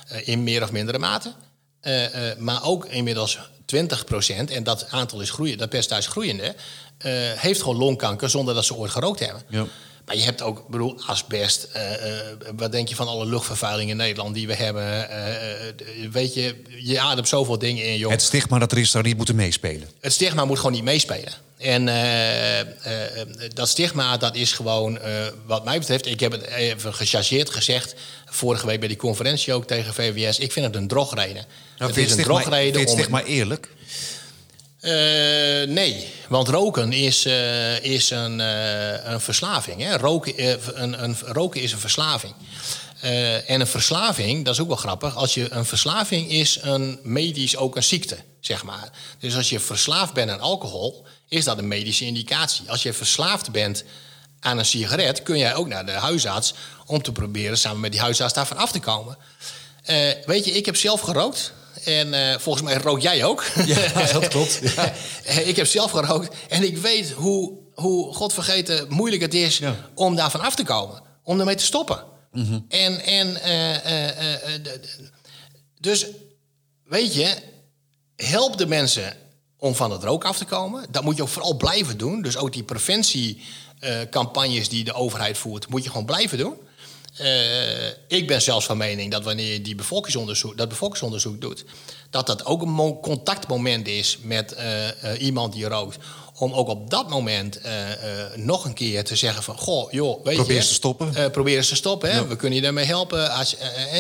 eh, 0.09 0.29
in 0.29 0.43
meer 0.43 0.63
of 0.63 0.73
mindere 0.73 0.99
mate. 0.99 1.33
Eh, 1.81 2.05
maar 2.39 2.65
ook 2.65 2.87
inmiddels 2.87 3.39
20%, 3.65 4.51
en 4.51 4.65
dat 4.65 4.87
aantal 4.91 5.21
is 5.21 5.31
groeien, 5.31 5.59
dat 5.59 5.69
percentage 5.69 6.11
groeiende, 6.11 6.55
heeft 7.37 7.61
gewoon 7.61 7.77
longkanker 7.77 8.31
zonder 8.31 8.55
dat 8.55 8.65
ze 8.65 8.75
ooit 8.75 8.91
gerookt 8.91 9.21
hebben. 9.21 9.43
Ja. 9.49 9.67
Maar 10.11 10.19
je 10.19 10.25
hebt 10.25 10.43
ook, 10.43 10.59
ik 10.59 10.67
bedoel, 10.69 11.01
asbest. 11.07 11.69
eh, 11.73 11.93
eh, 11.93 12.27
wat 12.57 12.73
denk 12.73 12.89
je 12.89 12.95
van 12.95 13.09
alle 13.09 13.27
luchtvervuiling 13.27 13.91
in 13.91 13.97
Nederland 13.97 14.35
die 14.35 14.47
we 14.47 14.55
hebben? 14.55 15.11
Eh, 15.11 16.11
weet 16.11 16.35
je, 16.35 16.63
je 16.79 17.01
ademt 17.01 17.29
zoveel 17.29 17.59
dingen 17.59 17.85
in, 17.85 17.97
joh. 17.97 18.11
Het 18.11 18.23
stigma 18.23 18.59
dat 18.59 18.73
er 18.73 18.79
is, 18.79 18.91
zou 18.91 19.05
niet 19.05 19.17
moeten 19.17 19.35
meespelen. 19.35 19.89
Het 20.01 20.13
stigma 20.13 20.45
moet 20.45 20.57
gewoon 20.57 20.73
niet 20.73 20.83
meespelen. 20.83 21.33
En 21.59 21.85
dat 23.55 23.69
stigma, 23.69 24.17
dat 24.17 24.35
is 24.37 24.53
gewoon, 24.53 24.99
wat 25.47 25.65
mij 25.65 25.79
betreft... 25.79 26.07
ik 26.07 26.21
heb 26.21 26.33
het 26.33 26.47
even 26.47 26.95
gechargeerd 26.95 27.51
gezegd... 27.51 27.95
vorige 28.27 28.67
week 28.67 28.79
bij 28.79 28.89
die 28.89 28.97
conferentie 28.97 29.53
ook 29.53 29.67
tegen 29.67 29.95
VWS... 29.95 30.39
ik 30.39 30.53
vind 30.53 30.67
het 30.67 30.77
een 30.77 30.89
drogreden. 30.89 31.47
Nou, 31.79 31.91
het 31.91 32.01
is 32.01 32.17
een 32.17 32.23
drogreden 32.23 32.63
vind 32.63 32.75
je 32.75 32.81
het 32.81 32.91
om... 32.91 32.97
stigma 32.99 33.23
eerlijk? 33.23 33.69
Eh, 34.81 34.93
nee, 35.69 36.13
want 36.29 36.49
roken 36.49 36.93
is, 36.93 37.25
eh, 37.25 37.85
is 37.85 38.11
een, 38.11 38.41
eh, 38.41 39.13
een 39.13 39.21
verslaving. 39.21 39.83
Hè? 39.83 39.97
Roken, 39.97 40.35
een, 40.83 41.03
een, 41.03 41.17
roken 41.27 41.61
is 41.61 41.73
een 41.73 41.79
verslaving. 41.79 42.35
En 43.47 43.61
een 43.61 43.67
verslaving, 43.67 44.45
dat 44.45 44.55
is 44.55 44.61
ook 44.61 44.67
wel 44.67 44.77
grappig. 44.77 45.17
Als 45.17 45.35
je 45.35 45.53
een 45.53 45.65
verslaving 45.65 46.31
is 46.31 46.59
een 46.63 46.99
medisch 47.03 47.57
ook 47.57 47.77
een 47.77 47.83
ziekte, 47.83 48.17
zeg 48.41 48.63
maar. 48.63 48.91
Dus 49.19 49.37
als 49.37 49.49
je 49.49 49.61
verslaafd 49.61 50.13
bent 50.13 50.31
aan 50.31 50.41
alcohol, 50.41 51.07
is 51.29 51.45
dat 51.45 51.59
een 51.59 51.69
medische 51.69 52.05
indicatie. 52.05 52.71
Als 52.71 52.83
je 52.83 52.93
verslaafd 52.93 53.51
bent 53.51 53.85
aan 54.41 54.59
een 54.59 54.67
sigaret, 54.67 55.23
kun 55.23 55.39
jij 55.39 55.55
ook 55.55 55.69
naar 55.69 55.87
de 55.87 55.93
huisarts 55.93 56.55
om 56.87 57.03
te 57.03 57.13
proberen 57.13 57.59
samen 57.59 57.81
met 57.81 57.93
die 57.93 58.01
huisarts 58.01 58.35
daarvan 58.35 58.57
af 58.57 58.73
te 58.73 58.81
komen. 58.81 59.17
Weet 60.25 60.45
je, 60.45 60.51
ik 60.51 60.67
heb 60.67 60.77
zelf 60.77 61.01
gerookt. 61.01 61.53
En 61.85 62.15
eh, 62.15 62.39
volgens 62.39 62.65
mij 62.65 62.75
rook 62.77 63.01
jij 63.01 63.25
ook. 63.25 63.45
Ja, 63.67 64.13
dat 64.13 64.29
klopt. 64.29 64.61
Ja. 64.77 64.93
ik 65.41 65.57
heb 65.57 65.67
zelf 65.67 65.91
gerookt. 65.91 66.35
En 66.49 66.63
ik 66.63 66.77
weet 66.77 67.11
hoe, 67.11 67.53
hoe 67.75 68.15
godvergeten 68.15 68.87
moeilijk 68.89 69.23
het 69.23 69.35
is 69.35 69.59
Ja. 69.59 69.77
om 69.95 70.17
daarvan 70.17 70.41
af 70.41 70.55
te 70.55 70.65
komen. 70.65 71.03
Om 71.23 71.39
ermee 71.39 71.55
te 71.55 71.65
stoppen. 71.65 72.05
En, 72.69 73.01
en 73.05 73.43
eh, 73.43 74.15
eh, 74.15 74.21
dus 75.81 76.07
weet 76.85 77.15
je, 77.15 77.35
help 78.17 78.57
de 78.59 78.67
mensen 78.67 79.17
om 79.59 79.75
van 79.75 79.91
het 79.91 80.05
rook 80.05 80.25
af 80.25 80.39
te 80.39 80.45
komen. 80.45 80.87
Dat 80.91 81.05
moet 81.05 81.17
je 81.17 81.23
ook 81.23 81.29
vooral 81.29 81.57
blijven 81.57 81.99
doen. 81.99 82.23
Dus 82.23 82.37
ook 82.37 82.53
die 82.53 82.63
preventiecampagnes 82.63 84.69
die 84.69 84.85
de 84.85 84.93
overheid 84.93 85.39
voert, 85.39 85.69
moet 85.69 85.83
je 85.85 85.91
gewoon 85.91 86.07
blijven 86.07 86.39
doen. 86.39 86.55
Eh, 87.17 87.87
ik 88.09 88.27
ben 88.27 88.43
zelfs 88.43 88.67
van 88.67 88.77
mening 88.77 89.11
dat 89.11 89.25
wanneer 89.25 89.53
je 89.53 89.63
die 89.63 89.75
bevolkingsonderzoek, 89.75 90.57
dat 90.57 90.69
bevolkingsonderzoek 90.69 91.41
doet, 91.41 91.65
dat 92.11 92.27
dat 92.27 92.45
ook 92.47 92.63
een 92.63 92.71
mo- 92.71 93.01
contactmoment 93.01 93.89
is 93.89 94.19
met 94.23 94.53
eh, 94.53 94.89
eh, 94.89 95.23
iemand 95.23 95.53
die 95.53 95.69
rookt. 95.69 95.97
Om 96.35 96.53
ook 96.53 96.69
op 96.69 96.91
dat 96.91 97.09
moment 97.09 97.61
nog 98.35 98.65
een 98.65 98.75
keer 98.75 99.05
te 99.05 99.17
zeggen 99.17 99.43
van... 99.43 99.59
Goh, 99.59 99.93
joh, 99.93 100.25
weet 100.25 100.35
Probeer 100.35 100.53
je... 100.53 100.59
eens 100.59 100.69
te 100.69 100.75
stoppen. 100.75 101.31
probeer 101.31 101.57
eens 101.57 101.69
te 101.69 101.77
stoppen. 101.77 102.11
Hè? 102.11 102.27
We 102.27 102.37
kunnen 102.37 102.57
je 102.59 102.65
daarmee 102.65 102.85
helpen. 102.85 103.31
Als, 103.33 103.57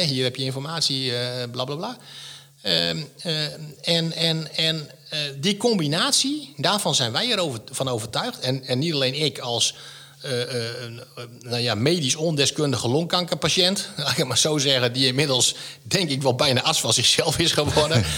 hier 0.07 0.25
heb 0.25 0.37
je 0.37 0.45
informatie, 0.45 1.13
bla 1.51 1.65
bla 1.65 1.75
bla. 1.75 1.97
Ehm, 2.63 3.03
eh, 3.23 3.45
en 3.83 4.13
en, 4.13 4.49
en 4.57 4.91
die 5.41 5.57
combinatie, 5.57 6.55
daarvan 6.57 6.95
zijn 6.95 7.13
wij 7.13 7.27
erover 7.27 7.61
van 7.71 7.89
overtuigd. 7.89 8.41
En, 8.41 8.65
en 8.65 8.79
niet 8.79 8.93
alleen 8.95 9.15
ik 9.15 9.39
als 9.39 9.75
eh, 10.21 10.43
eh, 10.43 10.87
eh, 10.87 11.25
nou 11.41 11.61
ja, 11.63 11.75
medisch 11.75 12.17
ondeskundige 12.17 12.89
longkankerpatiënt, 12.89 13.89
laat 13.97 14.11
ik 14.11 14.17
het 14.17 14.27
maar 14.27 14.39
zo 14.39 14.59
zeggen, 14.59 14.93
die 14.93 15.07
inmiddels 15.07 15.55
denk 15.83 16.11
ik 16.11 16.23
wel 16.23 16.35
bijna 16.35 16.63
as 16.63 16.81
van 16.81 16.93
zichzelf 16.93 17.39
is 17.39 17.53
geworden. 17.53 18.05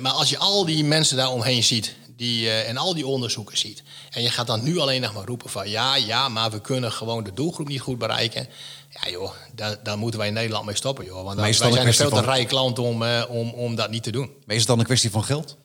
Maar 0.00 0.12
als 0.12 0.30
je 0.30 0.38
al 0.38 0.64
die 0.64 0.84
mensen 0.84 1.16
daaromheen 1.16 1.64
ziet 1.64 1.94
die, 2.16 2.50
en 2.50 2.76
al 2.76 2.94
die 2.94 3.06
onderzoeken 3.06 3.58
ziet. 3.58 3.82
En 4.10 4.22
je 4.22 4.30
gaat 4.30 4.46
dan 4.46 4.62
nu 4.62 4.78
alleen 4.78 5.00
nog 5.00 5.14
maar 5.14 5.24
roepen 5.24 5.50
van 5.50 5.68
ja, 5.68 5.96
ja, 5.96 6.28
maar 6.28 6.50
we 6.50 6.60
kunnen 6.60 6.92
gewoon 6.92 7.24
de 7.24 7.32
doelgroep 7.32 7.68
niet 7.68 7.80
goed 7.80 7.98
bereiken. 7.98 8.48
Ja 8.88 9.10
joh, 9.10 9.30
daar, 9.54 9.76
daar 9.82 9.98
moeten 9.98 10.18
wij 10.18 10.28
in 10.28 10.34
Nederland 10.34 10.66
mee 10.66 10.76
stoppen 10.76 11.04
joh. 11.04 11.14
Want 11.14 11.26
dan, 11.26 11.36
wij 11.36 11.52
zijn 11.52 11.86
een 11.86 11.94
veel 11.94 12.10
te 12.10 12.20
rijk 12.20 12.50
land 12.50 12.78
om, 12.78 13.02
om, 13.28 13.50
om 13.50 13.74
dat 13.74 13.90
niet 13.90 14.02
te 14.02 14.12
doen. 14.12 14.30
Maar 14.46 14.54
is 14.54 14.60
het 14.60 14.70
dan 14.70 14.78
een 14.78 14.84
kwestie 14.84 15.10
van 15.10 15.24
geld? 15.24 15.56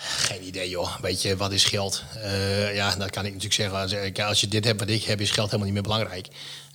Geen 0.00 0.46
idee, 0.46 0.68
joh. 0.68 0.96
Weet 1.00 1.22
je, 1.22 1.36
wat 1.36 1.52
is 1.52 1.64
geld? 1.64 2.02
Eh, 2.22 2.74
ja, 2.74 2.94
dat 2.96 3.10
kan 3.10 3.24
ik 3.24 3.32
natuurlijk 3.32 3.54
zeggen. 3.54 3.78
Als, 3.78 3.92
ik- 3.92 4.20
als 4.20 4.40
je 4.40 4.48
dit 4.48 4.64
hebt 4.64 4.80
wat 4.80 4.88
ik 4.88 5.04
heb, 5.04 5.20
is 5.20 5.30
geld 5.30 5.46
helemaal 5.46 5.64
niet 5.64 5.74
meer 5.74 5.82
belangrijk. 5.82 6.28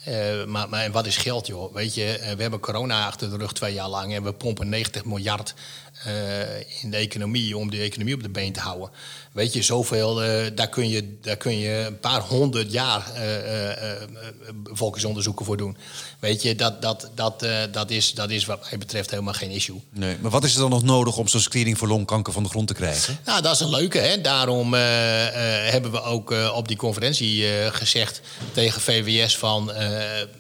Eh, 0.04 0.44
maar, 0.44 0.70
maar 0.70 0.92
wat 0.92 1.06
is 1.06 1.18
geld, 1.18 1.48
joh? 1.48 1.74
Weet 1.74 1.94
je, 1.94 2.18
eh, 2.18 2.36
we 2.36 2.42
hebben 2.42 2.60
corona 2.60 3.06
achter 3.06 3.30
de 3.30 3.38
rug 3.38 3.54
twee 3.54 3.74
jaar 3.74 3.88
lang... 3.88 4.14
en 4.16 4.24
we 4.24 4.34
pompen 4.34 4.70
90 4.70 5.06
miljard 5.06 5.54
eh, 6.04 6.84
in 6.84 6.92
de 6.92 6.98
economie 6.98 7.58
om 7.58 7.72
de 7.72 7.82
economie 7.82 8.14
op 8.14 8.24
de 8.24 8.30
been 8.30 8.54
te 8.54 8.60
houden. 8.60 8.90
Weet 9.34 9.54
je, 9.54 9.62
zoveel, 9.62 10.24
eh, 10.24 10.52
daar, 10.56 10.70
kun 10.70 10.90
je, 10.90 11.18
daar 11.22 11.38
kun 11.38 11.58
je 11.58 11.84
een 11.88 12.00
paar 12.00 12.22
honderd 12.22 12.72
jaar 12.72 13.12
eh, 13.14 13.72
eh, 13.72 14.10
bevolkingsonderzoeken 14.56 15.46
voor 15.46 15.58
doen. 15.58 15.78
Weet 16.20 16.42
je, 16.42 16.56
dat, 16.56 16.82
dat, 16.82 17.10
dat, 17.16 17.46
dat, 17.72 17.92
is, 17.92 18.14
dat 18.14 18.30
is 18.30 18.46
wat 18.46 18.68
mij 18.70 18.80
betreft 18.80 19.10
helemaal 19.10 19.34
geen 19.34 19.50
issue. 19.50 19.82
Nee. 19.90 20.18
Maar 20.22 20.32
wat 20.32 20.44
is 20.44 20.54
er 20.54 20.60
dan 20.60 20.70
nog 20.70 20.84
nodig 20.84 21.18
om 21.18 21.28
zo'n 21.28 21.40
screening 21.40 21.78
voor 21.78 21.88
longkanker 21.88 22.34
van 22.34 22.44
de 22.44 22.50
grond 22.50 22.68
te 22.68 22.74
krijgen? 22.74 23.20
Nou, 23.26 23.42
dat 23.42 23.54
is 23.54 23.60
een 23.60 23.70
leuke. 23.70 23.98
Hè? 23.98 24.22
Daarom 24.22 24.74
hebben 24.74 25.92
we 25.92 26.02
ook 26.02 26.34
op 26.54 26.68
die 26.68 26.78
conferentie 26.78 27.46
gezegd 27.72 28.22
tegen 28.52 28.82
VWS 28.82 29.38
van... 29.38 29.72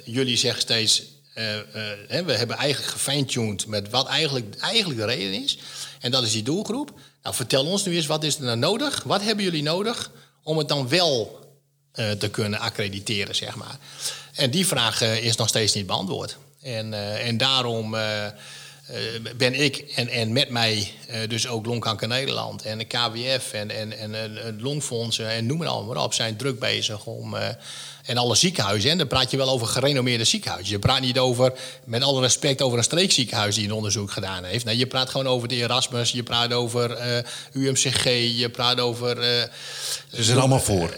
jullie 0.03 0.37
zeggen 0.37 0.61
steeds, 0.61 1.03
eh, 1.33 1.57
eh, 1.59 2.25
we 2.25 2.33
hebben 2.33 2.57
eigenlijk 2.57 2.91
gefine-tuned 2.91 3.67
met 3.67 3.89
wat 3.89 4.07
eigenlijk, 4.07 4.55
eigenlijk 4.59 4.99
de 4.99 5.05
reden 5.05 5.43
is. 5.43 5.57
En 5.99 6.11
dat 6.11 6.23
is 6.23 6.31
die 6.31 6.43
doelgroep. 6.43 6.99
Nou, 7.23 7.35
vertel 7.35 7.65
ons 7.65 7.85
nu 7.85 7.95
eens, 7.95 8.05
wat 8.05 8.23
is 8.23 8.35
er 8.35 8.43
nou 8.43 8.57
nodig? 8.57 9.03
Wat 9.03 9.21
hebben 9.21 9.43
jullie 9.43 9.63
nodig 9.63 10.11
om 10.43 10.57
het 10.57 10.67
dan 10.67 10.89
wel 10.89 11.39
eh, 11.91 12.11
te 12.11 12.29
kunnen 12.29 12.59
accrediteren, 12.59 13.35
zeg 13.35 13.55
maar? 13.55 13.77
En 14.33 14.51
die 14.51 14.67
vraag 14.67 15.01
is 15.01 15.35
nog 15.35 15.47
steeds 15.47 15.73
niet 15.73 15.85
beantwoord. 15.87 16.37
En, 16.61 16.93
en 17.19 17.37
daarom... 17.37 17.95
eh, 18.83 18.97
ben 19.37 19.53
ik 19.53 19.77
en, 19.77 20.07
en 20.07 20.33
met 20.33 20.49
mij 20.49 20.91
eh, 21.07 21.29
dus 21.29 21.47
ook 21.47 21.65
Longkanker 21.65 22.07
Nederland 22.07 22.61
en 22.61 22.77
de 22.77 22.85
KWF 22.85 23.53
en, 23.53 23.71
en, 23.71 23.97
en, 23.97 24.13
het 24.45 24.61
Longfondsen 24.61 25.29
en 25.29 25.45
noem 25.45 25.59
het 25.59 25.69
allemaal 25.69 25.93
maar 25.93 26.03
op, 26.03 26.13
zijn 26.13 26.35
druk 26.35 26.59
bezig 26.59 27.05
om. 27.05 27.35
eh, 27.35 27.47
en 28.03 28.17
alle 28.17 28.35
ziekenhuizen, 28.35 28.91
en 28.91 28.97
dan 28.97 29.07
praat 29.07 29.31
je 29.31 29.37
wel 29.37 29.49
over 29.49 29.67
gerenommeerde 29.67 30.23
ziekenhuizen. 30.23 30.71
Je 30.73 30.79
praat 30.79 31.01
niet 31.01 31.19
over, 31.19 31.53
met 31.85 32.03
alle 32.03 32.21
respect, 32.21 32.61
over 32.61 32.77
een 32.77 32.83
streekziekenhuis 32.83 33.55
die 33.55 33.65
een 33.65 33.71
onderzoek 33.71 34.11
gedaan 34.11 34.43
heeft. 34.43 34.65
Nee, 34.65 34.77
je 34.77 34.87
praat 34.87 35.09
gewoon 35.09 35.27
over 35.27 35.47
de 35.47 35.55
Erasmus, 35.55 36.11
je 36.11 36.23
praat 36.23 36.53
over 36.53 36.97
UMCG, 37.53 38.03
je 38.37 38.49
praat 38.51 38.79
over. 38.79 39.15
Ze 40.11 40.23
zijn 40.23 40.37
allemaal 40.37 40.59
voor. 40.59 40.93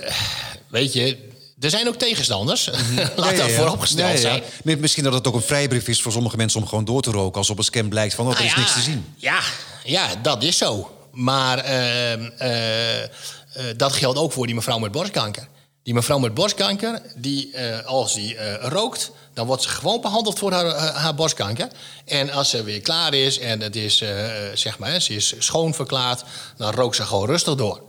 weet 0.67 0.93
je, 0.93 1.17
er 1.59 1.69
zijn 1.69 1.87
ook 1.87 1.95
tegenstanders. 1.95 2.65
Laat 3.15 3.15
Ja, 3.15 3.31
ja, 3.31 3.37
dat 3.37 3.49
ja. 3.49 3.55
vooropgesteld 3.55 4.07
Ja, 4.07 4.13
ja. 4.13 4.19
zijn. 4.19 4.43
Nee, 4.63 4.77
Misschien 4.77 5.03
dat 5.03 5.13
het 5.13 5.27
ook 5.27 5.33
een 5.33 5.41
vrijbrief 5.41 5.87
is 5.87 6.01
voor 6.01 6.11
sommige 6.11 6.37
mensen 6.37 6.61
om 6.61 6.67
gewoon 6.67 6.85
door 6.85 7.01
te 7.01 7.11
roken... 7.11 7.37
als 7.37 7.49
op 7.49 7.57
een 7.57 7.63
scan 7.63 7.89
blijkt 7.89 8.13
van, 8.13 8.25
oh, 8.25 8.31
er 8.31 8.37
Nou 8.37 8.47
is 8.47 8.55
ja, 8.55 8.59
niks 8.59 8.73
te 8.73 8.81
zien. 8.81 9.05
Ja, 9.15 9.39
ja, 9.83 10.15
dat 10.21 10.43
is 10.43 10.57
zo. 10.57 10.89
Maar 11.11 11.57
ehm, 11.57 12.29
eh, 12.37 13.03
eh, 13.03 13.09
dat 13.77 13.93
geldt 13.93 14.19
ook 14.19 14.31
voor 14.31 14.45
die 14.45 14.55
mevrouw 14.55 14.77
met 14.77 14.91
borstkanker. 14.91 15.47
Die 15.83 15.93
mevrouw 15.93 16.17
met 16.17 16.33
borstkanker, 16.33 17.01
die, 17.15 17.51
eh, 17.51 17.85
als 17.85 18.13
die 18.13 18.57
rookt, 18.59 19.11
dan 19.33 19.47
wordt 19.47 19.63
ze 19.63 19.69
gewoon 19.69 20.01
behandeld 20.01 20.39
voor 20.39 20.51
haar, 20.51 20.75
haar, 20.75 21.15
borstkanker. 21.15 21.67
En 22.05 22.31
als 22.31 22.49
ze 22.49 22.63
weer 22.63 22.81
klaar 22.81 23.13
is 23.13 23.39
en 23.39 23.61
het 23.61 23.75
is, 23.75 24.03
zeg 24.53 24.77
maar, 24.77 25.01
ze 25.01 25.13
is 25.13 25.33
schoon 25.37 25.73
verklaard, 25.73 26.23
dan 26.57 26.71
rookt 26.73 26.95
ze 26.95 27.03
gewoon 27.03 27.25
rustig 27.25 27.55
door. 27.55 27.81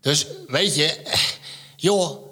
Dus 0.00 0.26
weet 0.46 0.74
je, 0.74 0.96
joh, 1.76 2.31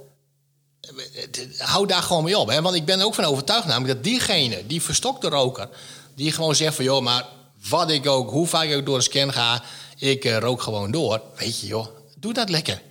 hou 1.59 1.87
daar 1.87 2.03
gewoon 2.03 2.25
mee 2.25 2.39
op. 2.39 2.49
Hè? 2.49 2.63
Want 2.63 2.75
ik 2.75 2.85
ben 2.85 3.01
ook 3.01 3.15
van 3.15 3.25
overtuigd 3.25 3.67
namelijk 3.67 3.95
dat 3.95 4.05
diegene, 4.05 4.67
die 4.67 4.83
verstokte 4.83 5.29
roker... 5.29 5.69
die 6.15 6.33
gewoon 6.33 6.55
zegt 6.55 6.75
van, 6.75 6.85
joh, 6.85 7.03
maar 7.03 7.27
wat 7.69 7.91
ik 7.91 8.07
ook, 8.07 8.31
hoe 8.31 8.47
vaak 8.47 8.69
ik 8.69 8.77
ook 8.77 8.87
door 8.87 8.97
een 8.97 9.03
scan 9.03 9.33
ga... 9.33 9.63
ik 9.97 10.25
eh, 10.25 10.39
rook 10.39 10.63
gewoon 10.63 10.91
door. 10.91 11.23
Weet 11.37 11.61
je, 11.61 11.67
joh, 11.67 11.87
doe 12.17 12.33
dat 12.33 12.49
lekker. 12.49 12.83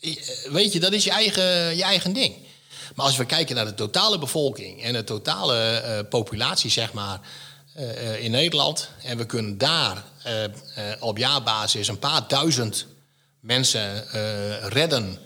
Eh, 0.00 0.16
Weet 0.50 0.72
je, 0.72 0.80
dat 0.80 0.92
is 0.92 1.04
je 1.04 1.10
eigen, 1.10 1.76
je 1.76 1.82
eigen 1.82 2.12
ding. 2.12 2.36
Maar 2.94 3.06
als 3.06 3.16
we 3.16 3.24
kijken 3.24 3.56
naar 3.56 3.64
de 3.64 3.74
totale 3.74 4.18
bevolking... 4.18 4.82
en 4.82 4.92
de 4.92 5.04
totale 5.04 5.58
eh, 5.58 6.08
populatie, 6.08 6.70
zeg 6.70 6.92
maar, 6.92 7.20
in 8.18 8.30
Nederland... 8.30 8.88
en 9.02 9.18
we 9.18 9.26
kunnen 9.26 9.58
daar 9.58 10.04
op 11.00 11.18
jaarbasis 11.18 11.88
een 11.88 11.98
paar 11.98 12.28
duizend 12.28 12.86
mensen 13.40 14.04
redden 14.68 15.18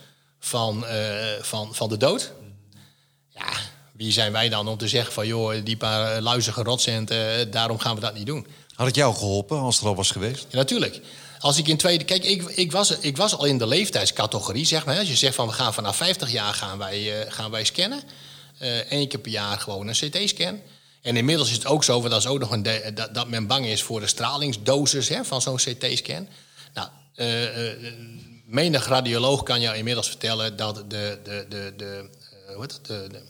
van, 0.47 0.87
eh, 0.87 1.43
van, 1.43 1.75
van 1.75 1.89
de 1.89 1.97
dood. 1.97 2.33
Ja, 3.29 3.49
wie 3.93 4.13
zijn 4.13 4.33
wij 4.33 4.49
dan 4.49 4.69
om 4.69 4.77
te 4.77 4.89
zeggen 4.89 5.13
van... 5.13 5.27
joh, 5.27 5.55
die 5.65 5.77
paar 5.77 6.21
luizige 6.21 6.63
rotcenten, 6.63 7.51
daarom 7.51 7.79
gaan 7.79 7.95
we 7.95 8.01
dat 8.01 8.15
niet 8.15 8.27
doen. 8.27 8.47
Had 8.75 8.87
het 8.87 8.97
jou 8.97 9.15
geholpen 9.15 9.59
als 9.59 9.75
het 9.75 9.85
er 9.85 9.91
al 9.91 9.97
was 9.97 10.11
geweest? 10.11 10.47
Ja, 10.51 10.57
natuurlijk. 10.57 11.01
Als 11.39 11.59
ik 11.59 11.69
in 11.69 11.77
tweede... 11.77 12.05
Kijk, 12.05 12.25
ik, 12.25 12.43
ik, 12.43 12.73
was, 12.73 12.91
ik 12.91 13.17
was 13.17 13.37
al 13.37 13.45
in 13.45 13.59
de 13.59 13.67
leeftijdscategorie, 13.67 14.65
zeg 14.65 14.87
maar. 14.87 14.99
Als 14.99 15.09
je 15.09 15.17
zegt 15.17 15.35
van 15.35 15.47
we 15.47 15.53
gaan 15.53 15.75
vanaf 15.75 15.97
50 15.97 16.31
jaar 16.33 16.55
gaan 16.55 16.79
wij, 16.79 17.21
eh, 17.21 17.33
gaan 17.33 17.51
wij 17.51 17.65
scannen. 17.65 18.03
Eén 18.89 19.09
keer 19.09 19.21
per 19.21 19.31
jaar 19.31 19.59
gewoon 19.59 19.87
een 19.87 19.95
CT-scan. 19.95 20.61
En 21.03 21.17
inmiddels 21.17 21.49
is 21.51 21.57
het 21.57 21.67
ook 21.67 21.85
zo, 21.85 21.99
want 21.99 22.11
dat 22.11 22.21
is 22.21 22.27
ook 22.27 22.39
nog 22.39 22.51
een 22.51 22.63
de- 22.63 22.91
dat, 22.95 23.15
dat 23.15 23.29
men 23.29 23.47
bang 23.47 23.67
is 23.67 23.83
voor 23.83 24.01
de 24.01 24.07
stralingsdosis 24.07 25.09
hè, 25.09 25.25
van 25.25 25.43
zo'n 25.43 25.57
CT-scan. 25.57 26.29
Nou, 26.75 26.89
eh, 27.15 27.71
eh, 27.71 27.77
menig 28.47 28.87
radioloog 28.87 29.43
kan 29.43 29.61
jou 29.61 29.77
inmiddels 29.77 30.09
vertellen 30.09 30.57
dat 30.57 30.75
de, 30.91 31.19
de, 31.25 31.47
de, 31.49 31.73
de, 31.77 32.09
eh, 32.47 32.55
hoe 32.55 32.61
heet 32.61 32.73
het, 32.73 32.87
de, 32.87 33.09
de, 33.11 33.23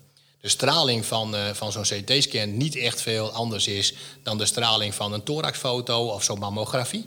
de 0.47 0.53
straling 0.53 1.07
van, 1.07 1.37
eh, 1.37 1.53
van 1.53 1.73
zo'n 1.73 1.83
CT-scan 1.83 2.57
niet 2.57 2.77
echt 2.77 3.01
veel 3.01 3.31
anders 3.31 3.67
is 3.67 3.95
dan 4.23 4.39
de 4.39 4.47
straling 4.47 4.95
van 4.95 5.13
een 5.13 5.23
thoraxfoto 5.23 6.07
of 6.07 6.25
zo'n 6.25 6.39
mammografie. 6.39 7.07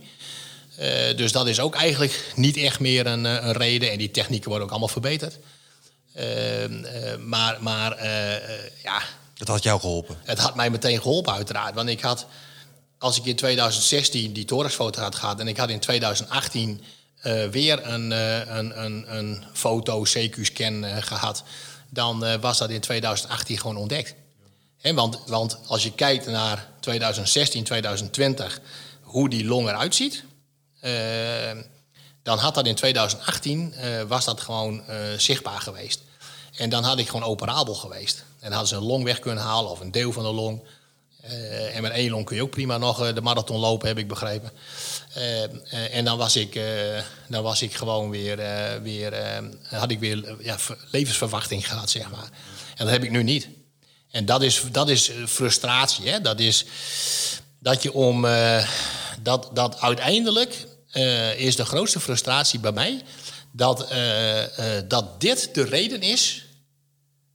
Eh, 0.76 1.18
dus 1.18 1.32
dat 1.32 1.48
is 1.48 1.60
ook 1.60 1.76
eigenlijk 1.76 2.34
niet 2.36 2.58
echt 2.58 2.80
meer 2.80 3.08
een, 3.08 3.24
een 3.24 3.52
reden. 3.52 3.92
En 3.92 3.98
die 3.98 4.12
technieken 4.12 4.48
worden 4.48 4.66
ook 4.66 4.72
allemaal 4.72 4.90
verbeterd. 4.90 5.38
Ehm, 6.14 6.84
eh, 6.84 7.18
maar 7.18 7.58
maar 7.60 8.06
ja, 8.84 9.02
Dat 9.34 9.48
had 9.48 9.64
jou 9.64 9.80
geholpen. 9.80 10.18
het 10.24 10.40
had 10.40 10.56
mij 10.56 10.70
meteen 10.70 11.02
geholpen, 11.02 11.34
uiteraard. 11.34 11.76
Want 11.76 11.90
ik 11.90 12.02
had, 12.02 12.26
als 12.98 13.18
ik 13.18 13.26
in 13.26 13.36
2016 13.36 14.34
die 14.34 14.46
thoraxfoto 14.46 15.02
had 15.02 15.16
gehad... 15.16 15.40
en 15.40 15.48
ik 15.48 15.58
had 15.58 15.70
in 15.70 15.80
2018 15.80 16.84
eh, 17.20 17.48
weer 17.48 17.88
een, 17.88 18.12
eh, 18.12 18.56
een, 18.58 18.84
een, 18.84 19.16
een 19.18 19.44
foto 19.54 20.04
CQ-scan 20.04 20.84
eh, 20.84 20.98
gehad... 21.00 21.44
dan 21.90 22.40
was 22.40 22.58
dat 22.58 22.70
in 22.70 22.80
2018 22.80 23.58
gewoon 23.58 23.78
ontdekt. 23.78 24.16
Hè, 24.78 24.94
want, 24.94 25.20
want 25.28 25.60
als 25.68 25.84
je 25.84 25.92
kijkt 25.92 26.26
naar 26.26 26.68
2016, 26.80 27.64
2020, 27.64 28.62
hoe 29.02 29.30
die 29.30 29.46
long 29.46 29.68
eruit 29.68 29.96
ziet... 29.96 30.24
dan 32.24 32.38
had 32.38 32.56
dat 32.56 32.68
in 32.68 32.76
2018 32.76 33.74
eh, 33.74 34.02
was 34.02 34.26
dat 34.26 34.42
gewoon 34.42 34.84
zichtbaar 35.18 35.62
geweest. 35.62 36.02
En 36.56 36.70
dan 36.70 36.84
had 36.84 37.00
ik 37.00 37.08
gewoon 37.08 37.30
operabel 37.30 37.74
geweest. 37.74 38.24
En 38.40 38.52
hadden 38.52 38.70
ze 38.70 38.76
een 38.76 38.84
long 38.84 39.04
weg 39.04 39.20
kunnen 39.20 39.44
halen 39.44 39.72
of 39.72 39.80
een 39.80 39.92
deel 39.92 40.12
van 40.12 40.24
de 40.24 40.34
long. 40.34 40.62
En 41.74 41.82
met 41.82 41.92
één 41.92 42.12
long 42.12 42.26
kun 42.26 42.36
je 42.36 42.42
ook 42.42 42.50
prima 42.50 42.78
nog 42.78 43.14
de 43.14 43.22
marathon 43.22 43.60
lopen, 43.60 43.88
heb 43.88 43.98
ik 43.98 44.08
begrepen. 44.08 44.52
Eh, 45.20 45.44
eh, 45.44 45.96
en 45.96 46.06
dan 46.06 46.18
was 46.18 46.36
ik, 46.36 46.56
eh, 46.56 46.64
dan 47.28 47.44
was 47.44 47.62
ik 47.62 47.74
gewoon 47.74 48.10
weer, 48.10 48.38
weer 48.82 49.14
had 49.70 49.92
ik 49.92 50.00
weer 50.00 50.36
ja, 50.44 50.60
ver- 50.60 50.78
levensverwachting 50.92 51.68
gehad, 51.68 51.90
zeg 51.90 52.10
maar. 52.12 52.30
En 52.76 52.86
dat 52.86 52.90
heb 52.90 53.04
ik 53.04 53.12
nu 53.12 53.24
niet. 53.24 53.48
En 54.12 54.26
dat 54.26 54.42
is, 54.42 54.64
dat 54.72 54.90
is 54.90 55.12
frustratie. 55.28 56.10
Hè? 56.10 56.22
Dat 56.22 56.40
is 56.40 56.66
dat 57.60 57.84
je 57.84 57.94
om. 57.94 58.28
dat, 59.22 59.50
dat 59.54 59.82
uiteindelijk 59.82 60.66
is 61.38 61.56
de 61.56 61.66
grootste 61.66 62.00
frustratie 62.00 62.60
bij 62.60 62.72
mij. 62.72 63.02
Dat, 63.52 63.94
dat 64.88 65.22
dit 65.22 65.50
de 65.54 65.64
reden 65.64 66.02
is. 66.02 66.46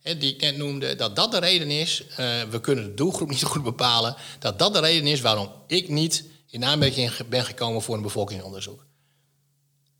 Hè, 0.02 0.18
die 0.18 0.34
ik 0.34 0.40
net 0.40 0.56
noemde. 0.56 0.94
Dat 0.94 1.16
dat 1.16 1.30
de 1.30 1.38
reden 1.38 1.70
is. 1.70 2.02
we 2.50 2.60
kunnen 2.60 2.84
de 2.84 2.94
doelgroep 2.94 3.30
niet 3.34 3.42
goed 3.42 3.62
bepalen. 3.62 4.16
Dat 4.38 4.58
dat 4.58 4.74
de 4.74 4.80
reden 4.80 5.06
is 5.06 5.20
waarom 5.20 5.52
ik 5.66 5.88
niet 5.88 6.24
in 6.54 6.64
aanmerking 6.64 7.28
ben 7.28 7.44
gekomen 7.44 7.82
voor 7.82 7.94
een 7.94 8.02
bevolkingsonderzoek. 8.02 8.86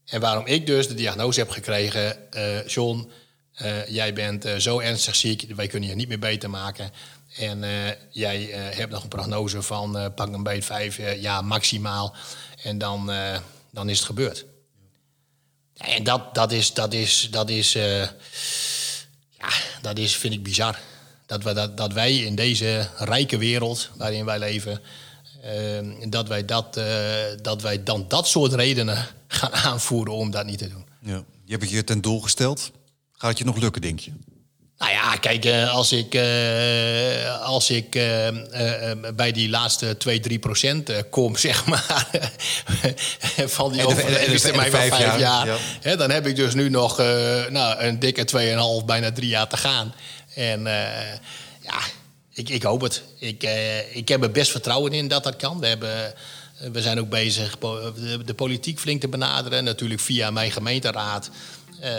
En 0.05 0.21
waarom 0.21 0.47
ik 0.47 0.67
dus 0.67 0.89
de 0.89 0.95
diagnose 0.95 1.41
heb 1.41 1.51
gekregen, 1.51 2.33
eh, 2.33 2.67
John, 2.67 3.11
eh, 3.55 3.89
jij 3.89 4.13
bent 4.13 4.45
eh, 4.45 4.57
zo 4.57 4.79
ernstig 4.79 5.15
ziek, 5.15 5.47
wij 5.57 5.67
kunnen 5.67 5.89
je 5.89 5.95
niet 5.95 6.09
meer 6.09 6.19
beter 6.19 6.51
maken. 6.51 6.93
En 7.37 7.65
jij 8.11 8.43
hebt 8.53 8.91
nog 8.91 9.03
een 9.03 9.09
prognose 9.09 9.63
van 9.63 10.13
pak 10.15 10.33
een 10.33 10.43
beet 10.43 10.65
vijf 10.65 11.21
jaar 11.21 11.45
maximaal. 11.45 12.15
En 12.63 12.79
dan, 12.79 13.13
dan 13.71 13.89
is 13.89 13.99
het 13.99 14.07
gebeurd. 14.07 14.45
En 15.77 16.05
dat, 16.05 16.35
dat 16.35 16.53
is, 16.53 16.73
dat 16.73 16.93
is, 16.93 17.29
dat 17.31 17.51
is, 17.51 17.73
ja, 17.73 19.49
dat 19.83 19.99
is, 19.99 20.17
vind 20.17 20.35
ik 20.35 20.43
bizar. 20.43 20.79
Dat, 21.27 21.43
we, 21.43 21.53
dat, 21.53 21.77
dat 21.77 21.93
wij 21.93 22.17
in 22.17 22.35
deze 22.35 22.89
rijke 22.99 23.39
wereld 23.39 23.91
waarin 23.97 24.25
wij 24.25 24.39
leven, 24.39 24.81
dat, 26.09 26.29
wij 26.29 26.45
dat, 26.45 26.77
eh, 26.77 26.87
dat 27.43 27.63
wij 27.63 27.83
dan 27.83 28.05
dat 28.09 28.29
soort 28.29 28.53
redenen 28.53 29.07
gaan 29.29 29.53
aanvoeren 29.53 30.15
om 30.15 30.31
dat 30.31 30.47
niet 30.47 30.59
te 30.59 30.69
doen. 30.69 30.87
Ja. 31.01 31.25
Je 31.45 31.51
hebt 31.51 31.63
het 31.63 31.73
je 31.73 31.85
ten 31.85 32.01
doel 32.01 32.21
gesteld. 32.21 32.71
Gaat 33.13 33.31
het 33.31 33.39
je 33.39 33.45
nog 33.45 33.57
lukken, 33.57 33.83
denk 33.83 34.01
je? 34.01 34.13
Nou 34.79 34.93
ja, 34.93 35.17
kijk, 35.17 35.45
eh, 35.45 35.75
als 35.75 35.93
ik, 35.93 36.15
eh, 36.15 37.41
als 37.43 37.71
ik 37.71 37.91
bij 39.15 39.33
die 39.33 39.49
laatste 39.49 39.97
2, 39.97 40.21
3 40.21 40.39
procent 40.39 41.09
kom, 41.11 41.37
zeg 41.47 41.67
maar, 41.67 42.07
van 43.57 43.73
die 43.73 43.83
de 43.83 44.39
van 44.39 44.65
vijf 44.65 44.99
jaar, 44.99 45.19
jaar, 45.19 45.47
ja. 45.47 45.57
hè, 45.81 45.97
dan 45.97 46.11
heb 46.11 46.27
ik 46.27 46.37
dus 46.37 46.55
nu 46.55 46.69
nog 46.69 46.99
nou, 47.49 47.81
een 47.81 47.99
dikke 47.99 48.25
2,5, 48.81 48.85
bijna 48.85 49.13
drie 49.13 49.29
jaar 49.29 49.49
te 49.49 49.57
gaan. 49.57 49.95
En 50.35 50.63
ja, 51.61 51.81
ik, 52.35 52.49
ik 52.49 52.63
hoop 52.63 52.81
het. 52.81 53.03
Ik, 53.19 53.43
eh, 53.43 53.97
ik 53.97 54.09
heb 54.09 54.23
er 54.23 54.31
best 54.31 54.51
vertrouwen 54.51 54.93
in 54.93 55.09
dat 55.09 55.25
dat 55.25 55.37
kan. 55.37 55.61
We, 55.61 55.67
hebben, 55.67 56.07
eh, 56.07 56.71
we 56.73 56.83
zijn 56.83 57.01
ook 57.01 57.09
bezig 57.09 57.59
po- 57.59 57.93
de, 58.25 58.35
politiek 58.35 58.79
flink 58.79 59.01
te 59.01 59.09
benaderen. 59.09 59.65
Natuurlijk 59.65 60.01
via 60.01 60.31
mijn 60.31 60.51
gemeenteraad. 60.53 61.31
Eh, 61.81 61.91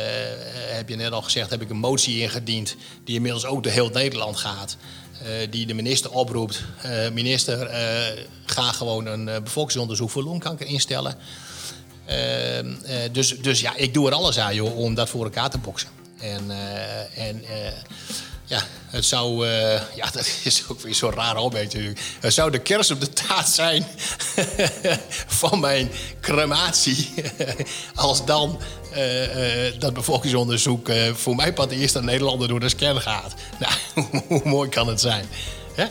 heb 0.75 0.89
je 0.89 0.95
net 0.95 1.11
al 1.11 1.21
gezegd, 1.21 1.49
heb 1.49 1.61
ik 1.61 1.69
een 1.69 1.77
motie 1.77 2.19
ingediend... 2.21 2.75
die 3.03 3.15
inmiddels 3.15 3.45
ook 3.45 3.63
door 3.63 3.71
heel 3.71 3.89
Nederland 3.89 4.37
gaat. 4.37 4.77
eh, 5.21 5.27
die 5.49 5.65
de 5.65 5.73
minister 5.73 6.11
oproept. 6.11 6.61
eh, 6.81 7.09
minister, 7.11 7.61
eh, 7.67 8.23
ga 8.45 8.71
gewoon 8.71 9.05
een 9.05 9.29
eh, 9.29 9.41
bevolkingsonderzoek 9.41 10.09
voor 10.09 10.23
longkanker 10.23 10.65
instellen. 10.67 11.15
Eh, 12.05 12.59
eh, 12.59 12.65
dus, 13.11 13.41
dus 13.41 13.59
ja, 13.61 13.75
ik 13.75 13.93
doe 13.93 14.07
er 14.07 14.13
alles 14.13 14.39
aan 14.39 14.55
joh, 14.55 14.77
om 14.77 14.93
dat 14.95 15.09
voor 15.09 15.23
elkaar 15.23 15.49
te 15.49 15.57
boksen. 15.57 15.89
En, 16.19 16.51
eh, 16.51 17.27
en 17.27 17.43
eh, 17.45 17.71
ja, 18.45 18.61
het 18.87 19.05
zou... 19.05 19.47
eh, 19.47 19.81
ja, 19.95 20.09
dat 20.13 20.29
is 20.43 20.63
ook 20.67 20.81
weer 20.81 20.95
zo'n 20.95 21.11
raar 21.11 21.37
opmerking 21.37 21.73
natuurlijk. 21.73 21.99
Het 22.19 22.33
zou 22.33 22.51
de 22.51 22.59
kers 22.59 22.91
op 22.91 22.99
de 22.99 23.09
taart 23.09 23.47
zijn 23.47 23.85
van 25.41 25.59
mijn 25.59 25.91
crematie. 26.21 27.13
Als 27.95 28.25
dan 28.25 28.59
eh, 28.93 29.67
eh, 29.67 29.73
dat 29.79 29.93
bevolkingsonderzoek 29.93 30.89
voor 31.13 31.35
mij 31.35 31.53
pas 31.53 31.67
de 31.67 31.75
eerste 31.75 32.01
Nederlander 32.01 32.47
door 32.47 32.59
de 32.59 32.69
scan 32.69 33.01
gaat. 33.01 33.33
Nou, 33.59 33.73
hoe 34.27 34.41
mooi 34.43 34.69
kan 34.69 34.87
het 34.87 35.01
zijn? 35.01 35.25
Hè? 35.75 35.85